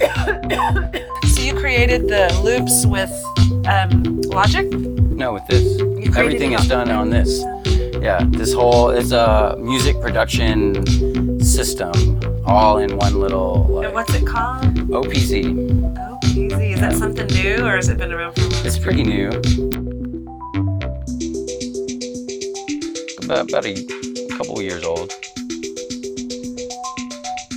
[1.28, 3.12] so you created the loops with
[3.68, 4.66] um, Logic?
[4.72, 5.78] No, with this.
[6.16, 7.42] Everything is done on this.
[8.02, 11.92] Yeah, this whole it's a music production system,
[12.46, 14.90] all in one little And what's it called?
[14.90, 15.40] OP-Z.
[16.24, 16.72] Easy.
[16.72, 18.66] Is that something new or has it been around for a while?
[18.66, 19.30] It's pretty new.
[23.26, 23.74] About, about a
[24.36, 25.10] couple years old.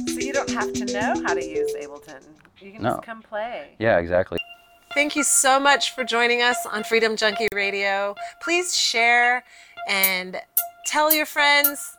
[0.08, 2.24] So you don't have to know how to use Ableton.
[2.60, 2.90] You can No.
[2.96, 3.76] just come play.
[3.78, 4.40] Yeah, exactly.
[4.96, 8.16] Thank you so much for joining us on Freedom Junkie Radio.
[8.42, 9.44] Please share
[9.88, 10.38] and
[10.88, 11.96] tell your friends.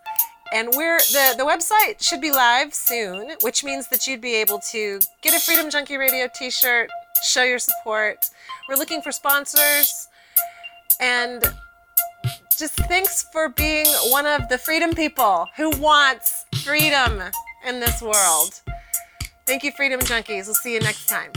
[0.52, 4.58] And we're the, the website should be live soon, which means that you'd be able
[4.72, 6.90] to get a Freedom Junkie Radio t-shirt,
[7.24, 8.26] show your support.
[8.68, 10.08] We're looking for sponsors.
[10.98, 11.44] And
[12.60, 17.22] just thanks for being one of the freedom people who wants freedom
[17.66, 18.60] in this world.
[19.46, 20.44] Thank you, Freedom Junkies.
[20.44, 21.32] We'll see you next time.